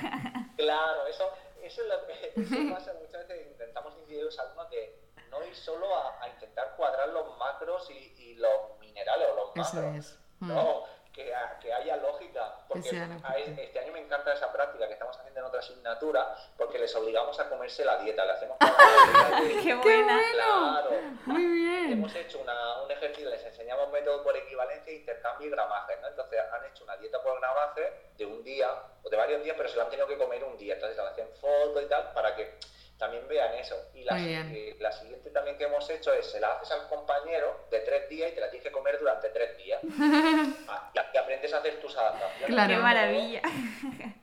claro, 0.58 1.08
eso, 1.08 1.32
eso 1.64 1.82
es 1.82 1.88
lo 1.88 2.06
que 2.06 2.70
pasa 2.72 2.94
muchas 3.02 3.28
veces, 3.28 3.48
intentamos 3.48 3.96
incidir 3.98 4.24
los 4.24 4.38
alumnos 4.38 4.70
de 4.70 5.02
no 5.32 5.44
ir 5.44 5.56
solo 5.56 5.88
a, 5.98 6.30
intentar 6.30 6.76
cuadrar 6.78 7.10
los 7.10 7.36
macros 7.38 7.90
y, 7.90 8.14
y, 8.18 8.36
los 8.36 8.80
minerales 8.80 9.28
o 9.32 9.36
los 9.36 9.48
macros. 9.56 9.74
Eso 9.74 9.96
es. 9.96 10.20
No, 10.40 10.82
mm 10.82 11.05
que, 11.16 11.34
que 11.62 11.74
haya 11.74 11.96
lógica, 11.96 12.54
porque 12.68 12.90
este 12.90 13.80
año 13.80 13.94
me 13.94 14.02
encanta 14.02 14.34
esa 14.34 14.52
práctica 14.52 14.86
que 14.86 14.94
estamos 14.94 15.18
haciendo 15.18 15.40
en 15.40 15.46
otra 15.46 15.62
asignatura, 15.62 16.36
porque 16.58 16.78
les 16.78 16.94
obligamos 16.94 17.40
a 17.40 17.48
comerse 17.48 17.86
la 17.86 17.98
dieta, 18.00 18.26
le 18.26 18.32
hacemos 18.34 18.58
¡Qué 19.64 19.74
buena! 19.76 20.20
Claro. 20.34 20.90
Muy 21.26 21.46
bien. 21.46 21.94
Hemos 21.94 22.14
hecho 22.16 22.40
una, 22.40 22.82
un 22.84 22.92
ejercicio, 22.92 23.30
les 23.30 23.44
enseñamos 23.46 23.90
método 23.92 24.24
por 24.24 24.36
equivalencia, 24.36 24.92
intercambio 24.92 25.48
y 25.48 25.52
gramaje, 25.52 25.96
¿no? 26.02 26.08
Entonces 26.10 26.40
han 26.52 26.66
hecho 26.66 26.84
una 26.84 26.98
dieta 26.98 27.24
por 27.24 27.40
gramaje 27.40 27.94
de 28.18 28.26
un 28.26 28.44
día, 28.44 28.70
o 29.02 29.10
de 29.10 29.16
varios 29.16 29.42
días, 29.42 29.56
pero 29.56 29.70
se 29.70 29.78
la 29.78 29.84
han 29.84 29.90
tenido 29.90 30.08
que 30.08 30.18
comer 30.18 30.44
un 30.44 30.58
día, 30.58 30.74
entonces 30.74 30.98
le 30.98 31.04
hacen 31.04 31.30
foto 31.40 31.82
y 31.82 31.86
tal, 31.88 32.12
para 32.14 32.36
que 32.36 32.60
también 32.98 33.28
vean 33.28 33.54
eso. 33.56 33.76
Y 33.94 34.04
la, 34.04 34.18
eh, 34.18 34.76
la, 34.80 34.92
siguiente 34.92 35.30
también 35.30 35.58
que 35.58 35.66
hemos 35.66 35.90
hecho 35.90 36.14
es, 36.14 36.32
se 36.32 36.40
la 36.40 36.54
haces 36.54 36.72
al 36.72 36.88
compañero 36.88 37.66
de 37.70 37.80
tres 37.80 38.10
días 38.10 38.32
y 38.32 38.36
te 38.36 38.42
la 38.42 38.50
tienes 38.50 38.66
que 38.66 38.72
comer 38.72 38.98
durante 39.00 39.30
tres 39.30 39.58
días. 39.58 39.82
ah, 40.68 40.92
y, 40.94 41.18
aprendes 41.18 41.54
a 41.54 41.58
hacer 41.58 41.82
tus 41.82 41.96
adaptaciones. 41.98 42.48
Claro. 42.48 42.76
¡Qué 42.76 42.82
maravilla! 42.82 43.42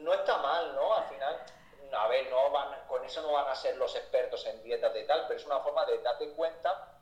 No 0.00 0.14
está 0.14 0.38
mal, 0.38 0.74
¿no? 0.74 0.94
Al 0.94 1.04
final, 1.10 1.36
a 1.92 2.08
ver, 2.08 2.30
no 2.30 2.50
van, 2.50 2.68
con 2.88 3.04
eso 3.04 3.20
no 3.20 3.32
van 3.32 3.48
a 3.48 3.54
ser 3.54 3.76
los 3.76 3.94
expertos 3.94 4.46
en 4.46 4.62
dietas 4.62 4.94
de 4.94 5.02
tal, 5.02 5.26
pero 5.28 5.38
es 5.38 5.44
una 5.44 5.58
forma 5.60 5.84
de 5.84 5.98
darte 5.98 6.30
cuenta 6.30 6.94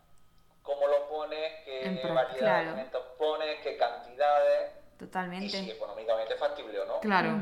cómo 0.64 0.88
lo 0.88 1.08
pones, 1.08 1.62
qué 1.64 2.02
variedad 2.12 2.56
de 2.56 2.68
alimentos 2.68 3.04
pones, 3.16 3.60
qué 3.62 3.76
cantidades. 3.76 4.72
Totalmente. 4.98 5.46
Y 5.46 5.48
si 5.48 5.70
económicamente 5.70 6.34
es 6.34 6.40
factible 6.40 6.80
o 6.80 6.86
no. 6.86 6.98
Claro, 6.98 7.40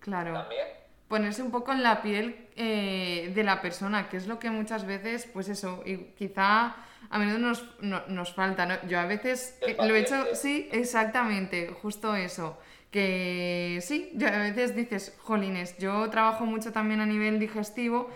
claro. 0.00 0.32
También 0.32 0.85
ponerse 1.08 1.42
un 1.42 1.50
poco 1.50 1.72
en 1.72 1.82
la 1.82 2.02
piel 2.02 2.48
eh, 2.56 3.32
de 3.34 3.44
la 3.44 3.60
persona, 3.60 4.08
que 4.08 4.16
es 4.16 4.26
lo 4.26 4.38
que 4.38 4.50
muchas 4.50 4.86
veces, 4.86 5.28
pues 5.32 5.48
eso, 5.48 5.82
y 5.84 5.98
quizá 6.16 6.76
a 7.08 7.18
menudo 7.18 7.38
nos, 7.38 7.64
nos 8.08 8.34
falta. 8.34 8.66
¿no? 8.66 8.74
Yo 8.88 8.98
a 8.98 9.06
veces 9.06 9.58
eh, 9.66 9.76
lo 9.78 9.94
he 9.94 10.00
hecho, 10.00 10.34
sí, 10.34 10.68
exactamente, 10.72 11.68
justo 11.68 12.14
eso. 12.14 12.58
Que 12.90 13.80
sí, 13.82 14.10
yo 14.14 14.28
a 14.28 14.38
veces 14.38 14.74
dices, 14.74 15.14
jolines, 15.20 15.76
yo 15.78 16.08
trabajo 16.08 16.46
mucho 16.46 16.72
también 16.72 17.00
a 17.00 17.06
nivel 17.06 17.38
digestivo 17.38 18.08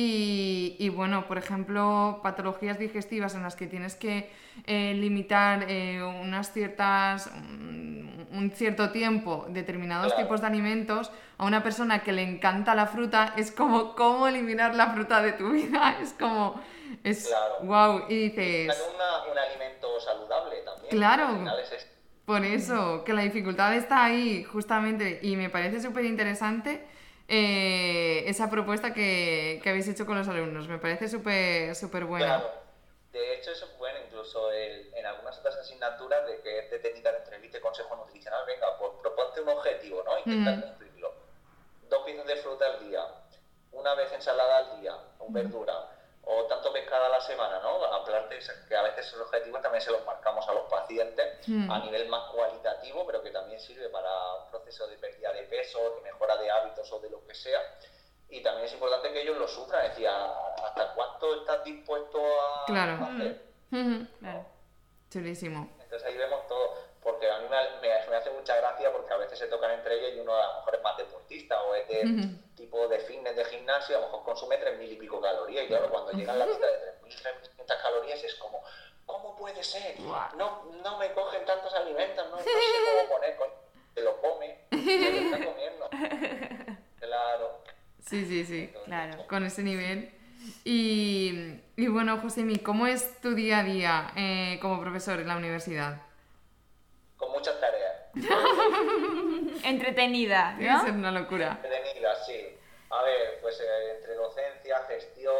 y, 0.00 0.76
y, 0.78 0.90
bueno, 0.90 1.26
por 1.26 1.38
ejemplo, 1.38 2.20
patologías 2.22 2.78
digestivas 2.78 3.34
en 3.34 3.42
las 3.42 3.56
que 3.56 3.66
tienes 3.66 3.96
que 3.96 4.30
eh, 4.64 4.94
limitar 4.94 5.64
eh, 5.68 6.00
unas 6.00 6.52
ciertas, 6.52 7.26
un, 7.26 8.52
cierto 8.54 8.90
tiempo 8.90 9.46
determinados 9.48 10.14
tipos 10.14 10.40
de 10.40 10.46
alimentos, 10.46 11.10
a 11.36 11.44
una 11.44 11.64
persona 11.64 12.04
que 12.04 12.12
le 12.12 12.22
encanta 12.22 12.76
la 12.76 12.86
fruta, 12.86 13.34
es 13.36 13.50
como 13.50 13.96
cómo 13.96 14.28
eliminar 14.28 14.76
la 14.76 14.92
fruta 14.92 15.20
de 15.20 15.32
tu 15.32 15.50
vida. 15.50 15.96
Es 16.00 16.12
como, 16.12 16.62
es 17.02 17.34
wow. 17.62 18.04
Y 18.08 18.28
dices... 18.28 18.68
Es 18.68 18.88
un 18.94 19.36
alimento 19.36 19.98
saludable 19.98 20.58
también. 20.64 20.90
Claro. 20.90 21.44
Por 22.24 22.44
eso, 22.44 23.02
que 23.02 23.14
la 23.14 23.22
dificultad 23.22 23.74
está 23.74 24.04
ahí, 24.04 24.44
justamente, 24.44 25.18
y 25.22 25.34
me 25.34 25.50
parece 25.50 25.80
súper 25.80 26.04
interesante 26.04 26.86
eh, 27.28 28.24
esa 28.26 28.50
propuesta 28.50 28.92
que, 28.92 29.60
que, 29.62 29.68
habéis 29.68 29.86
hecho 29.88 30.06
con 30.06 30.18
los 30.18 30.28
alumnos. 30.28 30.66
Me 30.66 30.78
parece 30.78 31.08
súper 31.08 31.74
súper 31.74 32.04
buena. 32.04 32.26
Claro. 32.26 32.52
De 33.12 33.34
hecho, 33.34 33.52
es 33.52 33.64
bueno, 33.78 33.98
incluso 34.06 34.52
en 34.52 35.06
algunas 35.06 35.38
otras 35.38 35.56
asignaturas 35.56 36.26
de 36.26 36.40
que 36.40 36.58
es 36.58 36.70
de 36.70 36.78
técnica 36.78 37.12
de 37.12 37.18
entrevista 37.18 37.58
y 37.58 37.60
consejo 37.60 37.96
nutricional. 37.96 38.44
Venga, 38.46 38.78
pues 38.78 38.92
proponte 39.00 39.40
un 39.40 39.48
objetivo, 39.48 40.02
¿no? 40.04 40.18
Intenta 40.18 40.66
cumplirlo. 40.66 41.14
Dos 41.88 42.04
piezas 42.04 42.26
de 42.26 42.36
fruta 42.36 42.66
al 42.66 42.88
día, 42.88 43.02
una 43.72 43.94
vez 43.94 44.12
ensalada 44.12 44.58
al 44.58 44.80
día, 44.80 44.96
con 45.18 45.32
verdura 45.32 45.97
o 46.30 46.44
tanto 46.44 46.70
pescado 46.72 47.06
a 47.06 47.08
la 47.08 47.20
semana, 47.22 47.58
¿no? 47.60 47.82
Aparte 47.86 48.38
que 48.68 48.76
a 48.76 48.82
veces 48.82 49.06
esos 49.06 49.22
objetivos 49.22 49.62
también 49.62 49.80
se 49.80 49.90
los 49.90 50.04
marcamos 50.04 50.46
a 50.46 50.52
los 50.52 50.64
pacientes 50.70 51.48
hmm. 51.48 51.70
a 51.70 51.78
nivel 51.78 52.06
más 52.08 52.30
cualitativo, 52.30 53.06
pero 53.06 53.22
que 53.22 53.30
también 53.30 53.58
sirve 53.58 53.88
para 53.88 54.34
un 54.34 54.50
proceso 54.50 54.86
de 54.88 54.98
pérdida 54.98 55.32
de 55.32 55.44
peso, 55.44 55.78
de 55.96 56.02
mejora 56.02 56.36
de 56.36 56.50
hábitos 56.50 56.92
o 56.92 57.00
de 57.00 57.08
lo 57.08 57.26
que 57.26 57.34
sea. 57.34 57.60
Y 58.28 58.42
también 58.42 58.66
es 58.66 58.72
importante 58.74 59.10
que 59.10 59.22
ellos 59.22 59.38
lo 59.38 59.48
sufran, 59.48 59.86
es 59.86 59.90
decir, 59.92 60.06
hasta 60.06 60.92
cuánto 60.94 61.34
estás 61.40 61.64
dispuesto 61.64 62.20
a, 62.20 62.66
claro. 62.66 63.04
hacer. 63.06 63.42
claro. 64.20 64.46
Chulísimo. 65.10 65.70
Entonces 65.80 66.06
ahí 66.06 66.18
vemos 66.18 66.46
todo, 66.46 66.74
porque 67.08 67.30
a 67.30 67.38
mí 67.38 67.46
me, 67.48 67.88
me, 67.88 68.16
hace 68.16 68.30
mucha 68.30 68.54
gracia 68.56 68.92
porque 68.92 69.14
a 69.14 69.16
veces 69.16 69.38
se 69.38 69.46
tocan 69.46 69.70
entre 69.70 69.94
ellos 69.94 70.16
y 70.16 70.20
uno 70.20 70.34
a 70.34 70.46
lo 70.46 70.54
mejor 70.56 70.74
es 70.74 70.82
más 70.82 70.96
deportista 70.98 71.62
o 71.62 71.74
es 71.74 71.88
de 71.88 72.28
tipo 72.54 72.86
de 72.86 72.98
fitness, 73.00 73.34
de 73.34 73.44
gimnasio, 73.46 73.96
a 73.96 74.00
lo 74.00 74.06
mejor 74.08 74.24
consume 74.24 74.60
3.000 74.60 74.92
y 74.92 74.96
pico 74.96 75.18
calorías 75.18 75.64
y 75.64 75.68
claro, 75.68 75.88
cuando 75.88 76.12
llega 76.12 76.34
a 76.34 76.36
la 76.36 76.46
lista 76.46 76.66
de 76.66 77.00
3.500 77.00 77.82
calorías 77.82 78.22
es 78.22 78.34
como, 78.34 78.62
¿cómo 79.06 79.34
puede 79.36 79.64
ser? 79.64 79.98
No, 80.00 80.64
no 80.82 80.98
me 80.98 81.10
cogen 81.12 81.46
tantos 81.46 81.72
alimentos, 81.72 82.28
no, 82.28 82.36
no 82.36 82.42
sé 82.42 82.50
cómo 82.50 83.08
poner, 83.08 83.38
se 83.94 84.02
lo 84.02 84.20
come, 84.20 84.58
se 84.70 85.10
lo 85.10 85.18
está 85.18 85.44
comiendo. 85.44 85.88
Claro. 86.98 87.62
Sí, 88.04 88.26
sí, 88.26 88.44
sí, 88.44 88.74
claro, 88.84 89.26
con 89.28 89.46
ese 89.46 89.62
nivel. 89.62 90.12
Y, 90.62 91.62
y 91.76 91.86
bueno, 91.86 92.18
Josemi, 92.18 92.58
¿cómo 92.58 92.86
es 92.86 93.18
tu 93.22 93.34
día 93.34 93.60
a 93.60 93.64
día 93.64 94.12
eh, 94.14 94.58
como 94.60 94.80
profesor 94.80 95.20
en 95.20 95.28
la 95.28 95.36
universidad? 95.36 96.07
Con 97.18 97.32
muchas 97.32 97.60
tareas. 97.60 97.94
Entretenida, 99.64 100.52
¿no? 100.58 100.86
Es 100.86 100.92
una 100.94 101.10
locura. 101.10 101.60
Entretenida, 101.62 102.14
sí. 102.24 102.56
A 102.90 103.02
ver, 103.02 103.40
pues 103.42 103.60
eh, 103.60 103.96
entre 103.96 104.14
docencia, 104.14 104.78
gestión, 104.88 105.34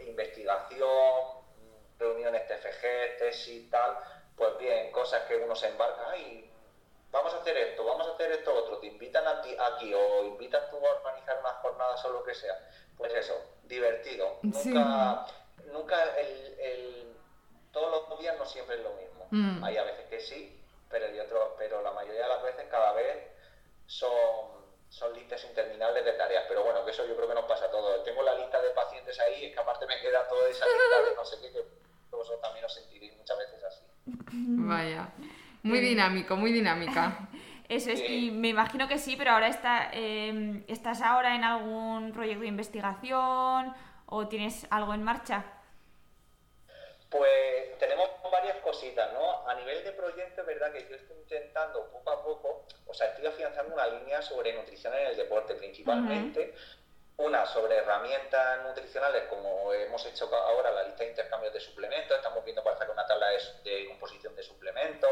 investigación, 0.00 1.44
reuniones 1.98 2.46
TFG, 2.46 3.18
tesis 3.18 3.48
y 3.48 3.70
tal, 3.70 3.96
pues 4.36 4.58
bien, 4.58 4.92
cosas 4.92 5.22
que 5.22 5.36
uno 5.36 5.54
se 5.54 5.68
embarca, 5.68 6.10
ay, 6.10 6.50
vamos 7.10 7.32
a 7.32 7.38
hacer 7.38 7.56
esto, 7.56 7.84
vamos 7.84 8.06
a 8.08 8.12
hacer 8.12 8.32
esto 8.32 8.52
otro, 8.52 8.78
te 8.78 8.88
invitan 8.88 9.26
a 9.26 9.40
ti, 9.40 9.56
aquí 9.58 9.94
o 9.94 10.24
invitas 10.24 10.68
tú 10.70 10.76
a 10.76 10.92
organizar 10.98 11.38
unas 11.40 11.54
jornadas 11.62 12.04
o 12.04 12.10
lo 12.10 12.24
que 12.24 12.34
sea. 12.34 12.58
Pues 12.96 13.14
eso, 13.14 13.34
divertido. 13.64 14.38
Nunca, 14.42 15.26
nunca 15.72 16.16
el, 16.18 17.16
todos 17.72 18.08
los 18.08 18.18
días 18.18 18.36
no 18.38 18.44
siempre 18.44 18.76
es 18.76 18.82
lo 18.82 18.92
mismo. 18.92 19.26
Mm. 19.30 19.64
Hay 19.64 19.76
a 19.76 19.84
veces 19.84 20.06
que 20.06 20.20
sí, 20.20 20.63
pero, 20.90 21.06
hay 21.06 21.18
otro, 21.20 21.54
pero 21.58 21.82
la 21.82 21.92
mayoría 21.92 22.22
de 22.22 22.28
las 22.28 22.42
veces 22.42 22.66
cada 22.70 22.92
vez 22.92 23.30
son, 23.86 24.64
son 24.88 25.12
listas 25.14 25.44
interminables 25.44 26.04
de 26.04 26.12
tareas. 26.12 26.44
Pero 26.48 26.64
bueno, 26.64 26.84
que 26.84 26.90
eso 26.90 27.06
yo 27.06 27.16
creo 27.16 27.28
que 27.28 27.34
nos 27.34 27.46
pasa 27.46 27.66
a 27.66 27.70
todos. 27.70 28.04
Tengo 28.04 28.22
la 28.22 28.34
lista 28.34 28.60
de 28.60 28.70
pacientes 28.70 29.18
ahí, 29.20 29.46
es 29.46 29.54
que 29.54 29.60
aparte 29.60 29.86
me 29.86 30.00
queda 30.00 30.26
toda 30.28 30.48
esa 30.48 30.64
lista 30.66 31.10
de 31.10 31.16
no 31.16 31.24
sé 31.24 31.36
qué, 31.40 31.52
que 31.52 31.62
vosotros 32.10 32.40
también 32.40 32.64
os 32.64 32.74
sentiréis 32.74 33.16
muchas 33.16 33.38
veces 33.38 33.64
así. 33.64 33.84
Vaya. 34.32 35.08
Muy 35.62 35.80
dinámico, 35.80 36.36
muy 36.36 36.52
dinámica. 36.52 37.28
Eso 37.68 37.90
es, 37.90 38.02
y 38.08 38.30
me 38.30 38.48
imagino 38.48 38.86
que 38.86 38.98
sí, 38.98 39.16
pero 39.16 39.30
ahora 39.30 39.48
está, 39.48 39.88
em, 39.92 40.64
¿estás 40.68 41.00
ahora 41.00 41.34
en 41.34 41.44
algún 41.44 42.12
proyecto 42.12 42.42
de 42.42 42.48
investigación 42.48 43.74
o 44.06 44.28
tienes 44.28 44.66
algo 44.70 44.92
en 44.92 45.02
marcha? 45.02 45.44
Pues 47.16 47.78
tenemos 47.78 48.10
varias 48.28 48.56
cositas, 48.56 49.12
¿no? 49.12 49.48
A 49.48 49.54
nivel 49.54 49.84
de 49.84 49.92
proyecto 49.92 50.40
es 50.40 50.46
verdad 50.48 50.72
que 50.72 50.84
yo 50.88 50.96
estoy 50.96 51.16
intentando 51.16 51.88
poco 51.92 52.10
a 52.10 52.24
poco, 52.24 52.66
o 52.88 52.92
sea, 52.92 53.06
estoy 53.06 53.26
afianzando 53.26 53.72
una 53.72 53.86
línea 53.86 54.20
sobre 54.20 54.52
nutrición 54.52 54.92
en 54.94 55.06
el 55.06 55.16
deporte 55.16 55.54
principalmente, 55.54 56.52
una 57.16 57.46
sobre 57.46 57.76
herramientas 57.76 58.64
nutricionales, 58.64 59.28
como 59.30 59.72
hemos 59.72 60.04
hecho 60.06 60.28
ahora 60.34 60.72
la 60.72 60.82
lista 60.82 61.04
de 61.04 61.10
intercambios 61.10 61.54
de 61.54 61.60
suplementos, 61.60 62.16
estamos 62.16 62.44
viendo 62.44 62.64
para 62.64 62.74
hacer 62.74 62.90
una 62.90 63.06
tabla 63.06 63.28
de, 63.62 63.86
composición 63.86 64.34
de 64.34 64.42
suplementos 64.42 65.10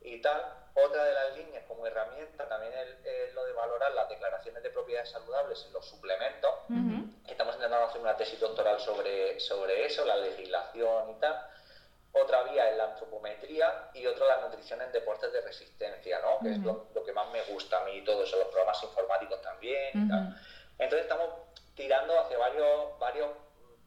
y 0.00 0.20
tal. 0.20 0.44
Otra 0.74 1.04
de 1.04 1.12
las 1.12 1.36
líneas 1.36 1.62
como 1.68 1.86
herramienta 1.86 2.48
también 2.48 2.72
es, 2.74 3.34
lo 3.34 3.44
de 3.44 3.52
valorar 3.52 3.92
las 3.92 4.08
declaraciones 4.08 4.64
de 4.64 4.70
propiedades 4.70 5.10
saludables 5.10 5.64
en 5.64 5.74
los 5.74 5.86
suplementos. 5.86 6.50
Estamos 7.30 7.54
intentando 7.54 7.86
hacer 7.86 8.00
una 8.00 8.16
tesis 8.16 8.40
doctoral 8.40 8.80
sobre, 8.80 9.38
sobre 9.40 9.86
eso, 9.86 10.04
la 10.04 10.16
legislación 10.16 11.10
y 11.10 11.14
tal. 11.20 11.46
Otra 12.12 12.42
vía 12.42 12.70
es 12.70 12.76
la 12.76 12.84
antropometría 12.84 13.90
y 13.94 14.04
otra 14.06 14.26
la 14.26 14.40
nutrición 14.40 14.82
en 14.82 14.90
deportes 14.90 15.32
de 15.32 15.40
resistencia, 15.42 16.20
¿no? 16.20 16.40
que 16.40 16.50
es 16.50 16.58
lo, 16.58 16.88
que 17.04 17.12
más 17.12 17.30
me 17.30 17.42
gusta 17.42 17.80
a 17.80 17.84
mí 17.84 17.92
y 17.92 18.04
todo 18.04 18.24
eso, 18.24 18.36
los 18.36 18.48
programas 18.48 18.82
informáticos 18.82 19.40
también 19.42 19.90
y 19.94 20.08
tal. 20.08 20.36
Entonces 20.78 21.02
estamos 21.02 21.28
tirando 21.76 22.18
hacia 22.18 22.36
varios, 22.36 22.98
varios 22.98 23.30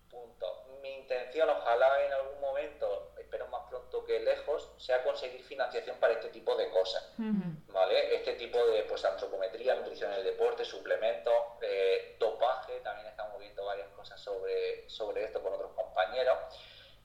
puntos. 0.10 0.50
Mi 0.82 0.94
intención, 1.00 1.50
ojalá 1.50 2.06
en 2.06 2.14
algún 2.14 2.40
momento, 2.40 3.13
espero 3.34 3.48
más 3.48 3.68
pronto 3.68 4.06
que 4.06 4.20
lejos, 4.20 4.70
sea 4.78 5.04
conseguir 5.04 5.44
financiación 5.44 5.98
para 5.98 6.14
este 6.14 6.30
tipo 6.30 6.56
de 6.56 6.70
cosas. 6.70 7.14
¿Vale? 7.18 8.16
Este 8.16 8.34
tipo 8.34 8.64
de 8.68 8.84
pues 8.84 9.04
antropometría, 9.04 9.74
nutrición 9.74 10.12
en 10.12 10.20
el 10.20 10.24
deporte, 10.24 10.64
suplementos, 10.64 11.34
eh, 11.62 12.16
dopaje, 12.20 12.80
también 12.82 13.08
estamos 13.08 13.40
viendo 13.40 13.66
varias 13.66 13.88
cosas 13.90 14.22
sobre, 14.22 14.88
sobre 14.88 15.24
esto 15.24 15.42
con 15.42 15.52
otros 15.52 15.72
compañeros. 15.74 16.38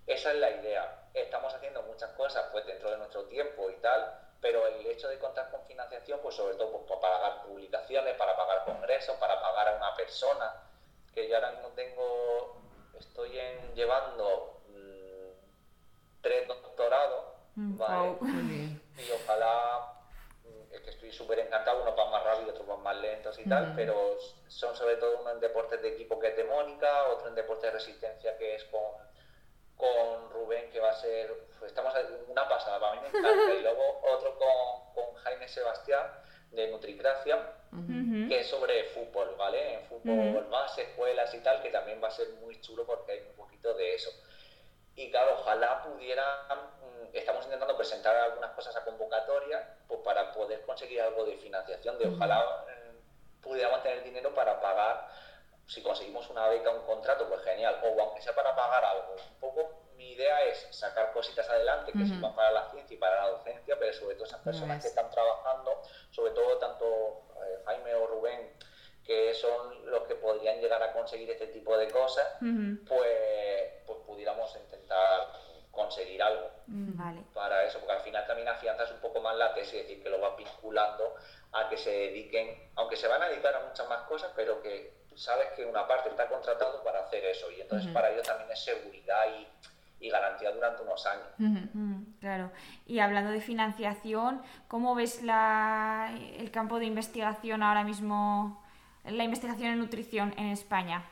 Esa 0.07 0.33
es 0.33 0.39
la 0.39 0.51
idea. 0.51 1.09
Estamos 1.15 1.55
haciendo 1.55 1.83
muchas 1.85 2.11
cosas 2.11 2.45
pues 2.53 2.67
dentro 2.67 2.91
de 2.91 2.99
nuestro 2.99 3.25
tiempo 3.25 3.71
y 3.71 3.77
tal, 3.77 4.21
pero 4.43 4.67
el 4.67 4.87
hecho 4.87 5.09
de 5.09 5.19
contar 5.19 5.51
con 5.51 5.65
financiación, 5.65 6.21
pues 6.23 6.35
sobre 6.35 6.57
todo 6.57 6.73
pues, 6.73 7.01
para 7.01 7.01
pagar 7.01 7.43
publicaciones, 7.47 8.15
para 8.17 8.37
pagar 8.37 8.67
congresos, 8.67 9.17
para 9.17 9.41
pagar 9.41 9.69
a 9.69 9.77
una 9.77 9.97
persona, 9.97 10.63
que 11.15 11.27
yo 11.27 11.37
ahora 11.37 11.53
mismo 11.53 11.69
tengo, 11.69 12.61
estoy 12.99 13.39
en, 13.39 13.75
llevando 13.75 14.58
tres 16.21 16.47
doctorados, 16.49 17.25
mm, 17.55 17.77
¿vale? 17.77 18.17
Y 18.97 19.11
ojalá, 19.13 19.95
mm, 20.45 20.75
es 20.75 20.81
que 20.81 20.91
estoy 20.91 21.13
súper 21.13 21.39
encantado, 21.41 21.83
unos 21.83 21.97
van 21.97 22.11
más 22.11 22.25
rápido, 22.25 22.51
otros 22.51 22.67
van 22.67 22.83
más 22.83 22.97
lentos 22.97 23.39
y 23.39 23.49
tal, 23.49 23.73
pero 23.77 24.19
son 24.49 24.75
sobre 24.77 24.97
todo 24.97 25.21
uno 25.21 25.31
en 25.31 25.41
deportes 25.41 25.81
de 25.83 25.89
equipo 25.95 26.19
que 26.19 26.29
es 26.29 26.37
de 26.37 26.45
Mónica, 26.45 27.09
otro 27.09 27.29
en 27.29 27.35
deportes 27.35 27.65
de 27.65 27.79
resistencia 27.79 28.37
que 28.37 28.55
es 28.57 28.65
con 28.65 29.09
con 29.79 30.31
Rubén, 30.31 30.71
que 30.71 30.81
va 30.81 30.91
a 30.91 30.95
ser, 30.95 31.33
pues, 31.59 31.71
estamos 31.71 31.95
una 32.27 32.49
pasada, 32.49 32.81
para 32.81 33.01
mí 33.01 33.01
me 33.01 33.19
encanta, 33.19 33.55
y 33.59 33.63
luego 33.63 34.01
otro 34.03 34.37
con, 34.37 34.93
con 34.93 35.15
Jaime 35.23 35.49
Sebastián 35.49 36.05
de 36.51 36.69
Nutricracia, 36.69 37.55
que 38.29 38.41
es 38.41 38.47
sobre 38.47 38.85
fútbol, 38.85 39.35
¿vale? 39.39 39.75
En 39.75 39.85
fútbol 39.85 40.47
base, 40.51 40.83
escuelas 40.83 41.33
y 41.35 41.39
tal, 41.41 41.63
que 41.63 41.71
también 41.71 42.03
va 42.03 42.09
a 42.09 42.11
ser 42.11 42.29
muy 42.41 42.61
chulo 42.61 42.85
porque 42.87 43.13
hay 43.13 43.21
un 43.21 43.37
poquito 43.37 43.75
de 43.75 43.95
eso. 43.95 44.11
Y 44.99 45.13
claro, 45.13 45.37
ojalá 45.39 45.81
pudiera, 45.85 46.25
mm, 46.51 47.17
estamos 47.17 47.45
intentando 47.45 47.77
presentar 47.77 48.17
algunas 48.17 48.51
cosas 48.51 48.75
a 48.75 48.85
convocatoria, 48.85 49.77
pues 49.87 50.01
para 50.01 50.33
poder 50.33 50.63
conseguir 50.63 51.01
algo 51.01 51.25
de 51.25 51.37
financiación, 51.37 51.97
de 51.99 52.09
ojalá 52.09 52.65
mm, 52.67 53.41
pudiéramos 53.41 53.81
tener 53.85 54.03
dinero 54.03 54.35
para 54.35 54.61
pagar 54.61 55.09
si 55.69 55.83
conseguimos 55.83 56.29
una 56.31 56.49
beca, 56.49 56.71
un 56.71 56.85
contrato, 56.85 57.29
pues 57.29 57.43
genial. 57.43 57.81
O 57.85 58.01
aunque 58.01 58.23
sea 58.23 58.35
para 58.35 58.57
pagar 58.57 58.85
algo. 58.85 59.15
Un 59.15 59.39
poco 59.39 59.85
mi 59.95 60.11
idea 60.15 60.43
es 60.47 60.67
sacar 60.73 61.13
cositas 61.13 61.49
adelante 61.49 61.93
que 61.93 62.05
sirvan 62.05 62.35
para 62.35 62.51
la 62.51 62.71
ciencia 62.73 62.95
y 62.95 62.99
para 62.99 63.23
la 63.23 63.31
docencia, 63.31 63.79
pero 63.79 63.93
sobre 63.93 64.17
todo 64.17 64.25
esas 64.25 64.41
personas 64.41 64.83
que 64.83 64.89
están 64.89 65.09
trabajando, 65.11 65.81
sobre 66.11 66.33
todo 66.33 66.59
tanto 66.59 67.23
eh, 67.37 67.63
Jaime 67.67 67.95
o 67.95 68.07
Rubén, 68.09 68.53
que 69.09 69.33
son 69.33 69.91
los 69.91 70.03
que 70.03 70.17
podrían 70.17 70.61
llegar 70.61 70.83
a 70.83 70.93
conseguir 70.93 71.31
este 71.31 71.47
tipo 71.47 71.79
de 71.79 71.89
cosas, 71.89 72.27
pues, 72.87 73.73
pues 73.87 73.99
pudiéramos 74.07 74.55
intentar 74.55 75.33
conseguir 75.71 76.23
algo 76.23 76.51
mm, 76.67 76.93
para 77.33 77.65
eso, 77.65 77.79
porque 77.79 77.95
al 77.95 78.03
final 78.03 78.27
también 78.27 78.49
afianzas 78.49 78.91
un 78.91 78.99
poco 78.99 79.23
más 79.23 79.35
la 79.37 79.55
tesis, 79.55 79.81
es 79.81 79.89
decir, 79.89 80.03
que 80.03 80.11
lo 80.11 80.21
vas 80.21 80.37
vinculando 80.37 81.15
a 81.53 81.71
que 81.71 81.79
se 81.79 81.91
dediquen, 81.91 82.71
aunque 82.75 82.97
se 82.97 83.09
van 83.09 83.23
a 83.23 83.31
dedicar 83.31 83.55
a 83.55 83.67
muchas 83.67 83.89
más 83.89 84.03
cosas, 84.03 84.31
pero 84.37 84.61
que 84.61 84.93
sabes 85.15 85.49
que 85.57 85.65
una 85.65 85.89
parte 85.89 86.11
está 86.11 86.29
contratado 86.29 86.85
para 86.85 87.01
hacer 87.01 87.25
eso 87.25 87.51
y 87.51 87.63
entonces 87.63 87.91
para 87.91 88.11
ello 88.11 88.23
también 88.23 88.51
es 88.51 88.63
seguridad 88.63 89.25
y, 89.41 89.49
garantía 90.11 90.53
durante 90.53 90.83
unos 90.83 91.05
años. 91.07 91.27
claro. 92.21 92.51
Y 92.87 93.01
hablando 93.01 93.31
de 93.31 93.41
financiación, 93.41 94.43
¿cómo 94.69 94.95
ves 94.95 95.23
la, 95.23 96.17
el 96.39 96.51
campo 96.51 96.79
de 96.79 96.87
investigación 96.87 97.63
ahora 97.63 97.85
mismo, 97.85 98.63
la 99.11 99.25
investigación 99.25 99.73
en 99.73 99.79
nutrición 99.79 100.35
en 100.39 100.49
España? 100.49 101.11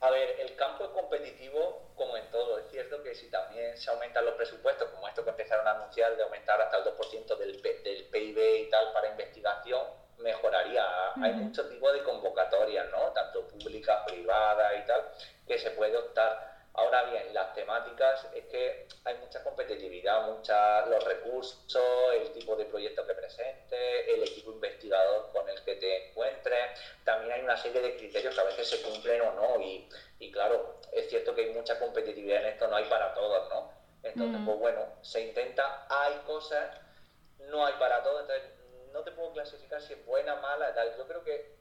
A 0.00 0.10
ver, 0.10 0.36
el 0.40 0.54
campo 0.54 0.84
es 0.84 0.90
competitivo 0.90 1.90
como 1.96 2.16
en 2.16 2.30
todo. 2.30 2.58
Es 2.58 2.70
cierto 2.70 3.02
que 3.02 3.14
si 3.14 3.28
también 3.30 3.76
se 3.76 3.90
aumentan 3.90 4.24
los 4.24 4.34
presupuestos, 4.34 4.88
como 4.90 5.08
esto 5.08 5.24
que 5.24 5.30
empezaron 5.30 5.66
a 5.66 5.72
anunciar 5.72 6.16
de 6.16 6.22
aumentar 6.22 6.60
hasta 6.60 6.78
el 6.78 6.84
2% 6.84 7.36
del, 7.36 7.60
del 7.60 8.04
PIB 8.04 8.66
y 8.66 8.70
tal 8.70 8.92
para 8.92 9.10
investigación, 9.10 9.82
mejoraría. 10.18 10.84
Hay 11.20 11.32
muchos 11.34 11.68
tipos 11.68 11.92
de 11.92 12.02
convocatorias, 12.04 12.86
¿no? 12.90 13.12
Tanto 13.12 13.46
públicas, 13.48 14.04
privadas 14.06 14.72
y 14.82 14.86
tal, 14.86 15.02
que 15.46 15.58
se 15.58 15.70
puede 15.72 15.96
optar. 15.96 16.57
Ahora 16.78 17.02
bien, 17.10 17.34
las 17.34 17.52
temáticas 17.54 18.28
es 18.32 18.44
que 18.44 18.86
hay 19.02 19.16
mucha 19.16 19.42
competitividad, 19.42 20.28
mucha, 20.28 20.86
los 20.86 21.02
recursos, 21.02 21.82
el 22.14 22.30
tipo 22.30 22.54
de 22.54 22.66
proyecto 22.66 23.04
que 23.04 23.14
presente, 23.14 24.14
el 24.14 24.22
equipo 24.22 24.52
investigador 24.52 25.32
con 25.32 25.48
el 25.48 25.60
que 25.64 25.74
te 25.74 26.06
encuentres. 26.06 26.78
También 27.02 27.32
hay 27.32 27.40
una 27.40 27.56
serie 27.56 27.80
de 27.82 27.96
criterios 27.96 28.32
que 28.32 28.40
a 28.40 28.44
veces 28.44 28.68
se 28.70 28.82
cumplen 28.82 29.20
o 29.22 29.32
no. 29.32 29.60
Y, 29.60 29.88
y 30.20 30.30
claro, 30.30 30.76
es 30.92 31.08
cierto 31.08 31.34
que 31.34 31.46
hay 31.46 31.50
mucha 31.50 31.80
competitividad 31.80 32.42
en 32.42 32.46
esto, 32.50 32.68
no 32.68 32.76
hay 32.76 32.84
para 32.84 33.12
todos, 33.12 33.48
¿no? 33.48 33.72
Entonces, 34.04 34.40
pues 34.46 34.58
bueno, 34.60 34.86
se 35.02 35.20
intenta, 35.22 35.84
hay 35.90 36.14
cosas, 36.26 36.80
no 37.40 37.66
hay 37.66 37.74
para 37.74 38.04
todos, 38.04 38.20
entonces 38.20 38.52
no 38.92 39.02
te 39.02 39.10
puedo 39.10 39.32
clasificar 39.32 39.82
si 39.82 39.94
es 39.94 40.06
buena, 40.06 40.36
mala, 40.36 40.72
tal. 40.72 40.96
Yo 40.96 41.08
creo 41.08 41.24
que 41.24 41.56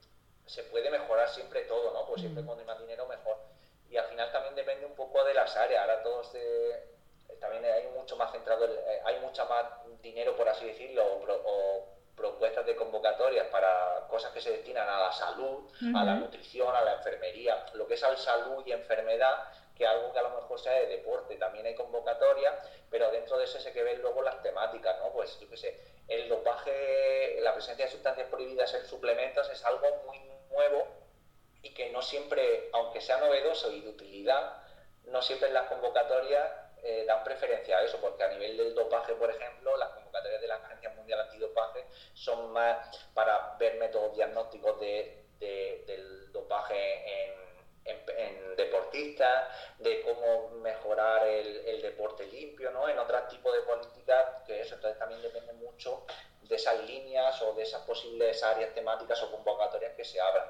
se 0.45 0.61
puede 0.65 0.91
mejorar 0.91 1.27
siempre 1.29 1.61
todo, 1.61 1.91
¿no? 1.91 2.05
Pues 2.05 2.21
siempre 2.21 2.43
cuando 2.43 2.61
hay 2.61 2.67
más 2.67 2.79
dinero, 2.79 3.07
mejor. 3.07 3.56
Y 3.89 3.97
al 3.97 4.05
final 4.05 4.31
también 4.31 4.55
depende 4.55 4.85
un 4.85 4.95
poco 4.95 5.23
de 5.23 5.33
las 5.33 5.55
áreas. 5.55 5.81
Ahora 5.81 6.03
todos 6.03 6.35
también 7.39 7.65
hay 7.65 7.87
mucho 7.87 8.15
más 8.15 8.31
centrado, 8.31 8.65
eh, 8.65 9.01
hay 9.05 9.19
mucha 9.19 9.45
más 9.45 9.65
dinero, 10.01 10.35
por 10.35 10.49
así 10.49 10.65
decirlo, 10.65 11.03
o, 11.05 11.93
propuestas 12.15 12.65
de 12.65 12.75
convocatorias 12.75 13.45
para 13.49 14.07
cosas 14.09 14.31
que 14.31 14.41
se 14.41 14.49
destinan 14.49 14.89
a 14.89 14.99
la 15.01 15.11
salud, 15.11 15.69
a 15.95 16.03
la 16.03 16.15
nutrición, 16.15 16.75
a 16.75 16.81
la 16.81 16.95
enfermería. 16.95 17.63
Lo 17.75 17.85
que 17.85 17.93
es 17.93 18.03
al 18.03 18.17
salud 18.17 18.65
y 18.65 18.71
enfermedad 18.71 19.43
que 19.75 19.85
algo 19.85 20.11
que 20.11 20.17
a 20.17 20.23
lo 20.23 20.31
mejor 20.31 20.59
sea 20.59 20.73
de 20.73 20.87
deporte. 20.87 21.35
También 21.35 21.67
hay 21.67 21.75
convocatoria, 21.75 22.57
pero 22.89 23.11
dentro 23.11 23.37
de 23.37 23.43
eso 23.43 23.59
se 23.59 23.71
que 23.71 23.83
ver 23.83 23.99
luego 23.99 24.23
las 24.23 24.41
temáticas, 24.41 24.97
¿no? 24.99 25.11
Pues 25.11 25.39
yo 25.39 25.47
qué 25.47 25.57
sé, 25.57 25.79
el 26.07 26.27
dopaje, 26.27 27.39
la 27.41 27.53
presencia 27.53 27.85
de 27.85 27.91
sustancias 27.91 28.27
prohibidas 28.29 28.73
en 28.73 28.87
suplementos 28.87 29.47
es 29.51 29.63
algo 29.63 29.87
muy 30.07 30.19
nuevo 30.49 30.87
y 31.61 31.73
que 31.73 31.89
no 31.91 32.01
siempre, 32.01 32.69
aunque 32.73 33.01
sea 33.01 33.17
novedoso 33.17 33.71
y 33.71 33.81
de 33.81 33.89
utilidad, 33.89 34.63
no 35.05 35.21
siempre 35.21 35.47
en 35.47 35.53
las 35.53 35.67
convocatorias 35.67 36.49
eh, 36.83 37.05
dan 37.07 37.23
preferencia 37.23 37.77
a 37.77 37.83
eso, 37.83 37.99
porque 37.99 38.23
a 38.23 38.29
nivel 38.29 38.57
del 38.57 38.75
dopaje, 38.75 39.13
por 39.13 39.29
ejemplo, 39.29 39.75
las 39.77 39.89
convocatorias 39.89 40.41
de 40.41 40.47
la 40.47 40.55
Agencia 40.55 40.89
Mundial 40.91 41.21
Antidopaje 41.21 41.85
son 42.13 42.51
más 42.51 43.07
para 43.13 43.55
ver 43.59 43.75
métodos 43.75 44.15
diagnósticos 44.15 44.79
de, 44.79 45.25
del 45.39 46.31
dopaje 46.31 47.31
en 47.85 48.55
deportistas, 48.57 49.47
de 49.79 50.01
cómo 50.01 50.49
mejorar 50.61 51.27
el, 51.27 51.81
deporte 51.81 52.25
limpio, 52.25 52.71
¿no? 52.71 52.89
En 52.89 52.99
otro 52.99 53.17
tipo 53.29 53.51
de 53.51 53.61
políticas, 53.61 54.41
que 54.45 54.61
eso 54.61 54.75
entonces 54.75 54.99
también 54.99 55.21
depende 55.21 55.53
mucho 55.53 56.05
de 56.41 56.55
esas 56.55 56.83
líneas 56.85 57.41
o 57.41 57.53
de 57.53 57.63
esas 57.63 57.81
posibles 57.83 58.43
áreas 58.43 58.73
temáticas 58.73 59.21
o 59.23 59.31
convocatorias 59.31 59.93
que 59.95 60.03
se 60.03 60.19
abran. 60.19 60.49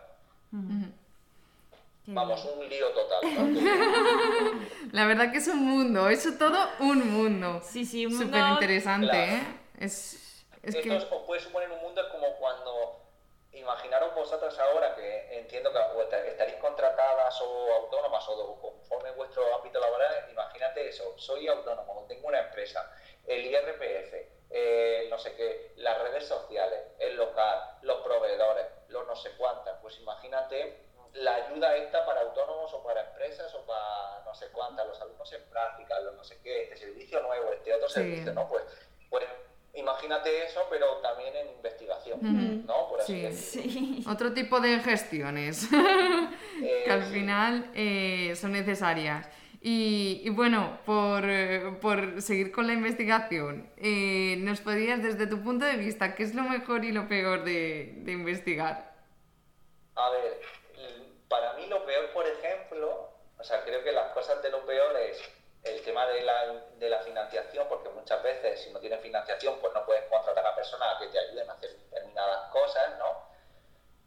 Vamos, 2.10 2.45
un 2.45 2.70
lío 2.70 2.89
total. 2.91 3.20
La 4.93 5.05
verdad 5.05 5.30
que 5.30 5.39
es 5.39 5.47
un 5.49 5.66
mundo, 5.66 6.08
eso 6.08 6.30
todo 6.39 6.58
un 6.80 7.12
mundo. 7.12 7.62
Sí, 7.62 7.84
sí, 7.84 8.05
un 8.05 8.14
mundo... 8.14 8.28
Súper 8.28 8.49
interesante, 8.51 9.24
¿eh? 9.26 9.43
Es, 9.78 10.45
es 10.64 10.76
Esto 10.76 10.82
que... 10.82 10.95
os 10.95 11.05
puede 11.26 11.41
suponer 11.41 11.70
un 11.70 11.82
mundo 11.82 11.99
es 11.99 12.08
como 12.08 12.34
cuando 12.38 13.03
imaginaros 13.51 14.16
vosotras 14.16 14.58
ahora 14.58 14.95
que 14.95 15.38
entiendo 15.38 15.70
que 15.74 16.30
estaréis 16.30 16.58
contratadas 16.60 17.41
o 17.41 17.74
autónomas 17.74 18.24
o 18.30 18.58
conforme 18.62 19.12
vuestro 19.12 19.43
ámbito 19.58 19.78
laboral, 19.82 20.30
imagínate 20.32 20.88
eso, 20.88 21.14
soy 21.18 21.49
autónomo, 21.49 22.05
tengo 22.08 22.30
una 22.30 22.39
empresa, 22.39 22.89
el 23.26 23.45
IRPF, 23.47 24.14
eh, 24.49 25.08
no 25.10 25.20
sé 25.20 25.36
qué, 25.36 25.74
las 25.76 26.01
redes 26.01 26.26
sociales, 26.26 26.80
el 26.99 27.18
local, 27.18 27.80
los 27.82 27.99
proveedores, 28.01 28.68
los 28.88 29.05
no 29.05 29.16
sé 29.18 29.32
cuántas, 29.38 29.78
pues 29.82 29.99
imagínate 29.99 30.86
la 31.20 31.36
ayuda 31.36 31.76
esta 31.78 32.05
para 32.05 32.22
autónomos 32.22 32.74
o 32.74 32.84
para 32.84 33.01
empresas 33.01 33.53
o 33.55 33.65
para 33.65 34.24
no 34.26 34.36
sé 34.36 34.47
cuántas, 34.51 34.88
los 34.88 35.01
alumnos 35.01 35.32
en 35.34 35.43
práctica, 35.49 35.99
los 36.01 36.15
no 36.15 36.24
sé 36.24 36.39
qué, 36.43 36.63
este 36.63 36.78
servicio 36.78 37.22
nuevo, 37.22 37.51
este 37.53 37.74
otro 37.74 37.89
servicio, 37.89 38.34
¿no? 38.34 38.47
Pues, 38.47 38.63
pues 39.09 39.26
imagínate 39.74 40.43
eso, 40.43 40.61
pero 40.70 40.97
también 40.97 41.36
en 41.36 41.49
investigación, 41.49 42.65
¿no? 42.65 42.89
Por 42.89 43.01
así 43.01 43.32
sí. 43.34 44.03
Otro 44.07 44.34
tipo 44.34 44.59
de 44.59 44.80
gestiones 44.80 45.68
que 46.59 46.91
al 46.91 47.03
final 47.03 47.72
eh, 47.74 48.34
son 48.36 48.51
necesarias. 48.51 49.28
Y, 49.59 50.30
bueno, 50.30 50.80
por, 50.86 51.26
por, 51.82 52.22
seguir 52.22 52.51
con 52.51 52.68
la 52.68 52.74
investigación, 52.74 53.70
eh, 53.76 54.38
¿nos 54.39 54.61
podrías, 54.61 55.03
desde 55.03 55.28
tu 55.28 55.43
punto 55.43 55.65
de 55.65 55.76
vista, 55.76 56.15
qué 56.15 56.24
es 56.24 56.36
lo 56.36 56.43
mejor 56.43 56.86
y 56.86 56.93
lo 56.93 57.09
peor 57.09 57.43
de, 57.43 57.95
de 57.97 58.11
investigar? 58.13 58.95
A 59.95 60.09
ver, 60.11 60.39
para 61.30 61.53
mí 61.53 61.65
lo 61.67 61.86
peor, 61.86 62.11
por 62.11 62.25
ejemplo, 62.25 63.09
o 63.38 63.43
sea, 63.43 63.63
creo 63.63 63.84
que 63.84 63.91
las 63.91 64.11
cosas 64.13 64.41
de 64.41 64.49
lo 64.49 64.65
peor 64.65 64.95
es 64.97 65.21
el 65.63 65.82
tema 65.84 66.07
de 66.07 66.21
la, 66.21 66.53
de 66.78 66.89
la 66.89 66.99
financiación, 66.99 67.67
porque 67.67 67.89
muchas 67.89 68.21
veces 68.23 68.61
si 68.61 68.71
no 68.71 68.80
tienes 68.80 69.01
financiación, 69.01 69.59
pues 69.59 69.73
no 69.73 69.86
puedes 69.86 70.03
contratar 70.09 70.45
a 70.45 70.55
personas 70.55 70.99
que 70.99 71.07
te 71.07 71.19
ayuden 71.19 71.49
a 71.49 71.53
hacer 71.53 71.71
determinadas 71.78 72.51
cosas, 72.51 72.97
¿no? 72.97 73.28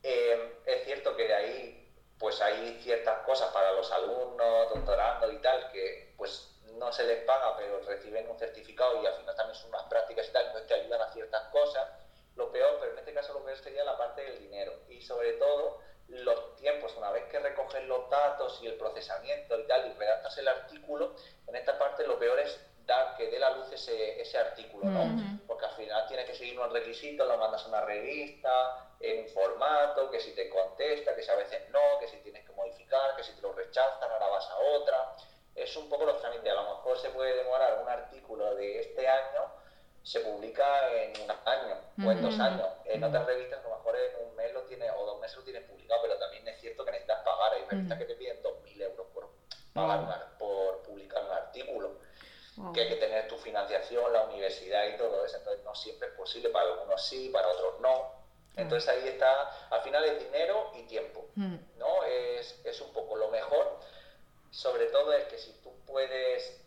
Eh, 0.02 0.60
es 0.64 0.84
cierto 0.84 1.14
que 1.16 1.28
de 1.28 1.34
ahí 1.34 1.80
pues 2.18 2.40
hay 2.42 2.78
ciertas 2.82 3.20
cosas 3.20 3.50
para 3.52 3.72
los 3.72 3.90
alumnos, 3.92 4.74
doctorando 4.74 5.32
y 5.32 5.38
tal, 5.38 5.70
que 5.72 6.12
pues 6.18 6.50
no 6.76 6.92
se 6.92 7.04
les 7.04 7.24
paga, 7.24 7.56
pero 7.56 7.80
reciben 7.80 8.28
un 8.28 8.38
certificado 8.38 9.02
y 9.02 9.06
al 9.06 9.14
final 9.14 9.34
también 9.34 9.58
son 9.58 9.70
unas 9.70 9.84
prácticas 9.84 10.28
y 10.28 10.32
tal, 10.32 10.46
entonces 10.46 10.68
te 10.68 10.74
ayudan 10.74 11.00
a 11.00 11.12
ciertas 11.12 11.42
cosas. 11.48 11.88
Lo 12.36 12.52
peor, 12.52 12.76
pero 12.78 12.92
en 12.92 12.98
este 12.98 13.14
caso 13.14 13.32
lo 13.32 13.44
peor 13.44 13.58
sería 13.58 13.84
la 13.84 13.96
parte 13.96 14.22
del 14.22 14.38
dinero 14.38 14.72
y 14.88 15.00
sobre 15.00 15.32
todo 15.34 15.80
los 16.10 16.56
tiempos, 16.56 16.94
una 16.96 17.10
vez 17.10 17.24
que 17.30 17.38
recoges 17.38 17.84
los 17.84 18.08
datos 18.10 18.58
y 18.62 18.66
el 18.66 18.74
procesamiento 18.74 19.58
y 19.58 19.66
tal, 19.66 19.86
y 19.86 19.94
redactas 19.94 20.36
el 20.38 20.48
artículo, 20.48 21.14
en 21.46 21.56
esta 21.56 21.78
parte 21.78 22.06
lo 22.06 22.18
peor 22.18 22.38
es 22.40 22.58
dar 22.86 23.16
que 23.16 23.30
dé 23.30 23.38
la 23.38 23.50
luz 23.50 23.70
ese, 23.72 24.20
ese 24.20 24.38
artículo, 24.38 24.86
¿no? 24.86 25.04
Porque 25.46 25.66
al 25.66 25.72
final 25.72 26.06
tienes 26.08 26.26
que 26.26 26.34
seguir 26.34 26.58
unos 26.58 26.72
requisitos, 26.72 27.26
lo 27.26 27.36
mandas 27.38 27.64
a 27.64 27.68
una 27.68 27.82
revista, 27.82 28.90
en 28.98 29.24
un 29.24 29.28
formato, 29.28 30.10
que 30.10 30.20
si 30.20 30.34
te 30.34 30.48
contesta, 30.50 31.14
que 31.14 31.22
si 31.22 31.30
a 31.30 31.36
veces 31.36 31.68
no, 31.70 31.98
que 32.00 32.08
si 32.08 32.16
tienes 32.18 32.44
que 32.44 32.52
modificar, 32.52 33.16
que 33.16 33.22
si 33.22 33.32
te 33.32 33.42
lo 33.42 33.52
rechazan, 33.52 34.10
ahora 34.10 34.28
vas 34.28 34.48
a 34.50 34.58
otra. 34.58 35.16
Es 35.54 35.74
un 35.76 35.88
poco 35.88 36.04
los 36.04 36.20
trámites. 36.20 36.50
A 36.50 36.54
lo 36.54 36.76
mejor 36.76 36.98
se 36.98 37.10
puede 37.10 37.36
demorar 37.36 37.80
un 37.82 37.88
artículo 37.88 38.54
de 38.56 38.80
este 38.80 39.08
año, 39.08 39.52
se 40.02 40.20
publica 40.20 40.92
en 40.94 41.20
un 41.22 41.30
año 41.30 41.76
o 42.06 42.10
en 42.10 42.22
dos 42.22 42.38
años. 42.38 42.66
En 42.84 43.04
otras 43.04 43.26
revistas 43.26 43.60
a 43.64 43.68
lo 43.68 43.76
mejor 43.76 43.96
en 43.96 44.26
un 44.26 44.34
mes 44.36 44.52
lo 44.52 44.62
tienes 44.62 44.90
o 44.96 45.06
dos 45.06 45.20
meses 45.20 45.36
lo 45.36 45.44
tienes 45.44 45.64
publicado, 45.64 46.02
pero 46.02 46.18
también 46.18 46.46
es 46.48 46.60
cierto 46.60 46.84
que 46.84 46.92
necesitas 46.92 47.22
pagar. 47.22 47.52
Hay 47.54 47.64
revistas 47.68 47.98
que 47.98 48.04
te 48.04 48.14
piden 48.14 48.42
2.000 48.42 48.82
euros 48.82 49.06
por, 49.12 49.30
pagar 49.72 50.38
por 50.38 50.82
publicar 50.82 51.24
un 51.24 51.32
artículo. 51.32 51.98
Que 52.74 52.82
hay 52.82 52.88
que 52.90 52.96
tener 52.96 53.26
tu 53.26 53.38
financiación, 53.38 54.12
la 54.12 54.24
universidad 54.24 54.86
y 54.88 54.98
todo 54.98 55.24
eso. 55.24 55.38
Entonces 55.38 55.64
no 55.64 55.74
siempre 55.74 56.08
es 56.08 56.14
posible. 56.14 56.50
Para 56.50 56.70
algunos 56.70 57.06
sí, 57.06 57.30
para 57.32 57.48
otros 57.48 57.80
no. 57.80 58.20
Entonces 58.56 58.88
ahí 58.88 59.08
está, 59.08 59.48
al 59.70 59.82
final 59.82 60.04
es 60.04 60.24
dinero 60.24 60.72
y 60.76 60.82
tiempo, 60.82 61.26
¿no? 61.36 62.04
Es, 62.04 62.60
es, 62.64 62.80
un 62.80 62.92
poco 62.92 63.16
lo 63.16 63.28
mejor, 63.28 63.78
sobre 64.50 64.86
todo 64.86 65.12
es 65.12 65.24
que 65.24 65.38
si 65.38 65.52
tú 65.62 65.72
puedes, 65.86 66.60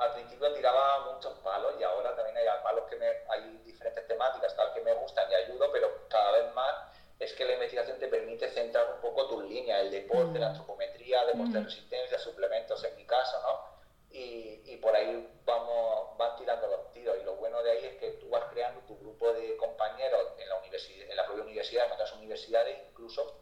al 0.00 0.14
principio 0.14 0.52
tiraba 0.54 1.12
muchos 1.12 1.38
palos 1.40 1.74
y 1.78 1.82
ahora 1.82 2.16
también 2.16 2.36
hay 2.38 2.46
palos 2.62 2.84
que 2.88 2.96
me, 2.96 3.06
hay 3.28 3.60
diferentes 3.64 4.06
temáticas 4.08 4.56
tal 4.56 4.72
que 4.72 4.80
me 4.80 4.94
gustan 4.94 5.30
y 5.30 5.34
ayudo, 5.34 5.70
pero 5.70 6.08
cada 6.08 6.32
vez 6.32 6.54
más 6.54 6.74
es 7.18 7.34
que 7.34 7.44
la 7.44 7.52
investigación 7.52 7.98
te 7.98 8.08
permite 8.08 8.48
centrar 8.48 8.94
un 8.94 9.00
poco 9.02 9.28
tus 9.28 9.44
líneas, 9.44 9.82
el 9.82 9.90
deporte, 9.90 10.38
la 10.38 10.48
antropometría, 10.48 11.26
deporte 11.26 11.52
de 11.52 11.64
resistencia, 11.64 12.18
suplementos 12.18 12.82
en 12.82 12.96
mi 12.96 13.04
caso, 13.04 13.38
¿no? 13.42 13.70
Y, 14.10 14.62
y, 14.64 14.76
por 14.78 14.96
ahí 14.96 15.30
vamos, 15.44 16.16
van 16.16 16.34
tirando 16.36 16.66
los 16.66 16.90
tiros. 16.92 17.16
Y 17.20 17.24
lo 17.24 17.36
bueno 17.36 17.62
de 17.62 17.70
ahí 17.70 17.84
es 17.84 17.96
que 17.96 18.10
tú 18.12 18.28
vas 18.28 18.44
creando 18.50 18.80
tu 18.80 18.98
grupo 18.98 19.32
de 19.32 19.56
compañeros 19.56 20.32
en 20.38 20.48
la, 20.48 20.56
universidad, 20.56 21.08
en 21.08 21.16
la 21.16 21.26
propia 21.26 21.44
universidad, 21.44 21.86
en 21.86 21.92
otras 21.92 22.12
universidades, 22.14 22.76
incluso 22.88 23.36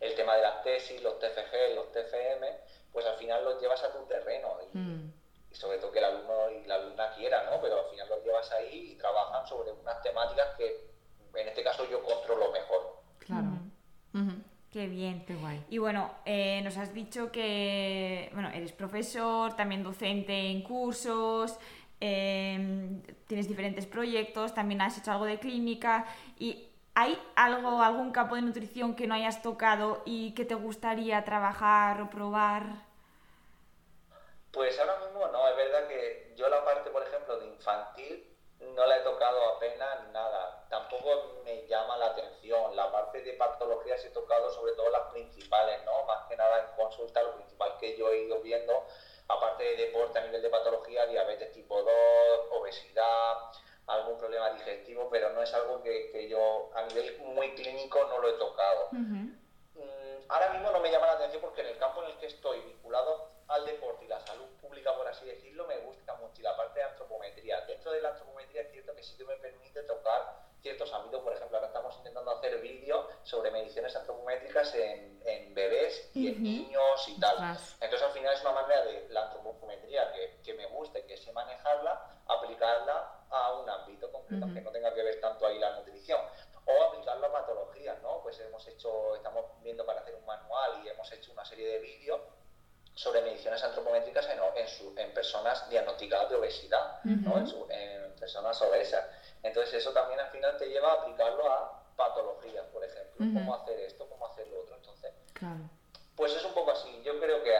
el 0.00 0.16
tema 0.16 0.34
de 0.34 0.42
las 0.42 0.64
tesis, 0.64 1.00
los 1.00 1.20
TFG, 1.20 1.74
los 1.76 1.92
TFM, 1.92 2.58
pues 2.90 3.06
al 3.06 3.16
final 3.18 3.44
los 3.44 3.60
llevas 3.60 3.84
a 3.84 3.92
tu 3.92 4.04
terreno. 4.06 4.58
Y, 4.72 4.78
mm. 4.78 5.21
Sobre 5.52 5.78
todo 5.78 5.92
que 5.92 5.98
el 5.98 6.04
alumno 6.04 6.50
y 6.50 6.66
la 6.66 6.76
alumna 6.76 7.12
quiera, 7.14 7.44
¿no? 7.44 7.60
Pero 7.60 7.84
al 7.84 7.90
final 7.90 8.08
los 8.08 8.24
llevas 8.24 8.50
ahí 8.52 8.92
y 8.92 8.96
trabajan 8.96 9.46
sobre 9.46 9.72
unas 9.72 10.00
temáticas 10.02 10.56
que 10.56 10.90
en 11.34 11.48
este 11.48 11.62
caso 11.62 11.88
yo 11.90 12.02
controlo 12.02 12.50
mejor. 12.52 13.02
Claro. 13.18 13.48
Qué 14.70 14.86
bien. 14.86 15.24
Qué 15.26 15.34
guay. 15.34 15.64
Y 15.68 15.78
bueno, 15.78 16.10
eh, 16.24 16.60
nos 16.64 16.76
has 16.78 16.94
dicho 16.94 17.30
que 17.30 18.30
bueno, 18.32 18.48
eres 18.48 18.72
profesor, 18.72 19.54
también 19.54 19.82
docente 19.82 20.50
en 20.50 20.62
cursos, 20.62 21.58
em, 22.00 23.02
tienes 23.26 23.48
diferentes 23.48 23.86
proyectos, 23.86 24.54
también 24.54 24.80
has 24.80 24.96
hecho 24.96 25.12
algo 25.12 25.26
de 25.26 25.38
clínica. 25.38 26.06
¿Y 26.38 26.68
hay 26.94 27.18
algo, 27.36 27.82
algún 27.82 28.12
campo 28.12 28.34
de 28.34 28.42
nutrición 28.42 28.94
que 28.94 29.06
no 29.06 29.14
hayas 29.14 29.42
tocado 29.42 30.02
y 30.06 30.32
que 30.32 30.44
te 30.44 30.54
gustaría 30.54 31.22
trabajar 31.24 32.00
o 32.00 32.10
probar? 32.10 32.91
Pues 34.52 34.78
ahora 34.78 34.98
mismo 34.98 35.26
no, 35.28 35.48
es 35.48 35.56
verdad 35.56 35.88
que 35.88 36.34
yo 36.36 36.48
la 36.48 36.62
parte, 36.64 36.90
por 36.90 37.02
ejemplo, 37.02 37.38
de 37.38 37.46
infantil 37.46 38.28
no 38.60 38.86
la 38.86 38.98
he 38.98 39.00
tocado 39.00 39.56
apenas 39.56 40.08
nada. 40.12 40.66
Tampoco 40.68 41.40
me 41.44 41.66
llama 41.66 41.96
la 41.96 42.06
atención. 42.06 42.76
La 42.76 42.92
parte 42.92 43.22
de 43.22 43.32
patologías 43.32 44.04
he 44.04 44.10
tocado 44.10 44.50
sobre 44.50 44.72
todo 44.72 44.90
las 44.90 45.10
principales, 45.12 45.82
¿no? 45.84 46.04
Más 46.04 46.28
que 46.28 46.36
nada 46.36 46.60
en 46.60 46.76
consulta, 46.76 47.22
lo 47.22 47.34
principal 47.36 47.76
que 47.78 47.96
yo 47.96 48.10
he 48.10 48.24
ido 48.24 48.40
viendo, 48.40 48.86
aparte 49.28 49.64
de 49.64 49.76
deporte 49.76 50.18
a 50.18 50.26
nivel 50.26 50.42
de 50.42 50.50
patología, 50.50 51.06
diabetes 51.06 51.52
tipo 51.52 51.82
2, 51.82 51.92
obesidad, 52.52 53.36
algún 53.86 54.18
problema 54.18 54.50
digestivo, 54.50 55.08
pero 55.10 55.30
no 55.30 55.42
es 55.42 55.52
algo 55.54 55.82
que, 55.82 56.10
que 56.12 56.28
yo 56.28 56.70
a 56.74 56.82
nivel 56.82 57.18
muy 57.20 57.54
clínico 57.54 58.04
no 58.04 58.18
lo 58.18 58.28
he 58.28 58.38
tocado. 58.38 58.88
Mm, 58.92 59.32
ahora 60.28 60.50
mismo 60.50 60.70
no 60.70 60.80
me 60.80 60.90
llama 60.90 61.06
la 61.06 61.12
atención 61.14 61.40
porque 61.40 61.62
en 61.62 61.68
el 61.68 61.78
campo 61.78 62.02
en 62.02 62.10
el 62.10 62.18
que 62.18 62.26
estoy 62.26 62.60
vinculado 62.60 63.32
al 63.52 63.66
deporte 63.66 64.04
y 64.04 64.08
la 64.08 64.20
salud 64.20 64.48
pública, 64.60 64.94
por 64.96 65.06
así 65.06 65.26
decirlo, 65.26 65.66
me 65.66 65.78
gusta 65.78 66.14
mucho. 66.16 66.40
Y 66.40 66.42
la 66.42 66.56
parte 66.56 66.80
de 66.80 66.86
antropometría. 66.86 67.60
Dentro 67.62 67.92
de 67.92 68.00
la 68.00 68.10
antropometría 68.10 68.62
es 68.62 68.70
cierto 68.70 68.94
que 68.94 69.02
sí 69.02 69.16
que 69.16 69.24
me 69.24 69.36
permite 69.36 69.82
tocar 69.82 70.42
ciertos 70.62 70.92
ámbitos. 70.92 71.22
Por 71.22 71.34
ejemplo, 71.34 71.58
ahora 71.58 71.68
estamos 71.68 71.96
intentando 71.96 72.30
hacer 72.30 72.60
vídeos 72.60 73.06
sobre 73.22 73.50
mediciones 73.50 73.94
antropométricas 73.94 74.74
en, 74.74 75.20
en 75.26 75.54
bebés 75.54 76.10
y 76.14 76.28
en 76.28 76.42
niños 76.42 77.08
y 77.08 77.20
tal. 77.20 77.36
Entonces, 77.80 78.02
al 78.02 78.12
final 78.12 78.34
es 78.34 78.40
una 78.42 78.52
manera 78.52 78.84
de 78.84 79.08
la 79.10 79.24
antropometría 79.26 80.12
que, 80.12 80.40
que 80.42 80.54
me 80.54 80.66
gusta 80.66 81.00
y 81.00 81.02
que 81.02 81.16
sé 81.16 81.32
manejarla, 81.32 82.22
aplicarla 82.26 83.24
a 83.28 83.52
un 83.54 83.68
ámbito 83.68 84.10
concreto, 84.10 84.46
que 84.52 84.60
no 84.60 84.70
tenga 84.70 84.94
que 84.94 85.02
ver 85.02 85.20
tanto 85.20 85.46
ahí 85.46 85.58
la 85.58 85.76
nutrición. 85.76 86.20
O 86.64 86.82
aplicarlo 86.84 87.26
a 87.26 87.32
patologías, 87.32 88.00
¿no? 88.02 88.22
Pues 88.22 88.38
hemos 88.38 88.66
hecho, 88.68 89.16
estamos 89.16 89.44
viendo 89.62 89.84
para 89.84 90.00
hacer 90.00 90.14
un 90.14 90.24
manual 90.24 90.80
y 90.84 90.88
hemos 90.88 91.10
hecho 91.10 91.32
una 91.32 91.44
serie 91.44 91.66
de 91.66 91.78
vídeos 91.80 92.20
sobre 92.94 93.22
mediciones 93.22 93.62
antropométricas 93.64 94.28
en, 94.28 94.38
en, 94.98 95.14
personas 95.14 95.68
diagnosticadas 95.70 96.28
de 96.30 96.36
obesidad, 96.36 97.02
¿no? 97.04 97.38
en, 97.38 98.11
personas 98.22 98.62
obesas. 98.62 99.04
Entonces 99.42 99.74
eso 99.74 99.92
también 99.92 100.20
al 100.20 100.30
final 100.30 100.56
te 100.56 100.66
lleva 100.66 100.92
a 100.92 100.94
aplicarlo 101.02 101.50
a 101.50 101.82
patologías, 101.96 102.64
por 102.66 102.84
ejemplo, 102.84 103.18
cómo 103.18 103.54
hacer 103.56 103.80
esto, 103.80 104.08
cómo 104.08 104.26
hacer 104.26 104.46
lo 104.46 104.60
otro. 104.60 104.76
Entonces, 104.76 105.12
pues 106.14 106.32
es 106.32 106.44
un 106.44 106.54
poco 106.54 106.70
así. 106.70 107.02
Yo 107.02 107.18
creo 107.18 107.42
que 107.42 107.52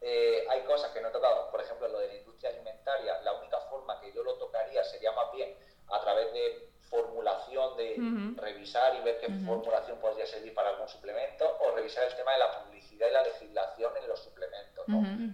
eh, 0.00 0.46
hay 0.48 0.62
cosas 0.62 0.90
que 0.92 1.02
no 1.02 1.08
he 1.08 1.10
tocado, 1.10 1.50
por 1.50 1.60
ejemplo, 1.60 1.86
lo 1.88 1.98
de 1.98 2.08
la 2.08 2.14
industria 2.14 2.48
alimentaria, 2.48 3.20
la 3.20 3.34
única 3.34 3.60
forma 3.68 4.00
que 4.00 4.10
yo 4.12 4.22
lo 4.22 4.34
tocaría 4.36 4.82
sería 4.84 5.12
más 5.12 5.30
bien 5.32 5.54
a 5.88 6.00
través 6.00 6.32
de 6.32 6.70
formulación, 6.88 7.76
de 7.76 7.96
revisar 8.40 8.94
y 8.94 9.00
ver 9.02 9.18
qué 9.20 9.28
formulación 9.44 9.98
podría 9.98 10.24
servir 10.24 10.54
para 10.54 10.70
algún 10.70 10.88
suplemento, 10.88 11.58
o 11.60 11.72
revisar 11.72 12.04
el 12.04 12.16
tema 12.16 12.32
de 12.32 12.38
la 12.38 12.62
publicidad 12.62 13.08
y 13.08 13.12
la 13.12 13.22
legislación 13.22 13.92
en 13.98 14.08
los 14.08 14.20
suplementos, 14.20 14.86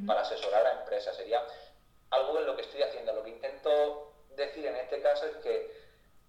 para 0.07 0.22
asesorar 0.22 0.66
a 0.66 0.80
empresas. 0.80 1.14
Sería 1.14 1.41
algo 2.11 2.39
en 2.39 2.47
lo 2.47 2.57
que 2.57 2.62
estoy 2.62 2.83
haciendo. 2.83 3.12
Lo 3.12 3.22
que 3.22 3.30
intento 3.30 4.12
decir 4.37 4.66
en 4.66 4.76
este 4.76 5.01
caso 5.01 5.26
es 5.26 5.37
que 5.37 5.83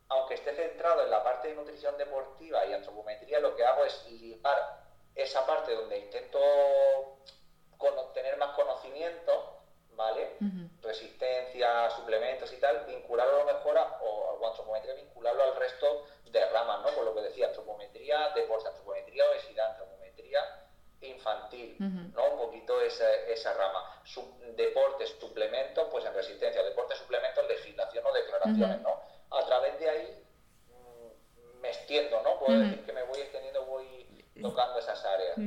aunque 0.09 0.35
esté 0.35 0.53
centrado 0.53 1.03
en 1.03 1.11
la 1.11 1.23
parte 1.23 1.47
de 1.47 1.55
nutrición 1.55 1.97
deportiva 1.97 2.65
y 2.65 2.73
antropometría, 2.73 3.39
lo 3.39 3.55
que 3.55 3.65
hago 3.65 3.85
es 3.85 4.05
ligar 4.11 4.83
esa 5.15 5.45
parte 5.45 5.73
donde 5.73 5.97
intento 5.97 6.39
tener 8.13 8.37
más 8.37 8.55
conocimiento, 8.55 9.59
¿vale? 9.91 10.37
Resistencia, 10.81 11.89
suplementos 11.89 12.51
y 12.53 12.57
tal, 12.57 12.85
vincularlo 12.85 13.35
a 13.35 13.39
lo 13.39 13.45
mejor 13.45 13.77
a, 13.77 13.99
o, 14.01 14.47
antropometría, 14.47 14.93
vincularlo 14.93 15.43
al 15.43 15.55
resto 15.55 16.05
de 16.25 16.45
ramas, 16.49 16.81
¿no? 16.81 16.95
Por 16.95 17.05
lo 17.05 17.15
que 17.15 17.21
decía, 17.21 17.47
antropometría, 17.47 18.29
deporte, 18.29 18.69
antropometría, 18.69 19.29
obesidad, 19.29 19.71
antropometría 19.71 20.62
infantil, 21.03 21.75
¿no? 21.79 22.31
Un 22.31 22.37
poquito 22.37 22.81
esa, 22.81 23.09
esa 23.27 23.53
rama. 23.53 24.01
deportes, 24.55 25.15
suplementos, 25.19 25.87
pues 25.91 26.05
en 26.05 26.13
resistencia, 26.13 26.63
deportes, 26.63 26.97
suplementos, 26.97 27.47
legislación 27.47 28.03
o 28.05 28.13
declaraciones, 28.13 28.81
¿no? 28.81 29.01
A 29.31 29.45
través 29.45 29.79
de 29.79 29.89
ahí 29.89 30.23
mm, 30.69 31.61
me 31.61 31.69
extiendo, 31.69 32.21
¿no? 32.23 32.39
Puedo 32.39 32.59
decir 32.59 32.85
que 32.85 32.93
me 32.93 33.03
voy 33.03 33.19
extendiendo, 33.19 33.65
voy 33.65 34.05
tocando 34.41 34.79
esas 34.79 35.03
áreas. 35.05 35.37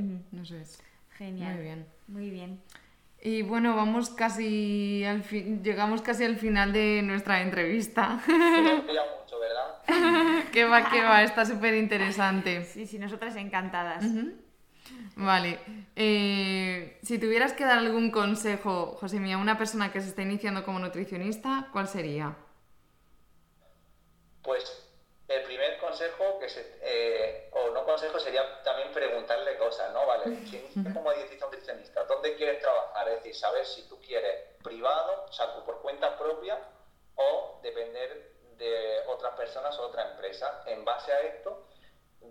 es. 0.51 0.81
Genial. 1.17 1.55
Muy 1.55 1.63
bien. 1.63 1.87
Muy 2.07 2.29
bien. 2.29 2.63
Y 3.21 3.41
bueno, 3.41 3.75
vamos 3.75 4.11
casi 4.11 5.03
al 5.03 5.23
fin, 5.23 5.63
llegamos 5.63 6.01
casi 6.01 6.23
al 6.23 6.37
final 6.37 6.71
de 6.71 7.01
nuestra 7.03 7.41
entrevista. 7.41 8.21
mucho, 8.27 9.39
¿verdad? 9.39 10.43
que 10.51 10.65
va, 10.65 10.89
que 10.89 11.01
va, 11.01 11.23
está 11.23 11.43
súper 11.45 11.73
interesante. 11.75 12.63
Sí, 12.63 12.85
sí, 12.85 12.99
nosotras 12.99 13.35
encantadas. 13.35 14.05
Vale. 15.15 15.59
Eh, 15.95 16.99
si 17.03 17.19
tuvieras 17.19 17.53
que 17.53 17.65
dar 17.65 17.79
algún 17.79 18.11
consejo, 18.11 18.97
José 18.99 19.19
Mía, 19.19 19.35
a 19.35 19.39
una 19.39 19.57
persona 19.57 19.91
que 19.91 20.01
se 20.01 20.09
está 20.09 20.21
iniciando 20.21 20.63
como 20.63 20.79
nutricionista, 20.79 21.69
¿cuál 21.71 21.87
sería? 21.87 22.35
Pues 24.43 24.87
el 25.27 25.43
primer 25.43 25.77
consejo, 25.79 26.39
que 26.39 26.47
se, 26.47 26.79
eh, 26.81 27.49
o 27.51 27.71
no 27.71 27.83
consejo, 27.83 28.19
sería 28.19 28.63
también 28.63 28.91
preguntarle 28.93 29.57
cosas, 29.57 29.91
¿no? 29.93 30.05
Vale, 30.05 30.37
si 30.45 30.83
como 30.93 31.11
dietista 31.13 31.45
nutricionista, 31.45 32.03
¿dónde 32.05 32.35
quieres 32.35 32.61
trabajar? 32.61 33.09
Es 33.09 33.15
decir, 33.15 33.35
saber 33.35 33.65
si 33.65 33.81
tú 33.89 33.99
quieres 34.01 34.55
privado, 34.63 35.25
o 35.27 35.33
sea, 35.33 35.53
por 35.65 35.81
cuenta 35.81 36.17
propia, 36.17 36.57
o 37.15 37.59
depender 37.61 38.37
de 38.57 38.99
otras 39.07 39.35
personas 39.35 39.77
o 39.79 39.87
otra 39.87 40.11
empresa. 40.11 40.63
En 40.65 40.85
base 40.85 41.11
a 41.11 41.19
esto, 41.21 41.66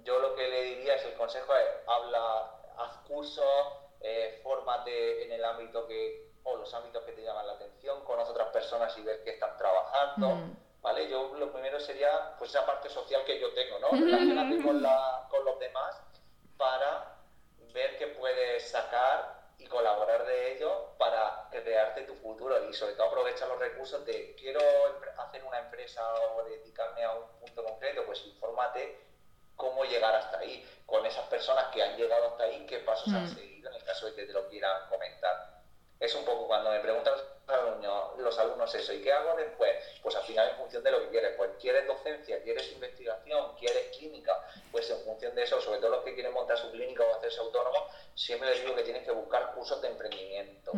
yo 0.05 0.19
lo 0.19 0.35
que 0.35 0.49
le 0.49 0.63
diría 0.63 0.95
es 0.95 1.05
el 1.05 1.15
consejo 1.15 1.55
es 1.57 1.67
habla, 1.87 2.61
haz 2.79 2.97
cursos, 3.09 3.73
eh, 4.01 4.41
fórmate 4.43 5.25
en 5.25 5.33
el 5.33 5.45
ámbito 5.45 5.87
que, 5.87 6.33
o 6.45 6.57
los 6.57 6.73
ámbitos 6.75 7.03
que 7.05 7.13
te 7.13 7.23
llaman 7.23 7.47
la 7.47 7.55
atención, 7.55 8.05
conoce 8.05 8.31
otras 8.31 8.49
personas 8.49 8.97
y 8.99 9.03
ver 9.03 9.23
qué 9.25 9.31
están 9.31 9.57
trabajando. 9.57 10.29
Mm. 10.29 10.67
¿vale? 10.87 11.09
Yo 11.09 11.35
lo 11.35 11.51
primero 11.53 11.81
sería 11.81 12.37
pues 12.39 12.51
esa 12.51 12.65
parte 12.65 12.89
social 12.89 13.25
que 13.25 13.41
yo 13.41 13.53
tengo, 13.55 13.81
¿no? 13.81 13.91
Relacionarte 13.91 14.63
con, 14.63 14.81
la, 14.81 15.27
con 15.29 15.45
los 15.45 15.59
demás 15.59 16.01
para 16.57 17.17
ver 17.73 17.99
qué 17.99 18.07
puedes 18.07 18.71
sacar 18.71 19.37
y 19.59 19.67
colaborar 19.67 20.25
de 20.25 20.53
ello 20.53 20.93
para 20.97 21.49
crearte 21.51 22.03
tu 22.03 22.15
futuro 22.15 22.69
y 22.69 22.73
sobre 22.73 22.93
todo 22.93 23.09
aprovechar 23.09 23.49
los 23.49 23.59
recursos 23.59 24.05
de 24.07 24.37
quiero 24.37 24.61
hacer 25.19 25.43
una 25.43 25.59
empresa 25.59 26.03
o 26.37 26.45
dedicarme 26.45 27.03
a 27.03 27.15
un 27.15 27.27
punto 27.41 27.65
concreto, 27.65 28.05
pues 28.07 28.25
infórmate 28.25 29.01
cómo 29.57 29.85
llegar 29.85 30.15
hasta 30.15 30.39
ahí, 30.39 30.65
con 30.85 31.05
esas 31.05 31.27
personas 31.29 31.67
que 31.73 31.83
han 31.83 31.97
llegado 31.97 32.29
hasta 32.29 32.45
ahí, 32.45 32.65
qué 32.67 32.79
pasos 32.79 33.09
han 33.09 33.25
mm. 33.25 33.35
seguido 33.35 33.71
en 33.71 33.77
el 33.77 33.85
caso 33.85 34.07
de 34.07 34.15
que 34.15 34.27
te 34.27 34.33
lo 34.33 34.49
quieran 34.49 34.89
comentar. 34.89 35.57
Es 35.99 36.15
un 36.15 36.25
poco 36.25 36.47
cuando 36.47 36.71
me 36.71 36.81
preguntan 36.81 37.15
los 38.19 38.39
alumnos 38.39 38.75
eso. 38.75 38.93
¿Y 38.93 39.03
qué 39.03 39.13
hago 39.13 39.37
después? 39.37 39.71
Pues 40.03 40.15
al 40.17 40.25
final 40.25 40.51
en 40.51 40.57
función 40.57 40.83
de 40.83 40.91
lo 40.91 41.01
que 41.03 41.09
quieres. 41.11 41.35
Pues 41.37 41.51
quieres 41.61 41.87
docencia, 41.87 42.43
quieres 42.43 42.71
investigación, 42.73 43.57
quieres 43.57 43.97
clínica. 43.97 44.33
Pues 44.71 44.91
en 44.91 45.01
función 45.05 45.35
de 45.35 45.45
eso, 45.45 45.61
sobre 45.61 45.79
todo 45.79 45.91
los 45.91 46.05
que 46.05 46.15
quieren 46.15 46.33
montar 46.33 46.59
su 46.59 46.71
clínica 46.71 47.03
o 47.05 47.17
hacerse 47.17 47.41
autónomos, 47.41 47.85
siempre 48.15 48.51
les 48.51 48.61
digo 48.61 48.75
que 48.75 48.83
tienes 48.83 49.05
que 49.05 49.13
buscar 49.13 49.55
cursos 49.55 49.81
de 49.81 49.89
emprendimiento. 49.89 50.73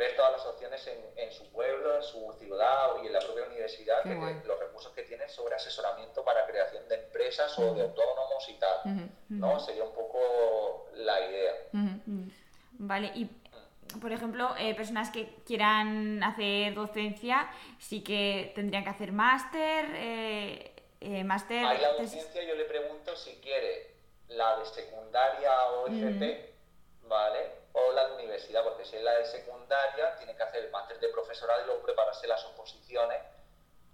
Ver 0.00 0.16
todas 0.16 0.32
las 0.32 0.46
opciones 0.46 0.80
en, 0.86 1.30
su 1.30 1.46
pueblo, 1.52 1.96
en 1.96 2.02
su 2.02 2.32
ciudad 2.38 2.88
y 3.02 3.06
en 3.06 3.12
la 3.12 3.18
propia 3.18 3.44
universidad, 3.44 4.02
los 4.46 4.58
recursos 4.58 4.92
que 4.94 5.02
tienen 5.02 5.28
sobre 5.28 5.56
asesoramiento 5.56 6.24
para 6.24 6.46
creación 6.46 6.88
de 6.88 6.94
empresas 6.94 7.58
o 7.58 7.74
de 7.74 7.82
autónomos 7.82 8.48
y 8.48 8.54
tal. 8.54 9.10
¿no? 9.28 9.60
Sería 9.60 9.84
un 9.84 9.92
poco 9.92 10.88
la 10.94 11.20
idea. 11.28 11.52
Vale, 12.78 13.12
y 13.14 13.28
por 14.00 14.10
ejemplo, 14.10 14.54
eh, 14.58 14.74
personas 14.74 15.10
que 15.10 15.34
quieran 15.44 16.22
hacer 16.22 16.72
docencia 16.72 17.50
sí 17.78 18.02
que 18.02 18.52
tendrían 18.54 18.84
que 18.84 18.90
hacer 18.90 19.12
máster, 19.12 19.84
eh, 19.96 20.72
eh 21.02 21.24
máster... 21.24 21.62
Ahí 21.62 21.78
la 21.78 21.92
docencia 21.92 22.42
yo 22.42 22.54
le 22.54 22.64
pregunto 22.64 23.14
si 23.16 23.32
quiere 23.42 23.96
la 24.28 24.58
de 24.60 24.64
secundaria 24.64 25.50
o 25.74 25.88
FP, 25.88 26.54
¿vale? 27.02 27.59
O 27.72 27.92
la 27.92 28.08
de 28.08 28.14
universidad, 28.14 28.64
porque 28.64 28.84
si 28.84 28.96
es 28.96 29.02
la 29.02 29.12
de 29.12 29.24
secundaria 29.24 30.16
tiene 30.16 30.36
que 30.36 30.42
hacer 30.42 30.64
el 30.64 30.70
máster 30.70 30.98
de 30.98 31.08
profesorado 31.08 31.62
y 31.62 31.66
luego 31.66 31.82
prepararse 31.82 32.26
las 32.26 32.44
oposiciones. 32.44 33.20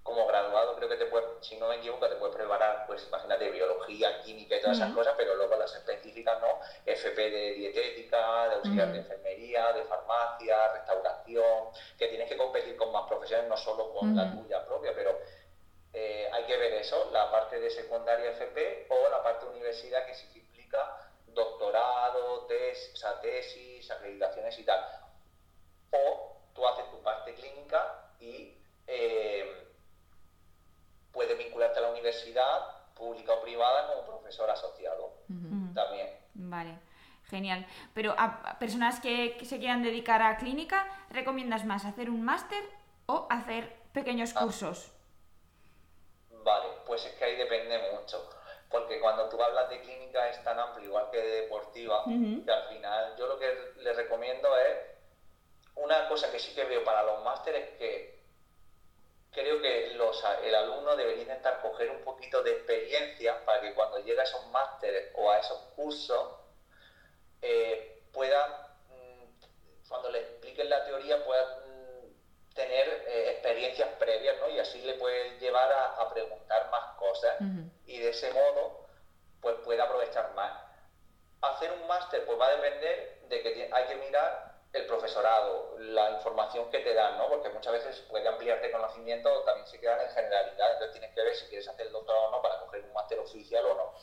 Como 0.03 0.25
graduado 0.27 0.77
creo 0.77 0.89
que 0.89 0.97
te 0.97 1.07
puede, 1.07 1.27
si 1.41 1.57
no 1.57 1.69
me 1.69 1.77
equivoco, 1.77 2.09
te 2.09 2.15
puede 2.15 2.33
preparar, 2.33 2.87
pues 2.87 3.05
imagínate, 3.09 3.51
biología, 3.51 4.23
química 4.23 4.57
y 4.57 4.61
todas 4.61 4.77
esas 4.77 4.95
cosas, 4.95 5.15
pero 5.17 5.35
luego 5.35 5.57
las 5.57 5.75
específicas, 5.75 6.41
¿no? 6.41 6.61
FP 6.87 7.31
de 7.31 7.53
dietética, 7.55 8.49
de 8.49 8.55
auxiliar 8.55 8.93
de 8.93 8.99
enfermería, 8.99 9.73
de 9.73 9.83
farmacia, 9.83 10.73
restauración, 10.75 11.71
que 11.99 12.07
tienes 12.07 12.29
que 12.29 12.37
competir 12.37 12.77
con 12.77 12.93
más 12.93 13.09
profesiones, 13.09 13.49
no 13.49 13.57
solo 13.57 13.93
con 13.93 14.15
la 14.15 14.33
tuya 14.33 14.65
propia, 14.65 14.93
pero 14.95 15.19
eh, 15.93 16.29
hay 16.31 16.45
que 16.45 16.57
ver 16.57 16.75
eso, 16.75 17.11
la 17.11 17.31
parte 17.31 17.59
de 17.59 17.71
secundaria 17.71 18.31
FP 18.31 18.87
o 18.91 19.09
la 19.09 19.23
parte 19.23 19.47
de 19.47 19.53
universidad 19.53 20.05
que 20.05 20.15
sí 20.15 20.29
que 20.33 20.41
implica 20.41 21.06
doctorado, 21.37 22.47
tesis, 22.47 22.95
o 22.95 22.97
sea, 22.97 23.21
tesis, 23.21 23.89
acreditaciones 23.89 24.59
y 24.59 24.65
tal. 24.65 24.85
O 25.93 26.37
tú 26.53 26.67
haces 26.67 26.91
tu 26.91 27.01
parte 27.03 27.33
clínica 27.35 28.11
y... 28.19 28.59
Eh, 28.89 29.67
puedes 31.17 31.39
vincularte 31.39 31.79
a 31.79 31.83
la 31.83 31.91
universidad, 31.91 32.77
pública 32.95 33.33
o 33.33 33.41
privada, 33.41 33.87
como 33.89 34.05
profesor 34.05 34.51
asociado 34.51 35.15
también. 35.75 36.11
Vale. 36.35 36.79
Genial. 37.25 37.67
Pero 37.95 38.15
a 38.17 38.59
personas 38.59 39.01
que, 39.01 39.39
se 39.45 39.59
quieran 39.59 39.83
dedicar 39.83 40.23
a 40.23 40.37
clínica, 40.37 40.87
¿recomiendas 41.11 41.65
más 41.65 41.85
hacer 41.87 42.11
un 42.11 42.23
máster 42.23 42.63
o 43.07 43.27
hacer 43.31 43.77
pequeños 43.93 44.35
ah. 44.37 44.41
cursos? 44.43 44.93
Vale, 46.45 46.69
pues 46.87 47.05
es 47.07 47.13
que 47.15 47.25
ahí 47.25 47.37
depende 47.37 47.79
mucho. 47.93 48.31
Porque 48.71 49.01
cuando 49.01 49.29
tú 49.29 49.41
hablas 49.43 49.71
de 49.71 49.81
clínica 49.81 50.29
es 50.29 50.43
tan 50.43 50.59
amplio, 50.59 50.89
igual 50.89 51.11
que 51.11 51.19
de 51.19 51.43
deportiva, 51.43 52.05
que 52.05 52.51
al 52.51 52.69
final 52.69 53.17
yo 53.17 53.27
lo 53.29 53.39
que 53.39 53.73
le 53.77 53.93
recomiendo 53.93 54.57
es 54.59 54.77
una 55.77 56.09
cosa 56.09 56.31
que 56.33 56.39
sí 56.39 56.55
que 56.55 56.65
veo 56.65 56.83
para 56.85 57.05
los 57.05 57.23
másteres 57.23 57.77
que 57.79 58.17
creo 59.37 59.61
que 59.61 59.93
los, 59.95 60.25
el 60.43 60.55
alumno 60.55 60.97
debería 60.97 61.23
intentar 61.23 61.61
coger 61.61 61.91
un 61.91 62.03
poquito 62.03 62.43
de 62.43 62.53
experiencia 62.53 63.45
para 63.45 63.61
que 63.61 63.75
cuando 63.75 63.99
llegue 63.99 64.19
a 64.19 64.25
esos 64.25 64.47
másteres 64.47 65.13
o 65.15 65.31
a 65.31 65.39
esos 65.39 65.59
cursos 65.77 66.31
eh, 67.43 68.03
pueda, 68.13 68.79
mm, 68.89 69.89
cuando 69.89 70.11
le 70.11 70.21
expliquen 70.21 70.71
la 70.71 70.85
teoría, 70.87 71.23
pueda 71.23 71.66
tener 72.57 73.05
eh, 73.07 73.31
experiencias 73.33 73.89
previas, 73.99 74.37
¿no? 74.41 74.49
Y 74.49 74.59
así 74.59 74.81
le 74.83 74.95
puede 74.95 75.39
llevar 75.39 75.71
a, 75.73 76.13
preguntar 76.13 76.71
más 76.71 76.97
cosas 76.97 77.37
y 77.85 77.99
de 77.99 78.09
ese 78.09 78.33
modo, 78.33 78.87
pues 79.41 79.57
puede 79.65 79.83
aprovechar 79.83 80.33
más. 80.35 80.63
Hacer 81.43 81.71
un 81.73 81.87
máster, 81.87 82.25
pues 82.25 82.41
va 82.41 82.47
a 82.47 82.57
depender 82.57 83.21
de 83.29 83.43
que 83.43 83.71
hay 83.71 83.85
que 83.85 83.97
mirar 83.97 84.57
el 84.73 84.87
profesorado, 84.87 85.77
la 85.79 86.13
información 86.13 86.71
que 86.71 86.79
te 86.79 86.95
dan, 86.95 87.19
¿no? 87.19 87.29
Porque 87.29 87.51
muchas 87.51 87.75
veces 87.75 88.01
puede 88.09 88.27
ampliarte 88.27 88.71
conocimiento 88.71 89.33
o 89.33 89.43
también 89.43 89.67
se 89.67 89.79
quedan 89.79 90.01
en 90.01 90.09
generalidad, 90.09 90.73
entonces 90.73 90.93
tienes 90.93 91.15
que 91.15 91.23
ver 91.23 91.35
si 91.35 91.47
quieres 91.47 91.69
hacer 91.69 91.87
el 91.87 91.93
doctorado 91.93 92.29
o 92.29 92.31
no 92.31 92.43
para 92.43 92.61
coger 92.61 92.83
un 92.85 92.93
máster 92.95 93.19
oficial 93.19 93.65
o 93.67 93.75
no. 93.75 93.95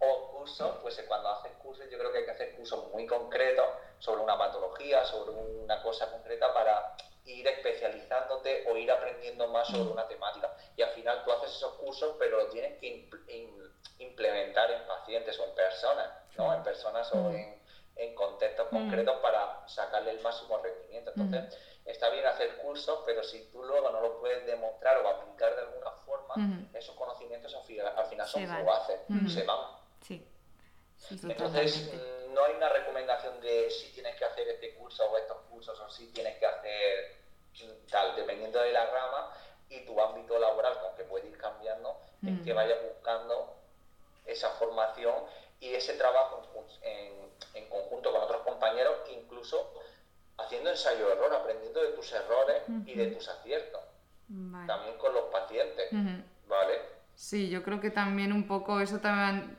O 0.00 0.30
cursos, 0.32 0.78
pues 0.82 0.98
eh, 0.98 1.04
cuando 1.06 1.28
haces 1.28 1.52
cursos 1.62 1.88
yo 1.88 1.98
creo 1.98 2.10
que 2.10 2.18
hay 2.18 2.24
que 2.24 2.30
hacer 2.32 2.56
cursos 2.56 2.88
muy 2.88 3.06
concretos 3.06 3.66
sobre 3.98 4.22
una 4.22 4.36
patología, 4.36 5.04
sobre 5.04 5.30
una 5.30 5.80
cosa 5.82 6.10
concreta 6.10 6.52
para 6.52 6.96
ir 7.38 7.46
especializándote 7.46 8.66
o 8.70 8.76
ir 8.76 8.90
aprendiendo 8.90 9.48
más 9.48 9.68
sobre 9.68 9.90
una 9.90 10.06
temática. 10.06 10.54
Y 10.76 10.82
al 10.82 10.90
final 10.90 11.24
tú 11.24 11.32
haces 11.32 11.50
esos 11.50 11.74
cursos, 11.74 12.16
pero 12.18 12.38
lo 12.38 12.46
tienes 12.48 12.78
que 12.78 13.08
implementar 13.98 14.70
en 14.70 14.86
pacientes 14.86 15.38
o 15.38 15.44
en 15.44 15.54
personas, 15.54 16.08
¿no? 16.36 16.54
En 16.54 16.62
personas 16.62 17.12
o 17.14 17.30
en 17.30 17.60
en 18.00 18.14
contextos 18.14 18.66
mm. 18.70 18.76
concretos 18.76 19.18
para 19.20 19.68
sacarle 19.68 20.12
el 20.12 20.20
máximo 20.20 20.58
rendimiento. 20.58 21.12
Entonces, 21.14 21.54
mm. 21.54 21.88
está 21.88 22.08
bien 22.10 22.26
hacer 22.26 22.56
cursos, 22.56 23.00
pero 23.04 23.22
si 23.22 23.44
tú 23.50 23.62
luego 23.62 23.90
no 23.90 24.00
lo 24.00 24.20
puedes 24.20 24.44
demostrar 24.46 24.98
o 25.04 25.08
aplicar 25.08 25.54
de 25.54 25.62
alguna 25.62 25.90
forma, 25.92 26.34
mm. 26.36 26.70
esos 26.74 26.94
conocimientos 26.94 27.54
al 27.54 27.62
final, 28.06 28.26
son 28.26 28.46
fugaces, 28.46 29.00
se 29.32 29.44
van. 29.44 29.58
Sí. 30.00 30.26
Entonces, 31.22 31.92
no 32.30 32.44
hay 32.44 32.54
una 32.54 32.68
recomendación 32.68 33.40
de 33.40 33.70
si 33.70 33.92
tienes 33.92 34.16
que 34.16 34.24
hacer 34.24 34.48
este 34.48 34.74
curso 34.74 35.04
o 35.10 35.18
estos 35.18 35.38
cursos 35.50 35.78
o 35.78 35.90
si 35.90 36.12
tienes 36.12 36.38
que 36.38 36.46
hacer 36.46 37.19
tal, 37.90 38.16
dependiendo 38.16 38.60
de 38.60 38.72
la 38.72 38.86
rama 38.86 39.30
y 39.68 39.80
tu 39.84 40.00
ámbito 40.00 40.38
laboral, 40.38 40.74
aunque 40.84 41.04
puede 41.04 41.28
ir 41.28 41.38
cambiando, 41.38 41.96
en 42.22 42.42
que 42.42 42.52
vayas 42.52 42.78
buscando 42.82 43.56
esa 44.26 44.50
formación 44.50 45.14
y 45.58 45.74
ese 45.74 45.94
trabajo 45.94 46.42
en, 46.82 47.12
en 47.54 47.68
conjunto 47.68 48.12
con 48.12 48.22
otros 48.22 48.42
compañeros, 48.42 48.98
incluso 49.10 49.72
haciendo 50.38 50.70
ensayo-error, 50.70 51.34
aprendiendo 51.34 51.82
de 51.82 51.88
tus 51.88 52.12
errores 52.12 52.62
y 52.86 52.94
de 52.94 53.08
tus 53.08 53.28
aciertos. 53.28 53.80
También 54.66 54.96
con 54.98 55.12
los 55.12 55.24
pacientes, 55.24 55.90
¿vale? 56.46 56.80
Sí, 57.14 57.50
yo 57.50 57.62
creo 57.62 57.80
que 57.80 57.90
también 57.90 58.32
un 58.32 58.46
poco 58.46 58.80
eso 58.80 58.98
también, 59.00 59.58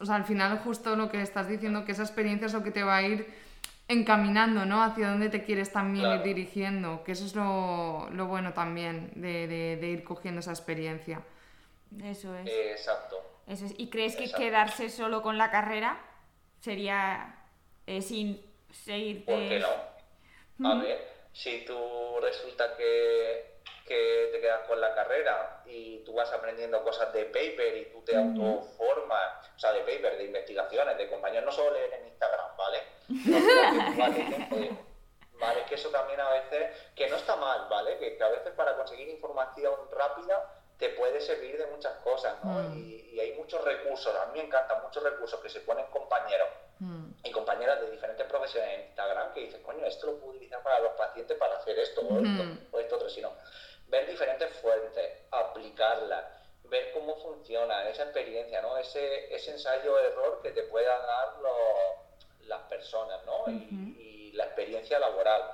o 0.00 0.06
sea, 0.06 0.16
al 0.16 0.24
final 0.24 0.58
justo 0.60 0.96
lo 0.96 1.10
que 1.10 1.22
estás 1.22 1.48
diciendo, 1.48 1.84
que 1.84 1.92
esa 1.92 2.02
experiencia 2.02 2.46
es 2.46 2.52
lo 2.52 2.62
que 2.62 2.70
te 2.70 2.82
va 2.82 2.96
a 2.96 3.02
ir 3.02 3.45
encaminando, 3.88 4.64
¿no? 4.66 4.82
Hacia 4.82 5.10
dónde 5.10 5.28
te 5.28 5.44
quieres 5.44 5.72
también 5.72 6.10
ir 6.12 6.22
dirigiendo, 6.22 7.04
que 7.04 7.12
eso 7.12 7.24
es 7.24 7.34
lo, 7.34 8.08
lo 8.10 8.26
bueno 8.26 8.52
también 8.52 9.12
de, 9.14 9.46
de, 9.46 9.88
ir 9.88 10.04
cogiendo 10.04 10.40
esa 10.40 10.50
experiencia. 10.50 11.22
Eso 12.02 12.34
es. 12.36 12.46
exacto. 12.46 13.16
Eso 13.46 13.66
es. 13.66 13.74
¿Y 13.78 13.88
crees 13.88 14.16
que 14.16 14.30
quedarse 14.30 14.90
solo 14.90 15.22
con 15.22 15.38
la 15.38 15.50
carrera 15.50 16.00
sería 16.60 17.36
eh, 17.86 18.02
sin 18.02 18.40
seguir... 18.72 19.24
¿Por 19.24 19.38
qué 19.38 19.62
no? 20.58 20.70
A 20.70 20.74
ver, 20.82 20.98
si 21.32 21.64
tú 21.64 21.76
resulta 22.20 22.76
que 22.76 23.55
que 23.86 24.30
te 24.32 24.40
quedas 24.40 24.66
con 24.66 24.80
la 24.80 24.94
carrera 24.94 25.62
y 25.64 25.98
tú 26.00 26.12
vas 26.12 26.30
aprendiendo 26.32 26.82
cosas 26.82 27.12
de 27.12 27.24
paper 27.26 27.76
y 27.76 27.84
tú 27.86 28.02
te 28.02 28.16
autoformas, 28.16 29.48
o 29.54 29.58
sea, 29.58 29.72
de 29.72 29.80
paper, 29.80 30.18
de 30.18 30.24
investigaciones, 30.24 30.98
de 30.98 31.08
compañeros, 31.08 31.46
no 31.46 31.52
solo 31.52 31.70
leer 31.72 31.92
en 31.94 32.08
Instagram, 32.08 32.56
¿vale? 32.56 32.82
vale, 35.38 35.64
que 35.68 35.74
eso 35.76 35.90
también 35.90 36.20
a 36.20 36.30
veces, 36.30 36.70
que 36.96 37.08
no 37.08 37.16
está 37.16 37.36
mal, 37.36 37.68
¿vale? 37.70 37.96
Que, 37.98 38.22
a 38.22 38.28
veces 38.28 38.52
para 38.54 38.76
conseguir 38.76 39.08
información 39.08 39.74
rápida 39.92 40.52
te 40.78 40.90
puede 40.90 41.20
servir 41.20 41.56
de 41.56 41.66
muchas 41.66 41.94
cosas, 42.02 42.34
¿no? 42.44 42.54
Mm. 42.54 42.78
Y, 42.78 43.06
hay 43.20 43.32
muchos 43.32 43.64
recursos, 43.64 44.14
a 44.14 44.26
mí 44.26 44.40
me 44.40 44.44
encantan 44.44 44.82
muchos 44.82 45.02
recursos 45.02 45.40
que 45.40 45.48
se 45.48 45.60
ponen 45.60 45.86
compañeros 45.86 46.48
mm. 46.80 47.06
y 47.24 47.30
compañeras 47.30 47.80
de 47.80 47.90
diferentes 47.90 48.26
profesiones 48.26 48.74
en 48.74 48.86
Instagram 48.88 49.32
que 49.32 49.40
dicen, 49.40 49.62
coño, 49.62 49.86
esto 49.86 50.08
lo 50.08 50.18
puedo 50.18 50.32
utilizar 50.32 50.62
para 50.62 50.80
los 50.80 50.92
pacientes 50.92 51.38
para 51.38 51.56
hacer 51.56 51.78
esto 51.78 52.02
o 52.02 52.18
esto, 52.18 52.42
o 52.72 52.78
esto 52.78 52.96
otro, 52.96 53.08
si 53.08 53.22
no 53.22 53.32
ver 53.88 54.06
diferentes 54.08 54.52
fuentes, 54.60 55.10
aplicarlas, 55.30 56.24
ver 56.64 56.92
cómo 56.92 57.16
funciona 57.16 57.88
esa 57.88 58.04
experiencia, 58.04 58.60
¿no? 58.62 58.76
Ese, 58.76 59.34
ese 59.34 59.52
ensayo-error 59.52 60.40
que 60.42 60.50
te 60.50 60.62
puedan 60.64 61.00
dar 61.06 61.34
las 62.46 62.60
personas, 62.62 63.20
¿no? 63.24 63.44
y, 63.50 64.32
la 64.32 64.44
experiencia 64.44 64.98
laboral. 64.98 65.50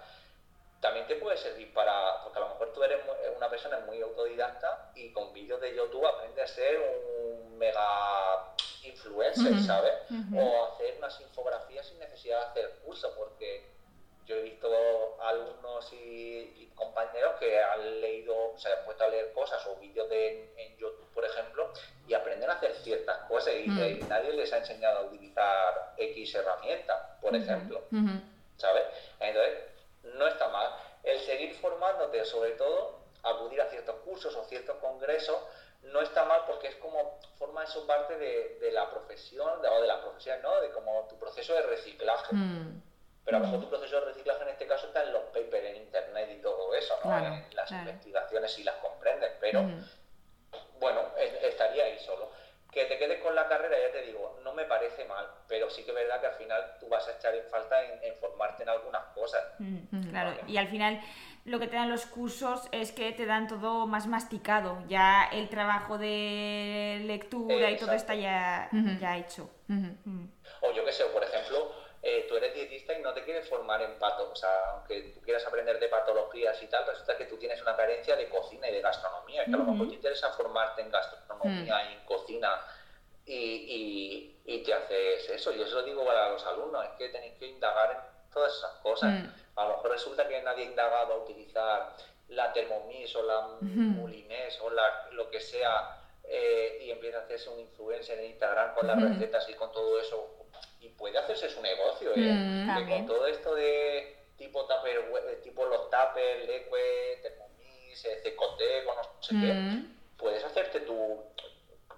También 0.81 1.07
te 1.07 1.15
puede 1.15 1.37
servir 1.37 1.73
para, 1.73 2.21
porque 2.25 2.39
a 2.39 2.43
lo 2.43 2.49
mejor 2.49 2.73
tú 2.73 2.83
eres 2.83 2.99
una 3.37 3.49
persona 3.49 3.79
muy 3.87 4.01
autodidacta 4.01 4.91
y 4.97 5.13
con 5.13 5.33
vídeos 5.33 5.61
de 5.61 5.77
YouTube 5.77 6.05
aprendes 6.05 6.51
a 6.51 6.55
ser 6.55 6.81
un 6.81 7.57
mega 7.57 8.53
influencer, 8.83 9.57
¿sabes? 9.61 9.93
O 10.37 10.65
hacer 10.65 10.97
unas 10.99 11.21
infografías 11.21 11.87
sin 11.87 12.01
necesidad 12.01 12.41
de 12.41 12.47
hacer 12.63 12.79
curso, 12.85 13.15
porque 13.17 13.71
yo 14.27 14.37
he 14.37 14.43
visto 14.43 14.69
alumnos 15.21 15.93
y, 15.93 16.71
compañeros 16.75 17.35
que 17.39 17.63
han 17.63 18.01
leído, 18.01 18.55
se 18.57 18.73
han 18.73 18.85
puesto 18.85 19.05
a 19.05 19.09
leer 19.09 19.33
cosas 19.33 19.65
o 19.67 19.77
vídeos 19.77 20.09
de, 20.09 20.53
en 20.57 20.77
YouTube, 20.79 21.07
por 21.15 21.25
ejemplo, 21.25 21.71
y 22.09 22.15
aprenden 22.15 22.51
a 22.51 22.55
hacer 22.55 22.75
ciertas 22.77 23.19
cosas 23.29 23.55
y, 23.55 23.69
mm. 23.69 24.09
nadie 24.09 24.33
les 24.33 24.53
ha 24.53 24.59
enseñado 24.59 24.99
a 24.99 25.03
utilizar 25.03 25.95
X 25.97 26.35
herramienta, 26.35 27.19
por 27.21 27.37
ejemplo. 27.37 27.83
¿Sabes? 28.57 28.83
Entonces, 29.21 29.59
no 30.15 30.27
está 30.27 30.49
mal. 30.49 30.71
El 31.05 31.21
seguir 31.21 31.55
formándote, 31.55 32.25
sobre 32.25 32.53
todo, 32.53 33.01
acudir 33.23 33.61
a 33.61 33.67
ciertos 33.67 33.97
cursos 34.05 34.35
o 34.35 34.45
ciertos 34.45 34.77
congresos, 34.77 35.39
no 35.83 36.01
está 36.01 36.25
mal 36.25 36.43
porque 36.47 36.69
es 36.69 36.77
como 36.77 37.19
forma 37.39 37.65
eso 37.65 37.87
parte 37.87 38.17
de, 38.17 38.71
la 38.73 38.91
profesión 38.91 39.61
o 39.65 39.81
de 39.81 39.87
la 39.87 40.01
profesión, 40.01 40.41
¿no? 40.43 40.61
De 40.61 40.71
como 40.71 41.07
tu 41.09 41.19
proceso 41.19 41.55
de 41.55 41.63
reciclaje. 41.63 42.35
Pero 43.25 43.37
a 43.37 43.41
lo 43.41 43.47
mejor 43.47 43.61
tu 43.61 43.69
proceso 43.69 44.01
de 44.01 44.07
reciclaje 44.07 44.43
en 44.43 44.49
este 44.49 44.67
caso 44.67 44.87
está 44.89 45.05
en 45.05 45.13
los 45.13 45.23
papers, 45.25 45.65
en 45.65 45.77
internet 45.77 46.31
y 46.33 46.43
todo 46.43 46.75
eso, 46.75 46.95
¿no? 47.05 47.17
en 47.19 47.45
las 47.55 47.71
investigaciones 47.71 48.53
si 48.53 48.65
las 48.65 48.75
comprendes, 48.77 49.31
pero 49.41 49.69
bueno, 50.81 51.01
estaría 51.43 51.85
ahí 51.85 51.99
solo. 51.99 52.31
Que 52.71 52.87
te 52.87 52.99
quedes 52.99 53.23
con 53.23 53.35
la 53.35 53.47
carrera, 53.49 53.77
ya 53.79 53.93
te 53.93 54.01
digo, 54.03 54.41
no 54.43 54.55
me 54.55 54.65
parece 54.65 55.05
mal, 55.05 55.27
pero 55.47 55.69
sí 55.69 55.85
que 55.85 55.91
es 55.91 55.95
verdad 55.95 56.21
que 56.21 56.27
al 56.27 56.35
final 56.35 56.77
tú 56.81 56.89
vas 56.89 57.07
a 57.07 57.13
echar 57.13 57.35
en 57.35 57.45
falta 57.45 57.85
en, 57.85 58.15
formarte 58.17 58.63
en 58.63 58.71
algunas 58.71 59.05
cosas. 59.15 59.45
claro, 60.11 60.35
y 60.47 60.57
al 60.57 60.69
final 60.69 61.01
lo 61.45 61.59
que 61.59 61.67
te 61.67 61.77
dan 61.77 61.91
los 61.91 62.07
cursos 62.07 62.69
es 62.73 62.93
que 62.93 63.13
te 63.13 63.27
dan 63.27 63.47
todo 63.47 63.87
más 63.87 64.07
masticado, 64.07 64.83
ya 64.89 65.29
el 65.33 65.51
trabajo 65.51 65.99
de 65.99 67.03
lectura 67.05 67.71
y 67.71 67.77
todo 67.77 67.93
está 67.93 68.15
ya, 68.15 68.71
ya 68.99 69.19
hecho. 69.19 69.51
O 70.63 70.73
yo 70.73 70.85
qué 70.85 70.93
sé, 70.93 71.05
por 71.07 71.23
ejemplo, 71.23 71.82
eh, 72.05 72.27
tú 72.29 72.37
eres 72.37 72.53
dietista 72.53 72.99
y 72.99 73.01
no 73.01 73.15
te 73.15 73.23
quieres 73.23 73.49
formar 73.49 73.81
en 73.81 73.97
pato, 73.97 74.29
o 74.29 74.35
sea, 74.35 74.71
aunque 74.73 75.13
tú 75.15 75.21
quieras 75.21 75.47
aprender 75.47 75.79
de 75.79 75.87
patologías 75.87 76.61
y 76.61 76.67
tal, 76.67 76.85
resulta 76.85 77.17
que 77.17 77.27
tú 77.27 77.37
tienes 77.37 77.63
una 77.63 77.77
carencia 77.77 78.17
de 78.17 78.29
cocina 78.29 78.69
y 78.69 78.73
de 78.73 78.81
gastronomía, 78.81 79.45
que 79.45 79.55
a 79.55 79.59
lo 79.59 79.65
mejor 79.65 79.89
te 79.89 79.95
interesa 79.95 80.31
formarte 80.31 80.83
en 80.83 80.91
gastronomía 80.91 81.77
mm. 81.77 81.91
y 81.91 81.93
en 81.95 82.05
cocina 82.05 82.61
y, 83.25 84.37
y, 84.45 84.63
te 84.65 84.75
haces 84.75 85.31
eso. 85.31 85.53
Yo 85.53 85.65
eso 85.65 85.77
lo 85.77 85.83
digo 85.85 86.05
para 86.05 86.31
los 86.31 86.45
alumnos, 86.45 86.85
es 86.85 86.91
que 86.99 87.09
tenéis 87.09 87.35
que 87.39 87.47
indagar 87.47 87.93
en 87.93 88.33
todas 88.33 88.53
esas 88.53 88.73
cosas. 88.83 89.13
Mm. 89.13 89.29
A 89.55 89.69
lo 89.69 89.77
mejor 89.77 89.93
resulta 89.93 90.27
que 90.27 90.43
nadie 90.43 90.65
ha 90.65 90.69
indagado 90.71 91.15
a 91.15 91.17
utilizar 91.19 91.95
la 92.29 92.53
Thermomix 92.53 93.15
o 93.15 93.23
la 93.23 93.47
Mulinés 93.61 94.61
o 94.61 94.71
la, 94.71 95.09
lo 95.13 95.31
que 95.31 95.41
sea 95.41 96.01
eh, 96.25 96.79
y 96.83 96.91
empieza 96.91 97.19
a 97.19 97.21
hacerse 97.23 97.49
un 97.51 97.61
influencer 97.61 98.19
en 98.19 98.31
Instagram 98.31 98.75
con 98.75 98.89
las 98.89 99.01
recetas 99.01 99.49
y 99.49 99.55
con 99.55 99.71
todo 99.71 100.01
eso 100.01 100.42
y 100.83 100.89
puede 100.89 101.17
hacerse 101.17 101.49
su 101.49 101.63
negocio, 101.63 102.11
¿eh? 102.17 102.33
Mm, 102.67 102.89
con 102.89 103.07
todo 103.07 103.27
esto 103.29 103.55
de 103.55 104.17
tipo 104.37 104.67
tupper, 104.67 104.97
eh, 104.97 105.41
tipo 105.43 105.65
los 105.65 105.89
tuppers, 105.89 106.47
leque, 106.47 107.21
Thermomix, 107.23 108.03
CCT, 108.03 108.85
con 108.85 108.97
no 108.97 109.23
sé 109.23 109.31
qué, 109.31 109.53
mm. 109.53 109.97
puedes 110.17 110.45
hacerte 110.45 110.81
tu, 110.81 111.23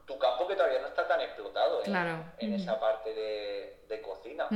tu 0.06 0.18
campo 0.18 0.46
que 0.46 0.54
todavía 0.54 0.82
no 0.82 0.88
está 0.88 1.08
tan 1.08 1.22
explotado 1.22 1.82
¿eh? 1.82 2.24
en 2.38 2.54
esa 2.54 2.78
parte 2.78 3.14
de, 3.14 3.78
de 3.88 4.02
cocina. 4.02 4.48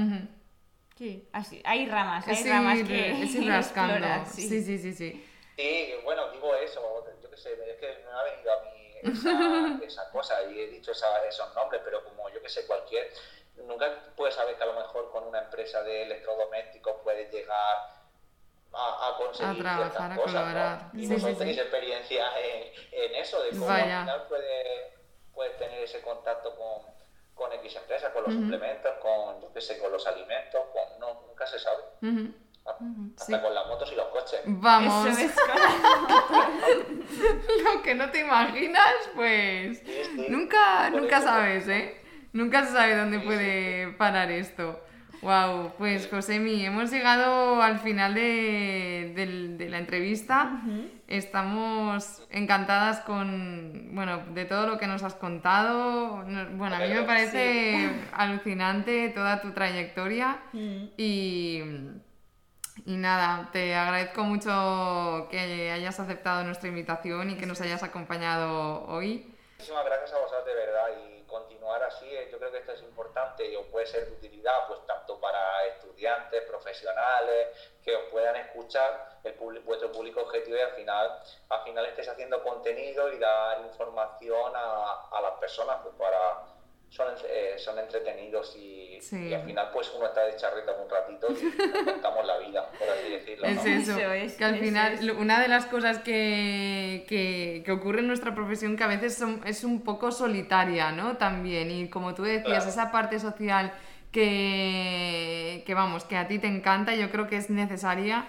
Sí, 0.99 1.27
así, 1.33 1.63
hay 1.65 1.87
ramas, 1.87 2.29
hay 2.29 2.45
ramas 2.45 2.87
que 2.87 3.23
es 3.23 3.35
ir 3.35 3.49
rascando. 3.49 4.07
Sí. 4.31 4.43
sí, 4.43 4.63
sí, 4.63 4.79
sí, 4.79 4.93
sí. 4.93 5.25
Sí, 5.57 5.95
bueno, 6.05 6.31
digo 6.33 6.55
eso, 6.55 7.07
yo 7.23 7.31
qué 7.31 7.37
sé, 7.37 7.53
es 7.53 7.77
que 7.79 8.05
me 8.05 8.11
ha 8.13 8.23
venido 8.25 8.53
a 8.53 8.63
mí 8.65 8.79
esa, 9.79 9.85
esa 9.85 10.11
cosa 10.11 10.43
y 10.51 10.61
he 10.61 10.67
dicho 10.67 10.93
esa, 10.93 11.25
esos 11.27 11.55
nombres, 11.55 11.81
pero 11.85 12.05
como 12.05 12.29
yo 12.29 12.43
que 12.43 12.49
sé, 12.49 12.67
cualquier 12.67 13.11
nunca 13.67 13.87
puedes 14.17 14.35
saber 14.35 14.57
que 14.57 14.63
a 14.63 14.67
lo 14.67 14.75
mejor 14.75 15.11
con 15.11 15.25
una 15.25 15.41
empresa 15.41 15.83
de 15.83 16.03
electrodomésticos 16.03 16.97
puedes 17.03 17.33
llegar 17.33 17.99
a, 18.73 19.15
conseguir 19.17 19.67
a 19.67 19.77
trabajar, 19.77 20.13
a 20.13 20.17
colaborar. 20.17 20.91
Y 20.93 21.07
vosotros 21.07 21.39
tenéis 21.39 21.59
experiencia 21.59 22.31
en, 22.39 23.15
eso, 23.15 23.43
de 23.43 23.51
cómo 23.51 23.71
al 23.71 23.83
final 23.83 24.27
puedes, 24.29 25.59
tener 25.59 25.83
ese 25.83 26.01
contacto 26.03 26.55
con, 26.57 26.83
con 27.35 27.53
X 27.59 27.77
empresas, 27.77 28.13
con 28.13 28.25
los 28.25 28.35
suplementos, 28.35 28.93
con, 29.01 29.41
yo 29.41 29.53
qué 29.53 29.61
sé, 29.61 29.79
con 29.79 29.93
los 29.93 30.07
alimentos, 30.07 30.61
con, 30.73 30.99
no, 31.01 31.23
nunca 31.27 31.47
se 31.47 31.59
sabe. 31.59 31.83
Hasta 33.17 33.43
con 33.43 33.55
las 33.55 33.67
motos 33.67 33.91
y 33.93 33.95
los 33.95 34.09
coches. 34.09 34.41
Vamos. 34.45 35.09
Lo 37.65 37.83
que 37.83 37.95
no 37.95 38.11
te 38.11 38.21
imaginas, 38.21 38.95
pues 39.15 39.83
nunca, 40.29 40.91
nunca 40.91 41.23
sabes, 41.23 41.67
¿eh? 41.69 41.99
Nunca 42.33 42.65
se 42.65 42.73
sabe 42.73 42.97
dónde 42.97 43.21
puede 43.21 43.93
parar 43.93 44.31
esto. 44.31 44.81
Wow, 45.21 45.73
pues 45.79 46.09
Josemi, 46.09 46.65
hemos 46.65 46.93
llegado 46.93 47.61
al 47.61 47.81
final 47.81 48.15
de, 48.15 49.67
la 49.69 49.79
entrevista. 49.79 50.61
Estamos 51.09 52.27
encantadas 52.31 53.01
con, 53.01 53.95
bueno, 53.95 54.23
de 54.33 54.45
todo 54.45 54.69
lo 54.69 54.79
que 54.79 54.87
nos 54.87 55.03
has 55.03 55.15
contado. 55.15 56.25
Bueno, 56.53 56.77
a 56.77 56.79
mí 56.79 56.89
me 56.89 57.03
parece 57.03 57.91
alucinante 58.13 59.09
toda 59.09 59.41
tu 59.41 59.51
trayectoria 59.53 60.39
y, 60.53 61.63
y 62.87 62.97
nada, 62.97 63.49
te 63.53 63.75
agradezco 63.75 64.23
mucho 64.23 65.27
que 65.33 65.73
hayas 65.73 65.99
aceptado 65.99 66.45
nuestra 66.45 66.69
invitación 66.69 67.31
y 67.31 67.37
que 67.37 67.47
nos 67.47 67.61
hayas 67.61 67.83
acompañado 67.83 68.87
hoy. 68.87 69.35
Muchísimas 69.57 69.85
gracias 69.85 70.13
a 70.13 70.21
vosotros 70.21 70.45
de 70.47 70.55
verdad 70.55 70.87
continuar 71.29 71.83
así, 71.83 72.07
eh, 72.07 72.29
yo 72.33 72.39
creo 72.39 72.51
que 72.51 72.59
esto 72.59 72.73
es 72.73 72.83
importante 72.83 73.45
y 73.47 73.57
puede 73.65 73.87
ser 73.87 74.07
de 74.07 74.13
utilidad 74.13 74.67
pues 74.67 74.81
tanto 74.87 75.21
para 75.21 75.65
estudiantes, 75.67 76.43
profesionales, 76.45 77.49
que 77.85 77.95
os 77.95 78.05
puedan 78.11 78.37
escuchar 78.37 79.21
el 79.23 79.35
vuestro 79.61 79.93
público 79.93 80.23
objetivo 80.23 80.57
y 80.57 80.61
al 80.61 80.73
final, 80.73 81.21
al 81.51 81.63
final 81.63 81.87
estéis 81.87 82.09
haciendo 82.09 82.43
contenido 82.43 83.13
y 83.13 83.19
dar 83.19 83.61
información 83.61 84.53
a, 84.57 85.09
a 85.11 85.21
las 85.21 85.33
personas 85.39 85.79
pues 85.83 85.95
para, 85.97 86.58
son, 86.91 87.07
eh, 87.29 87.55
son 87.59 87.79
entretenidos 87.79 88.57
y, 88.57 88.99
al 89.33 89.43
final 89.45 89.71
pues 89.73 89.93
uno 89.97 90.07
está 90.07 90.25
de 90.25 90.37
charreta 90.37 90.73
un 90.73 90.91
ratito 90.91 91.29
y 91.31 91.45
nos 91.69 91.85
contamos 91.85 92.27
la 92.27 92.39
vida, 92.39 92.69
por 92.79 92.89
así 92.89 93.11
decirlo. 93.11 93.47
Es 93.47 93.65
eso, 93.65 93.97
que 94.37 94.45
al 94.45 94.59
final 94.59 95.17
una 95.19 95.41
de 95.41 95.49
las 95.49 95.67
cosas 95.67 95.99
que, 96.01 97.05
que, 97.09 97.71
ocurre 97.71 98.01
en 98.01 98.09
nuestra 98.09 98.35
profesión 98.35 98.77
que 98.77 98.85
a 98.85 98.89
veces 98.89 99.23
es 99.45 99.65
un 99.65 99.83
poco 99.83 100.11
solitaria, 100.11 100.91
¿no? 100.91 101.17
También, 101.17 101.71
y 101.71 101.89
como 101.89 102.15
tú 102.15 102.25
decías, 102.25 102.67
esa 102.67 102.91
parte 102.91 103.21
social 103.21 103.73
que, 104.11 105.63
que, 105.67 105.75
vamos, 105.75 106.05
que 106.05 106.17
a 106.17 106.27
ti 106.27 106.39
te 106.39 106.49
encanta, 106.49 106.95
yo 106.95 107.11
creo 107.11 107.29
que 107.29 107.37
es 107.37 107.51
necesaria 107.51 108.27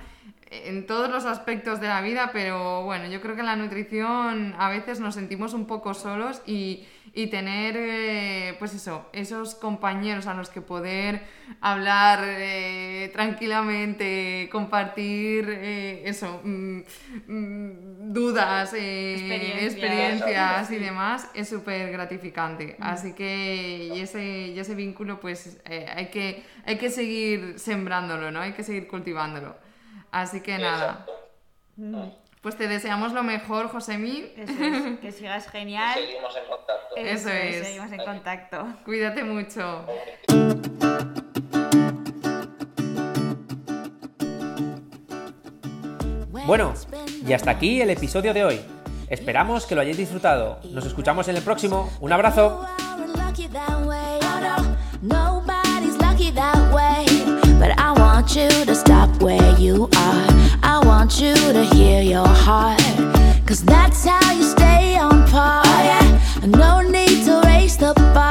en 0.52 0.86
todos 0.88 1.10
los 1.10 1.26
aspectos 1.26 1.80
de 1.80 1.88
la 1.88 2.02
vida, 2.02 2.32
pero 2.34 2.84
bueno, 2.84 3.08
yo 3.08 3.22
creo 3.22 3.36
que 3.36 3.42
en 3.42 3.46
la 3.46 3.56
nutrición 3.56 4.56
a 4.58 4.70
veces 4.70 5.00
nos 5.00 5.16
sentimos 5.16 5.54
un 5.54 5.68
poco 5.68 5.94
solos 5.94 6.42
y, 6.46 6.88
y 7.14 7.28
tener, 7.28 7.76
eh, 7.78 8.56
pues 8.60 8.74
eso, 8.74 9.10
esos 9.14 9.56
compañeros 9.56 10.28
a 10.28 10.34
los 10.34 10.50
que 10.50 10.62
poder 10.62 11.24
hablar 11.62 12.20
eh, 12.24 13.10
tranquilamente, 13.14 14.50
compartir 14.52 15.50
eh, 15.50 16.04
eso, 16.06 16.42
mm, 16.44 16.80
mm, 17.28 18.14
dudas, 18.14 18.74
experiencias 18.74 20.72
y 20.72 20.78
demás, 20.78 21.30
es 21.34 21.50
súper 21.50 21.92
gratificante. 21.92 22.76
Mm. 22.80 22.84
Así 22.84 23.14
que 23.14 23.90
y 23.94 24.00
ese, 24.02 24.48
y 24.48 24.60
ese 24.60 24.76
vínculo, 24.76 25.20
pues 25.20 25.60
hay, 25.66 26.08
que, 26.08 26.44
hay 26.66 26.78
que 26.78 26.90
seguir 26.90 27.60
sembrándolo, 27.60 28.32
¿no? 28.32 28.42
Hay 28.42 28.54
que 28.54 28.64
seguir 28.64 28.88
cultivándolo. 28.88 29.56
Así 30.12 30.42
que 30.42 30.58
nada. 30.58 31.06
Pues 32.42 32.56
te 32.56 32.70
deseamos 32.70 33.12
lo 33.12 33.22
mejor, 33.22 33.68
Josemi. 33.68 34.32
Eso 34.38 34.54
que 35.02 35.12
sigas 35.12 35.50
genial. 35.50 36.00
seguimos 36.00 36.38
en 36.38 36.46
contacto. 36.46 36.96
Eso, 36.96 37.30
es. 37.30 37.68
Seguimos 37.68 37.92
en 37.92 38.06
contacto. 38.06 38.68
Cuídate 38.86 39.24
mucho. 39.26 39.86
Bueno, 46.46 46.74
y 47.28 47.34
hasta 47.34 47.52
aquí 47.52 47.82
el 47.82 47.90
episodio 47.90 48.34
de 48.34 48.46
hoy. 48.46 48.62
Esperamos 49.10 49.66
que 49.66 49.76
lo 49.76 49.82
hayáis 49.82 49.98
disfrutado. 49.98 50.62
Nos 50.72 50.86
escuchamos 50.86 51.28
en 51.28 51.36
el 51.36 51.44
próximo. 51.44 51.92
Un 52.00 52.14
abrazo. 52.14 52.66
want 58.20 58.36
you 58.36 58.66
to 58.66 58.76
stop 58.76 59.22
where 59.22 59.58
you 59.58 59.88
are. 59.96 60.49
want 61.00 61.22
you 61.22 61.34
to 61.34 61.64
hear 61.76 62.02
your 62.02 62.28
heart. 62.28 62.82
Cause 63.48 63.64
that's 63.64 64.04
how 64.04 64.34
you 64.34 64.44
stay 64.44 64.98
on 64.98 65.26
par. 65.30 65.62
Oh, 65.66 65.82
yeah. 65.90 66.46
No 66.46 66.82
need 66.82 67.24
to 67.24 67.42
raise 67.46 67.78
the 67.78 67.94
bar. 68.14 68.30